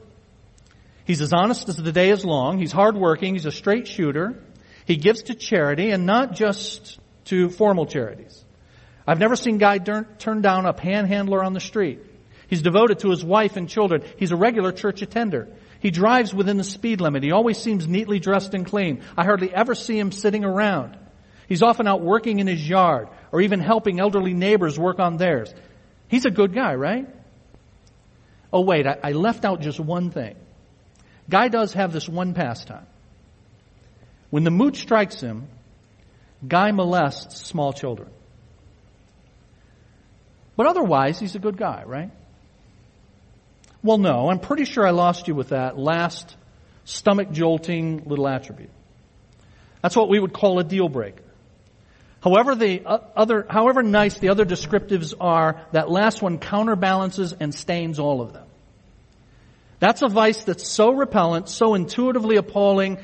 He's 1.04 1.20
as 1.20 1.32
honest 1.32 1.68
as 1.68 1.76
the 1.76 1.92
day 1.92 2.10
is 2.10 2.24
long. 2.24 2.58
He's 2.58 2.72
hardworking. 2.72 3.34
He's 3.34 3.46
a 3.46 3.50
straight 3.50 3.88
shooter. 3.88 4.40
He 4.86 4.96
gives 4.96 5.24
to 5.24 5.34
charity 5.34 5.90
and 5.90 6.06
not 6.06 6.34
just 6.34 6.98
to 7.26 7.50
formal 7.50 7.86
charities. 7.86 8.44
I've 9.06 9.18
never 9.18 9.36
seen 9.36 9.58
Guy 9.58 9.78
turn 9.78 10.40
down 10.40 10.66
a 10.66 10.72
panhandler 10.72 11.42
on 11.42 11.52
the 11.52 11.60
street. 11.60 12.00
He's 12.48 12.62
devoted 12.62 13.00
to 13.00 13.10
his 13.10 13.24
wife 13.24 13.56
and 13.56 13.68
children. 13.68 14.02
He's 14.18 14.32
a 14.32 14.36
regular 14.36 14.72
church 14.72 15.02
attender. 15.02 15.48
He 15.80 15.90
drives 15.90 16.34
within 16.34 16.56
the 16.56 16.64
speed 16.64 17.00
limit. 17.00 17.22
He 17.22 17.32
always 17.32 17.58
seems 17.58 17.88
neatly 17.88 18.18
dressed 18.18 18.54
and 18.54 18.66
clean. 18.66 19.02
I 19.16 19.24
hardly 19.24 19.52
ever 19.52 19.74
see 19.74 19.98
him 19.98 20.12
sitting 20.12 20.44
around. 20.44 20.96
He's 21.48 21.62
often 21.62 21.88
out 21.88 22.02
working 22.02 22.38
in 22.38 22.46
his 22.46 22.66
yard 22.66 23.08
or 23.32 23.40
even 23.40 23.60
helping 23.60 23.98
elderly 23.98 24.34
neighbors 24.34 24.78
work 24.78 25.00
on 25.00 25.16
theirs. 25.16 25.52
He's 26.08 26.26
a 26.26 26.30
good 26.30 26.54
guy, 26.54 26.74
right? 26.74 27.08
Oh 28.52 28.60
wait, 28.60 28.86
I, 28.86 28.98
I 29.02 29.12
left 29.12 29.44
out 29.44 29.60
just 29.60 29.80
one 29.80 30.10
thing. 30.10 30.36
Guy 31.28 31.48
does 31.48 31.72
have 31.72 31.92
this 31.92 32.08
one 32.08 32.34
pastime. 32.34 32.86
When 34.30 34.44
the 34.44 34.50
mood 34.50 34.76
strikes 34.76 35.20
him, 35.20 35.48
Guy 36.46 36.72
molests 36.72 37.46
small 37.46 37.72
children. 37.72 38.08
But 40.56 40.66
otherwise, 40.66 41.18
he's 41.18 41.34
a 41.34 41.38
good 41.38 41.56
guy, 41.56 41.84
right? 41.86 42.10
Well, 43.82 43.98
no, 43.98 44.30
I'm 44.30 44.40
pretty 44.40 44.64
sure 44.64 44.86
I 44.86 44.90
lost 44.90 45.28
you 45.28 45.34
with 45.34 45.50
that 45.50 45.78
last 45.78 46.36
stomach 46.84 47.30
jolting 47.30 48.02
little 48.04 48.28
attribute. 48.28 48.70
That's 49.82 49.96
what 49.96 50.08
we 50.08 50.18
would 50.18 50.32
call 50.32 50.58
a 50.58 50.64
deal 50.64 50.88
breaker. 50.88 51.22
However 52.22 52.54
the 52.54 52.84
uh, 52.84 52.98
other, 53.16 53.46
however 53.48 53.82
nice 53.82 54.18
the 54.18 54.28
other 54.28 54.44
descriptives 54.44 55.14
are, 55.18 55.64
that 55.72 55.90
last 55.90 56.20
one 56.20 56.38
counterbalances 56.38 57.32
and 57.32 57.54
stains 57.54 57.98
all 57.98 58.20
of 58.20 58.34
them. 58.34 58.46
That's 59.78 60.02
a 60.02 60.08
vice 60.08 60.44
that's 60.44 60.68
so 60.68 60.92
repellent, 60.92 61.48
so 61.48 61.74
intuitively 61.74 62.36
appalling, 62.36 62.98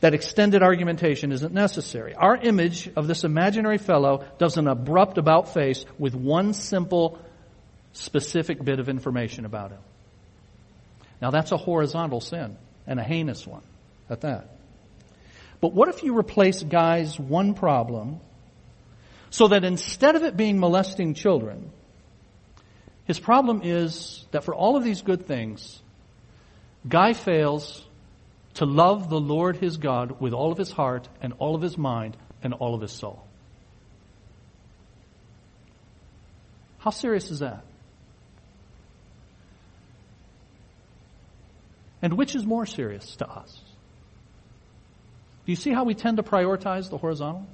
that 0.00 0.14
extended 0.14 0.62
argumentation 0.62 1.32
isn't 1.32 1.52
necessary. 1.52 2.14
Our 2.14 2.36
image 2.36 2.90
of 2.96 3.06
this 3.06 3.24
imaginary 3.24 3.78
fellow 3.78 4.24
does 4.38 4.56
an 4.56 4.66
abrupt 4.66 5.18
about 5.18 5.52
face 5.52 5.84
with 5.98 6.14
one 6.14 6.52
simple, 6.52 7.18
specific 7.92 8.62
bit 8.62 8.80
of 8.80 8.88
information 8.88 9.44
about 9.44 9.72
him. 9.72 9.80
Now 11.20 11.30
that's 11.30 11.52
a 11.52 11.56
horizontal 11.56 12.20
sin 12.20 12.56
and 12.86 12.98
a 12.98 13.02
heinous 13.02 13.46
one 13.46 13.62
at 14.08 14.22
that. 14.22 14.48
But 15.60 15.74
what 15.74 15.88
if 15.88 16.02
you 16.02 16.16
replace 16.16 16.62
Guy's 16.62 17.18
one 17.18 17.54
problem 17.54 18.20
so 19.28 19.48
that 19.48 19.64
instead 19.64 20.16
of 20.16 20.22
it 20.22 20.36
being 20.36 20.58
molesting 20.58 21.14
children, 21.14 21.70
his 23.04 23.20
problem 23.20 23.60
is 23.62 24.24
that 24.30 24.44
for 24.44 24.54
all 24.54 24.76
of 24.76 24.84
these 24.84 25.02
good 25.02 25.26
things, 25.26 25.80
Guy 26.88 27.12
fails 27.12 27.84
to 28.54 28.64
love 28.64 29.10
the 29.10 29.20
Lord 29.20 29.56
his 29.56 29.76
God 29.76 30.20
with 30.20 30.32
all 30.32 30.50
of 30.50 30.58
his 30.58 30.70
heart 30.70 31.08
and 31.20 31.34
all 31.38 31.54
of 31.54 31.62
his 31.62 31.76
mind 31.76 32.16
and 32.42 32.54
all 32.54 32.74
of 32.74 32.80
his 32.80 32.92
soul. 32.92 33.24
How 36.78 36.90
serious 36.90 37.30
is 37.30 37.40
that? 37.40 37.62
And 42.02 42.16
which 42.16 42.34
is 42.34 42.44
more 42.44 42.66
serious 42.66 43.16
to 43.16 43.28
us? 43.28 43.60
Do 45.44 45.52
you 45.52 45.56
see 45.56 45.72
how 45.72 45.84
we 45.84 45.94
tend 45.94 46.16
to 46.16 46.22
prioritize 46.22 46.90
the 46.90 46.98
horizontal? 46.98 47.46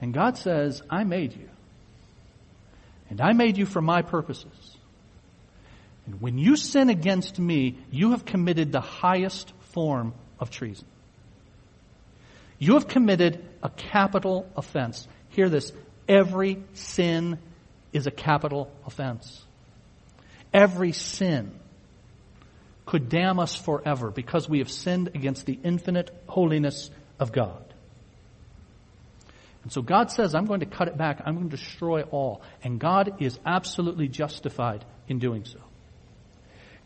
And 0.00 0.14
God 0.14 0.38
says, 0.38 0.82
I 0.88 1.04
made 1.04 1.34
you. 1.34 1.48
And 3.10 3.20
I 3.20 3.32
made 3.32 3.56
you 3.56 3.66
for 3.66 3.80
my 3.80 4.02
purposes. 4.02 4.76
And 6.06 6.20
when 6.20 6.38
you 6.38 6.56
sin 6.56 6.90
against 6.90 7.38
me, 7.38 7.78
you 7.90 8.12
have 8.12 8.24
committed 8.24 8.72
the 8.72 8.80
highest 8.80 9.52
form 9.72 10.14
of 10.38 10.50
treason. 10.50 10.86
You 12.58 12.74
have 12.74 12.88
committed 12.88 13.44
a 13.62 13.70
capital 13.70 14.48
offense. 14.56 15.06
Hear 15.30 15.48
this. 15.48 15.72
Every 16.08 16.62
sin 16.74 17.38
is 17.92 18.06
a 18.06 18.10
capital 18.10 18.70
offense. 18.86 19.42
Every 20.52 20.92
sin 20.92 21.57
could 22.88 23.10
damn 23.10 23.38
us 23.38 23.54
forever 23.54 24.10
because 24.10 24.48
we 24.48 24.60
have 24.60 24.70
sinned 24.70 25.08
against 25.08 25.44
the 25.44 25.58
infinite 25.62 26.10
holiness 26.26 26.90
of 27.20 27.32
God. 27.32 27.62
And 29.62 29.70
so 29.70 29.82
God 29.82 30.10
says, 30.10 30.34
I'm 30.34 30.46
going 30.46 30.60
to 30.60 30.66
cut 30.66 30.88
it 30.88 30.96
back. 30.96 31.20
I'm 31.26 31.34
going 31.34 31.50
to 31.50 31.56
destroy 31.56 32.00
all. 32.04 32.40
And 32.64 32.80
God 32.80 33.16
is 33.20 33.38
absolutely 33.44 34.08
justified 34.08 34.86
in 35.06 35.18
doing 35.18 35.44
so. 35.44 35.58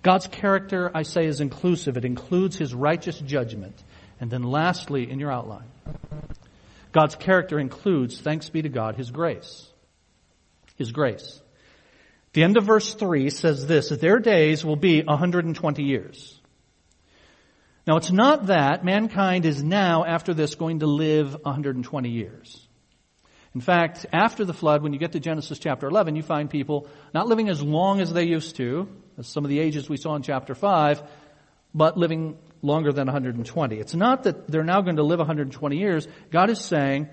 God's 0.02 0.26
character, 0.26 0.90
I 0.92 1.02
say, 1.02 1.26
is 1.26 1.40
inclusive. 1.40 1.96
It 1.96 2.04
includes 2.04 2.56
His 2.56 2.74
righteous 2.74 3.20
judgment. 3.20 3.80
And 4.20 4.28
then 4.28 4.42
lastly, 4.42 5.08
in 5.08 5.20
your 5.20 5.30
outline, 5.30 5.70
God's 6.90 7.14
character 7.14 7.60
includes, 7.60 8.20
thanks 8.20 8.50
be 8.50 8.62
to 8.62 8.68
God, 8.68 8.96
His 8.96 9.12
grace. 9.12 9.70
His 10.74 10.90
grace. 10.90 11.40
The 12.32 12.42
end 12.42 12.56
of 12.56 12.64
verse 12.64 12.94
3 12.94 13.28
says 13.30 13.66
this, 13.66 13.90
their 13.90 14.18
days 14.18 14.64
will 14.64 14.76
be 14.76 15.02
120 15.02 15.82
years. 15.82 16.38
Now 17.86 17.96
it's 17.96 18.10
not 18.10 18.46
that 18.46 18.84
mankind 18.84 19.44
is 19.44 19.62
now, 19.62 20.04
after 20.04 20.32
this, 20.32 20.54
going 20.54 20.80
to 20.80 20.86
live 20.86 21.32
120 21.42 22.08
years. 22.08 22.66
In 23.54 23.60
fact, 23.60 24.06
after 24.12 24.46
the 24.46 24.54
flood, 24.54 24.82
when 24.82 24.94
you 24.94 24.98
get 24.98 25.12
to 25.12 25.20
Genesis 25.20 25.58
chapter 25.58 25.86
11, 25.86 26.16
you 26.16 26.22
find 26.22 26.48
people 26.48 26.88
not 27.12 27.26
living 27.26 27.50
as 27.50 27.62
long 27.62 28.00
as 28.00 28.12
they 28.12 28.24
used 28.24 28.56
to, 28.56 28.88
as 29.18 29.26
some 29.26 29.44
of 29.44 29.50
the 29.50 29.58
ages 29.58 29.90
we 29.90 29.98
saw 29.98 30.14
in 30.14 30.22
chapter 30.22 30.54
5, 30.54 31.02
but 31.74 31.98
living 31.98 32.38
longer 32.62 32.92
than 32.92 33.08
120. 33.08 33.78
It's 33.78 33.94
not 33.94 34.22
that 34.22 34.48
they're 34.48 34.64
now 34.64 34.80
going 34.80 34.96
to 34.96 35.02
live 35.02 35.18
120 35.18 35.76
years. 35.76 36.08
God 36.30 36.48
is 36.48 36.60
saying 36.60 37.08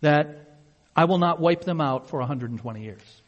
that 0.00 0.56
I 0.96 1.04
will 1.04 1.18
not 1.18 1.40
wipe 1.40 1.64
them 1.64 1.80
out 1.80 2.08
for 2.08 2.20
120 2.20 2.82
years. 2.82 3.21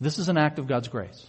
This 0.00 0.18
is 0.18 0.28
an 0.28 0.38
act 0.38 0.58
of 0.58 0.66
God's 0.66 0.88
grace. 0.88 1.26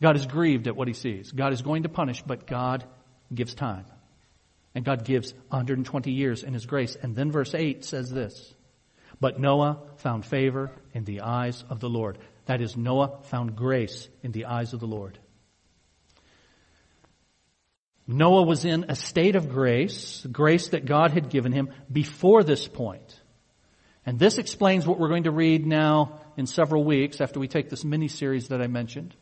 God 0.00 0.16
is 0.16 0.26
grieved 0.26 0.66
at 0.66 0.76
what 0.76 0.88
he 0.88 0.94
sees. 0.94 1.32
God 1.32 1.52
is 1.52 1.62
going 1.62 1.84
to 1.84 1.88
punish, 1.88 2.22
but 2.22 2.46
God 2.46 2.84
gives 3.32 3.54
time. 3.54 3.86
And 4.74 4.84
God 4.84 5.04
gives 5.04 5.32
120 5.48 6.12
years 6.12 6.42
in 6.42 6.52
his 6.52 6.66
grace. 6.66 6.96
And 7.00 7.16
then 7.16 7.32
verse 7.32 7.54
8 7.54 7.84
says 7.84 8.10
this. 8.10 8.54
But 9.20 9.40
Noah 9.40 9.78
found 9.96 10.26
favor 10.26 10.70
in 10.92 11.04
the 11.04 11.22
eyes 11.22 11.64
of 11.70 11.80
the 11.80 11.88
Lord. 11.88 12.18
That 12.44 12.60
is, 12.60 12.76
Noah 12.76 13.22
found 13.22 13.56
grace 13.56 14.08
in 14.22 14.32
the 14.32 14.44
eyes 14.44 14.74
of 14.74 14.80
the 14.80 14.86
Lord. 14.86 15.18
Noah 18.06 18.42
was 18.42 18.64
in 18.64 18.86
a 18.88 18.94
state 18.94 19.34
of 19.34 19.48
grace, 19.48 20.24
grace 20.30 20.68
that 20.68 20.84
God 20.84 21.10
had 21.10 21.30
given 21.30 21.52
him 21.52 21.70
before 21.90 22.44
this 22.44 22.68
point. 22.68 23.20
And 24.06 24.20
this 24.20 24.38
explains 24.38 24.86
what 24.86 25.00
we're 25.00 25.08
going 25.08 25.24
to 25.24 25.32
read 25.32 25.66
now 25.66 26.20
in 26.36 26.46
several 26.46 26.84
weeks 26.84 27.20
after 27.20 27.40
we 27.40 27.48
take 27.48 27.68
this 27.68 27.84
mini 27.84 28.06
series 28.06 28.48
that 28.48 28.62
I 28.62 28.68
mentioned, 28.68 29.14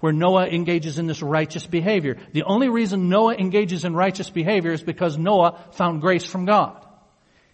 where 0.00 0.14
Noah 0.14 0.46
engages 0.46 0.98
in 0.98 1.06
this 1.06 1.22
righteous 1.22 1.66
behavior. 1.66 2.16
The 2.32 2.44
only 2.44 2.70
reason 2.70 3.10
Noah 3.10 3.34
engages 3.34 3.84
in 3.84 3.94
righteous 3.94 4.30
behavior 4.30 4.72
is 4.72 4.82
because 4.82 5.18
Noah 5.18 5.58
found 5.72 6.00
grace 6.00 6.24
from 6.24 6.46
God. 6.46 6.84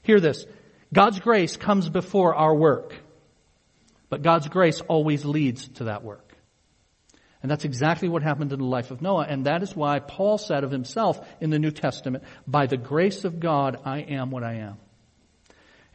Hear 0.02 0.20
this. 0.20 0.46
God's 0.94 1.18
grace 1.18 1.56
comes 1.56 1.88
before 1.88 2.36
our 2.36 2.54
work. 2.54 2.94
But 4.08 4.22
God's 4.22 4.46
grace 4.46 4.80
always 4.82 5.24
leads 5.24 5.66
to 5.70 5.84
that 5.84 6.04
work. 6.04 6.22
And 7.42 7.50
that's 7.50 7.64
exactly 7.64 8.08
what 8.08 8.22
happened 8.22 8.52
in 8.52 8.60
the 8.60 8.64
life 8.64 8.92
of 8.92 9.02
Noah. 9.02 9.26
And 9.28 9.46
that 9.46 9.64
is 9.64 9.74
why 9.74 9.98
Paul 9.98 10.38
said 10.38 10.62
of 10.62 10.70
himself 10.70 11.18
in 11.40 11.50
the 11.50 11.58
New 11.58 11.72
Testament, 11.72 12.22
by 12.46 12.66
the 12.66 12.76
grace 12.76 13.24
of 13.24 13.40
God, 13.40 13.80
I 13.84 13.98
am 14.02 14.30
what 14.30 14.44
I 14.44 14.54
am. 14.54 14.78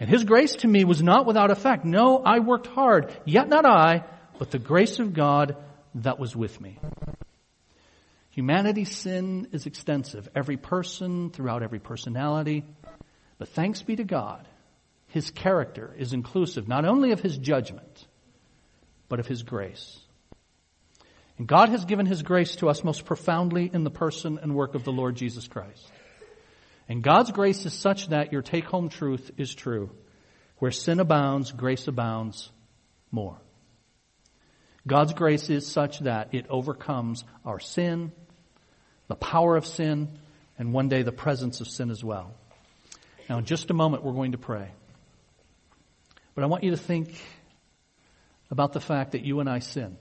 And 0.01 0.09
his 0.09 0.23
grace 0.23 0.55
to 0.55 0.67
me 0.67 0.83
was 0.83 1.03
not 1.03 1.27
without 1.27 1.51
effect. 1.51 1.85
No, 1.85 2.17
I 2.17 2.39
worked 2.39 2.65
hard, 2.65 3.15
yet 3.23 3.47
not 3.47 3.67
I, 3.67 4.03
but 4.39 4.49
the 4.49 4.57
grace 4.57 4.97
of 4.97 5.13
God 5.13 5.55
that 5.93 6.17
was 6.17 6.35
with 6.35 6.59
me. 6.59 6.79
Humanity's 8.31 8.97
sin 8.97 9.49
is 9.51 9.67
extensive. 9.67 10.27
Every 10.33 10.57
person, 10.57 11.29
throughout 11.29 11.61
every 11.61 11.77
personality. 11.77 12.65
But 13.37 13.49
thanks 13.49 13.83
be 13.83 13.95
to 13.97 14.03
God, 14.03 14.47
His 15.09 15.29
character 15.29 15.93
is 15.95 16.13
inclusive 16.13 16.67
not 16.67 16.83
only 16.83 17.11
of 17.11 17.19
His 17.19 17.37
judgment, 17.37 18.07
but 19.07 19.19
of 19.19 19.27
His 19.27 19.43
grace. 19.43 19.99
And 21.37 21.45
God 21.45 21.69
has 21.69 21.85
given 21.85 22.07
His 22.07 22.23
grace 22.23 22.55
to 22.55 22.69
us 22.69 22.83
most 22.83 23.05
profoundly 23.05 23.69
in 23.71 23.83
the 23.83 23.91
person 23.91 24.39
and 24.41 24.55
work 24.55 24.73
of 24.73 24.83
the 24.83 24.91
Lord 24.91 25.13
Jesus 25.13 25.47
Christ. 25.47 25.91
And 26.91 27.01
God's 27.01 27.31
grace 27.31 27.65
is 27.65 27.73
such 27.73 28.09
that 28.09 28.33
your 28.33 28.41
take 28.41 28.65
home 28.65 28.89
truth 28.89 29.31
is 29.37 29.55
true. 29.55 29.91
Where 30.57 30.71
sin 30.71 30.99
abounds, 30.99 31.53
grace 31.53 31.87
abounds 31.87 32.51
more. 33.11 33.37
God's 34.85 35.13
grace 35.13 35.49
is 35.49 35.65
such 35.65 35.99
that 35.99 36.33
it 36.33 36.47
overcomes 36.49 37.23
our 37.45 37.61
sin, 37.61 38.11
the 39.07 39.15
power 39.15 39.55
of 39.55 39.65
sin, 39.65 40.19
and 40.59 40.73
one 40.73 40.89
day 40.89 41.01
the 41.01 41.13
presence 41.13 41.61
of 41.61 41.69
sin 41.69 41.91
as 41.91 42.03
well. 42.03 42.33
Now, 43.29 43.37
in 43.37 43.45
just 43.45 43.69
a 43.69 43.73
moment, 43.73 44.03
we're 44.03 44.11
going 44.11 44.33
to 44.33 44.37
pray. 44.37 44.67
But 46.35 46.43
I 46.43 46.47
want 46.47 46.65
you 46.65 46.71
to 46.71 46.77
think 46.77 47.15
about 48.49 48.73
the 48.73 48.81
fact 48.81 49.13
that 49.13 49.23
you 49.23 49.39
and 49.39 49.49
I 49.49 49.59
sin. 49.59 49.95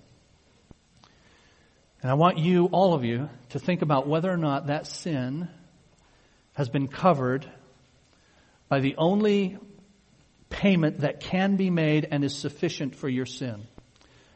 And 2.03 2.11
I 2.11 2.15
want 2.15 2.39
you, 2.39 2.67
all 2.73 2.95
of 2.95 3.05
you, 3.05 3.31
to 3.51 3.61
think 3.61 3.83
about 3.83 4.09
whether 4.09 4.29
or 4.29 4.37
not 4.37 4.67
that 4.67 4.89
sin 4.89 5.49
has 6.61 6.69
been 6.69 6.89
covered 6.89 7.51
by 8.69 8.81
the 8.81 8.95
only 8.99 9.57
payment 10.51 10.99
that 10.99 11.21
can 11.21 11.57
be 11.57 11.71
made 11.71 12.07
and 12.11 12.23
is 12.23 12.35
sufficient 12.35 12.95
for 12.95 13.09
your 13.09 13.25
sin. 13.25 13.67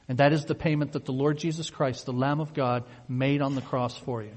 And 0.08 0.16
that 0.16 0.32
is 0.32 0.46
the 0.46 0.54
payment 0.54 0.92
that 0.92 1.04
the 1.04 1.12
Lord 1.12 1.36
Jesus 1.36 1.68
Christ, 1.68 2.06
the 2.06 2.14
Lamb 2.14 2.40
of 2.40 2.54
God, 2.54 2.84
made 3.08 3.42
on 3.42 3.54
the 3.54 3.60
cross 3.60 3.98
for 3.98 4.22
you. 4.22 4.32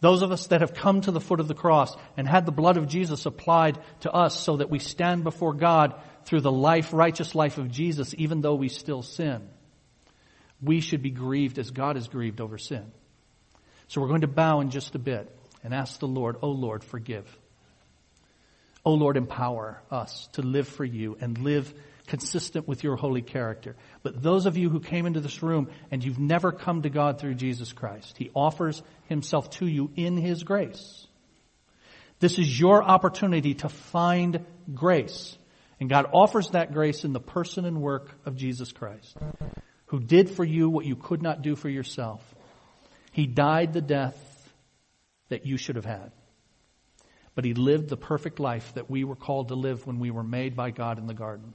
Those 0.00 0.20
of 0.20 0.32
us 0.32 0.48
that 0.48 0.60
have 0.60 0.74
come 0.74 1.00
to 1.00 1.10
the 1.10 1.18
foot 1.18 1.40
of 1.40 1.48
the 1.48 1.54
cross 1.54 1.96
and 2.18 2.28
had 2.28 2.44
the 2.44 2.52
blood 2.52 2.76
of 2.76 2.88
Jesus 2.88 3.24
applied 3.24 3.78
to 4.00 4.12
us 4.12 4.38
so 4.38 4.58
that 4.58 4.68
we 4.68 4.80
stand 4.80 5.24
before 5.24 5.54
God 5.54 5.94
through 6.26 6.42
the 6.42 6.52
life, 6.52 6.92
righteous 6.92 7.34
life 7.34 7.56
of 7.56 7.70
Jesus, 7.70 8.14
even 8.18 8.42
though 8.42 8.56
we 8.56 8.68
still 8.68 9.00
sin. 9.02 9.48
We 10.60 10.82
should 10.82 11.00
be 11.00 11.08
grieved 11.08 11.58
as 11.58 11.70
God 11.70 11.96
is 11.96 12.08
grieved 12.08 12.38
over 12.38 12.58
sin. 12.58 12.92
So 13.88 14.02
we're 14.02 14.08
going 14.08 14.20
to 14.20 14.26
bow 14.26 14.60
in 14.60 14.68
just 14.68 14.94
a 14.94 14.98
bit 14.98 15.34
and 15.62 15.74
ask 15.74 16.00
the 16.00 16.08
Lord, 16.08 16.36
Oh 16.42 16.50
Lord, 16.50 16.84
forgive. 16.84 17.26
Oh 18.84 18.94
Lord, 18.94 19.16
empower 19.16 19.82
us 19.90 20.28
to 20.32 20.42
live 20.42 20.66
for 20.66 20.84
you 20.84 21.16
and 21.20 21.36
live 21.38 21.72
consistent 22.06 22.66
with 22.66 22.82
your 22.82 22.96
holy 22.96 23.22
character. 23.22 23.76
But 24.02 24.20
those 24.20 24.46
of 24.46 24.56
you 24.56 24.68
who 24.68 24.80
came 24.80 25.06
into 25.06 25.20
this 25.20 25.42
room 25.42 25.70
and 25.90 26.02
you've 26.04 26.18
never 26.18 26.50
come 26.50 26.82
to 26.82 26.90
God 26.90 27.20
through 27.20 27.34
Jesus 27.34 27.72
Christ, 27.72 28.16
He 28.18 28.30
offers 28.34 28.82
Himself 29.08 29.50
to 29.50 29.66
you 29.66 29.90
in 29.96 30.16
His 30.16 30.42
grace. 30.42 31.06
This 32.18 32.38
is 32.38 32.58
your 32.60 32.82
opportunity 32.82 33.54
to 33.54 33.68
find 33.68 34.44
grace. 34.74 35.36
And 35.78 35.88
God 35.88 36.06
offers 36.12 36.50
that 36.50 36.72
grace 36.72 37.04
in 37.04 37.12
the 37.12 37.20
person 37.20 37.64
and 37.64 37.80
work 37.80 38.10
of 38.26 38.36
Jesus 38.36 38.72
Christ, 38.72 39.16
who 39.86 40.00
did 40.00 40.28
for 40.28 40.44
you 40.44 40.68
what 40.68 40.84
you 40.84 40.96
could 40.96 41.22
not 41.22 41.42
do 41.42 41.56
for 41.56 41.70
yourself. 41.70 42.22
He 43.12 43.26
died 43.26 43.72
the 43.72 43.80
death 43.80 44.29
that 45.30 45.46
you 45.46 45.56
should 45.56 45.76
have 45.76 45.84
had. 45.84 46.12
But 47.34 47.44
he 47.44 47.54
lived 47.54 47.88
the 47.88 47.96
perfect 47.96 48.38
life 48.38 48.74
that 48.74 48.90
we 48.90 49.04
were 49.04 49.16
called 49.16 49.48
to 49.48 49.54
live 49.54 49.86
when 49.86 49.98
we 49.98 50.10
were 50.10 50.22
made 50.22 50.54
by 50.54 50.70
God 50.70 50.98
in 50.98 51.06
the 51.06 51.14
garden. 51.14 51.54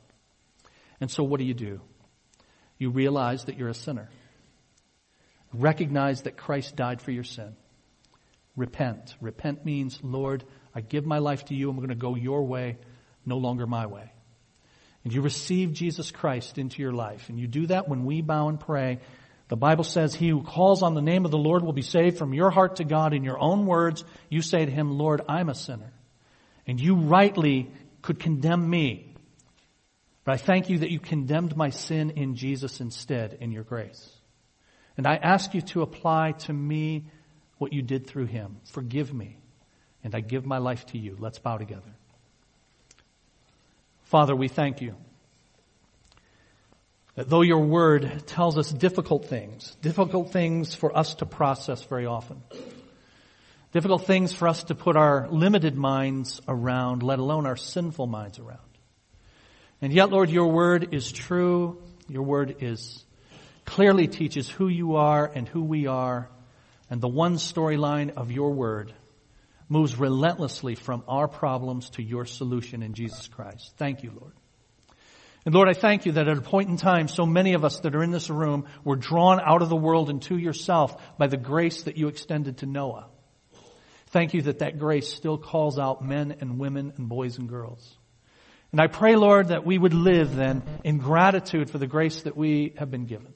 And 0.99 1.11
so 1.11 1.23
what 1.23 1.39
do 1.39 1.45
you 1.45 1.53
do? 1.53 1.81
You 2.77 2.89
realize 2.89 3.45
that 3.45 3.57
you're 3.57 3.69
a 3.69 3.73
sinner. 3.73 4.09
Recognize 5.53 6.23
that 6.23 6.37
Christ 6.37 6.75
died 6.75 7.01
for 7.01 7.11
your 7.11 7.23
sin. 7.23 7.55
Repent. 8.55 9.15
Repent 9.21 9.65
means, 9.65 9.99
Lord, 10.01 10.43
I 10.73 10.81
give 10.81 11.05
my 11.05 11.19
life 11.19 11.45
to 11.45 11.55
you. 11.55 11.69
I'm 11.69 11.75
going 11.77 11.89
to 11.89 11.95
go 11.95 12.15
your 12.15 12.43
way, 12.45 12.77
no 13.25 13.37
longer 13.37 13.67
my 13.67 13.85
way. 13.85 14.11
And 15.03 15.13
you 15.13 15.21
receive 15.21 15.73
Jesus 15.73 16.11
Christ 16.11 16.57
into 16.57 16.81
your 16.81 16.93
life. 16.93 17.29
And 17.29 17.39
you 17.39 17.47
do 17.47 17.67
that 17.67 17.87
when 17.87 18.05
we 18.05 18.21
bow 18.21 18.47
and 18.47 18.59
pray 18.59 18.99
the 19.47 19.55
Bible 19.55 19.83
says, 19.83 20.15
He 20.15 20.29
who 20.29 20.41
calls 20.41 20.81
on 20.81 20.95
the 20.95 21.01
name 21.01 21.25
of 21.25 21.31
the 21.31 21.37
Lord 21.37 21.63
will 21.63 21.73
be 21.73 21.83
saved 21.83 22.17
from 22.17 22.33
your 22.33 22.49
heart 22.49 22.77
to 22.77 22.83
God. 22.83 23.13
In 23.13 23.23
your 23.23 23.39
own 23.39 23.65
words, 23.65 24.03
you 24.29 24.41
say 24.41 24.65
to 24.65 24.71
Him, 24.71 24.97
Lord, 24.97 25.21
I'm 25.29 25.49
a 25.49 25.55
sinner. 25.55 25.93
And 26.65 26.79
you 26.79 26.95
rightly 26.95 27.71
could 28.01 28.19
condemn 28.19 28.67
me. 28.67 29.13
But 30.23 30.33
I 30.33 30.37
thank 30.37 30.69
you 30.69 30.79
that 30.79 30.89
you 30.89 30.99
condemned 30.99 31.55
my 31.55 31.69
sin 31.69 32.11
in 32.11 32.35
Jesus 32.35 32.81
instead 32.81 33.37
in 33.39 33.51
your 33.51 33.63
grace. 33.63 34.09
And 34.97 35.05
I 35.05 35.15
ask 35.15 35.53
you 35.53 35.61
to 35.61 35.83
apply 35.83 36.31
to 36.31 36.53
me 36.53 37.05
what 37.59 37.71
you 37.71 37.83
did 37.83 38.07
through 38.07 38.25
Him. 38.25 38.57
Forgive 38.71 39.13
me. 39.13 39.37
And 40.03 40.15
I 40.15 40.21
give 40.21 40.45
my 40.45 40.57
life 40.57 40.87
to 40.87 40.97
you. 40.97 41.17
Let's 41.19 41.37
bow 41.37 41.57
together. 41.57 41.95
Father, 44.05 44.35
we 44.35 44.47
thank 44.47 44.81
you 44.81 44.95
that 47.15 47.29
though 47.29 47.41
your 47.41 47.65
word 47.65 48.23
tells 48.27 48.57
us 48.57 48.71
difficult 48.71 49.25
things, 49.25 49.75
difficult 49.81 50.31
things 50.31 50.75
for 50.75 50.95
us 50.95 51.15
to 51.15 51.25
process 51.25 51.83
very 51.83 52.05
often, 52.05 52.43
difficult 53.71 54.05
things 54.05 54.33
for 54.33 54.47
us 54.47 54.65
to 54.65 54.75
put 54.75 54.95
our 54.97 55.27
limited 55.29 55.75
minds 55.75 56.41
around, 56.47 57.03
let 57.03 57.19
alone 57.19 57.45
our 57.45 57.55
sinful 57.55 58.07
minds 58.07 58.37
around. 58.39 58.59
And 59.81 59.93
yet, 59.93 60.09
Lord, 60.09 60.29
your 60.29 60.47
word 60.47 60.93
is 60.93 61.11
true. 61.11 61.81
Your 62.07 62.23
word 62.23 62.57
is 62.61 63.03
clearly 63.65 64.07
teaches 64.07 64.49
who 64.49 64.67
you 64.67 64.95
are 64.95 65.25
and 65.25 65.47
who 65.47 65.63
we 65.63 65.87
are. 65.87 66.29
And 66.89 67.01
the 67.01 67.07
one 67.07 67.35
storyline 67.35 68.13
of 68.13 68.31
your 68.31 68.51
word 68.51 68.93
moves 69.67 69.97
relentlessly 69.97 70.75
from 70.75 71.03
our 71.07 71.27
problems 71.27 71.89
to 71.91 72.03
your 72.03 72.25
solution 72.25 72.83
in 72.83 72.93
Jesus 72.93 73.27
Christ. 73.27 73.73
Thank 73.77 74.03
you, 74.03 74.11
Lord. 74.19 74.33
And 75.45 75.53
Lord, 75.53 75.69
I 75.69 75.73
thank 75.73 76.07
you 76.07 76.13
that 76.13 76.27
at 76.27 76.37
a 76.37 76.41
point 76.41 76.69
in 76.69 76.77
time, 76.77 77.07
so 77.07 77.25
many 77.25 77.53
of 77.53 77.63
us 77.63 77.79
that 77.81 77.95
are 77.95 78.01
in 78.01 78.09
this 78.09 78.31
room 78.31 78.65
were 78.83 78.95
drawn 78.95 79.39
out 79.39 79.61
of 79.61 79.69
the 79.69 79.75
world 79.75 80.09
and 80.09 80.19
to 80.23 80.37
yourself 80.37 81.17
by 81.19 81.27
the 81.27 81.37
grace 81.37 81.83
that 81.83 81.97
you 81.97 82.07
extended 82.07 82.57
to 82.57 82.65
Noah. 82.65 83.07
Thank 84.07 84.33
you 84.33 84.41
that 84.43 84.59
that 84.59 84.79
grace 84.79 85.13
still 85.13 85.37
calls 85.37 85.77
out 85.77 86.03
men 86.03 86.37
and 86.39 86.57
women 86.57 86.93
and 86.97 87.07
boys 87.07 87.37
and 87.37 87.47
girls. 87.47 87.95
And 88.71 88.81
I 88.81 88.87
pray, 88.87 89.15
Lord, 89.15 89.49
that 89.49 89.65
we 89.65 89.77
would 89.77 89.93
live 89.93 90.35
then 90.35 90.63
in 90.83 90.97
gratitude 90.97 91.69
for 91.69 91.77
the 91.77 91.87
grace 91.87 92.23
that 92.23 92.35
we 92.35 92.73
have 92.77 92.89
been 92.89 93.05
given. 93.05 93.33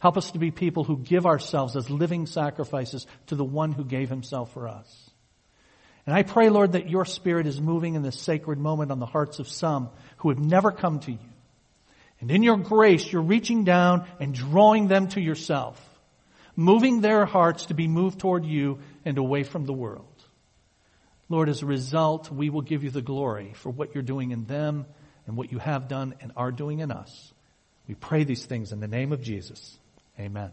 Help 0.00 0.16
us 0.16 0.32
to 0.32 0.38
be 0.38 0.50
people 0.50 0.84
who 0.84 0.98
give 0.98 1.24
ourselves 1.24 1.76
as 1.76 1.88
living 1.88 2.26
sacrifices 2.26 3.06
to 3.28 3.36
the 3.36 3.44
one 3.44 3.72
who 3.72 3.84
gave 3.84 4.08
himself 4.08 4.52
for 4.52 4.68
us. 4.68 5.07
And 6.08 6.16
I 6.16 6.22
pray, 6.22 6.48
Lord, 6.48 6.72
that 6.72 6.88
your 6.88 7.04
spirit 7.04 7.46
is 7.46 7.60
moving 7.60 7.94
in 7.94 8.00
this 8.00 8.18
sacred 8.18 8.58
moment 8.58 8.90
on 8.90 8.98
the 8.98 9.04
hearts 9.04 9.40
of 9.40 9.46
some 9.46 9.90
who 10.16 10.30
have 10.30 10.38
never 10.38 10.72
come 10.72 11.00
to 11.00 11.12
you. 11.12 11.18
And 12.22 12.30
in 12.30 12.42
your 12.42 12.56
grace, 12.56 13.12
you're 13.12 13.20
reaching 13.20 13.64
down 13.64 14.06
and 14.18 14.32
drawing 14.32 14.88
them 14.88 15.08
to 15.08 15.20
yourself, 15.20 15.78
moving 16.56 17.02
their 17.02 17.26
hearts 17.26 17.66
to 17.66 17.74
be 17.74 17.88
moved 17.88 18.20
toward 18.20 18.46
you 18.46 18.78
and 19.04 19.18
away 19.18 19.42
from 19.42 19.66
the 19.66 19.74
world. 19.74 20.06
Lord, 21.28 21.50
as 21.50 21.60
a 21.60 21.66
result, 21.66 22.32
we 22.32 22.48
will 22.48 22.62
give 22.62 22.84
you 22.84 22.90
the 22.90 23.02
glory 23.02 23.52
for 23.56 23.68
what 23.68 23.94
you're 23.94 24.02
doing 24.02 24.30
in 24.30 24.46
them 24.46 24.86
and 25.26 25.36
what 25.36 25.52
you 25.52 25.58
have 25.58 25.88
done 25.88 26.14
and 26.22 26.32
are 26.38 26.50
doing 26.50 26.78
in 26.78 26.90
us. 26.90 27.34
We 27.86 27.94
pray 27.94 28.24
these 28.24 28.46
things 28.46 28.72
in 28.72 28.80
the 28.80 28.88
name 28.88 29.12
of 29.12 29.20
Jesus. 29.20 29.76
Amen. 30.18 30.52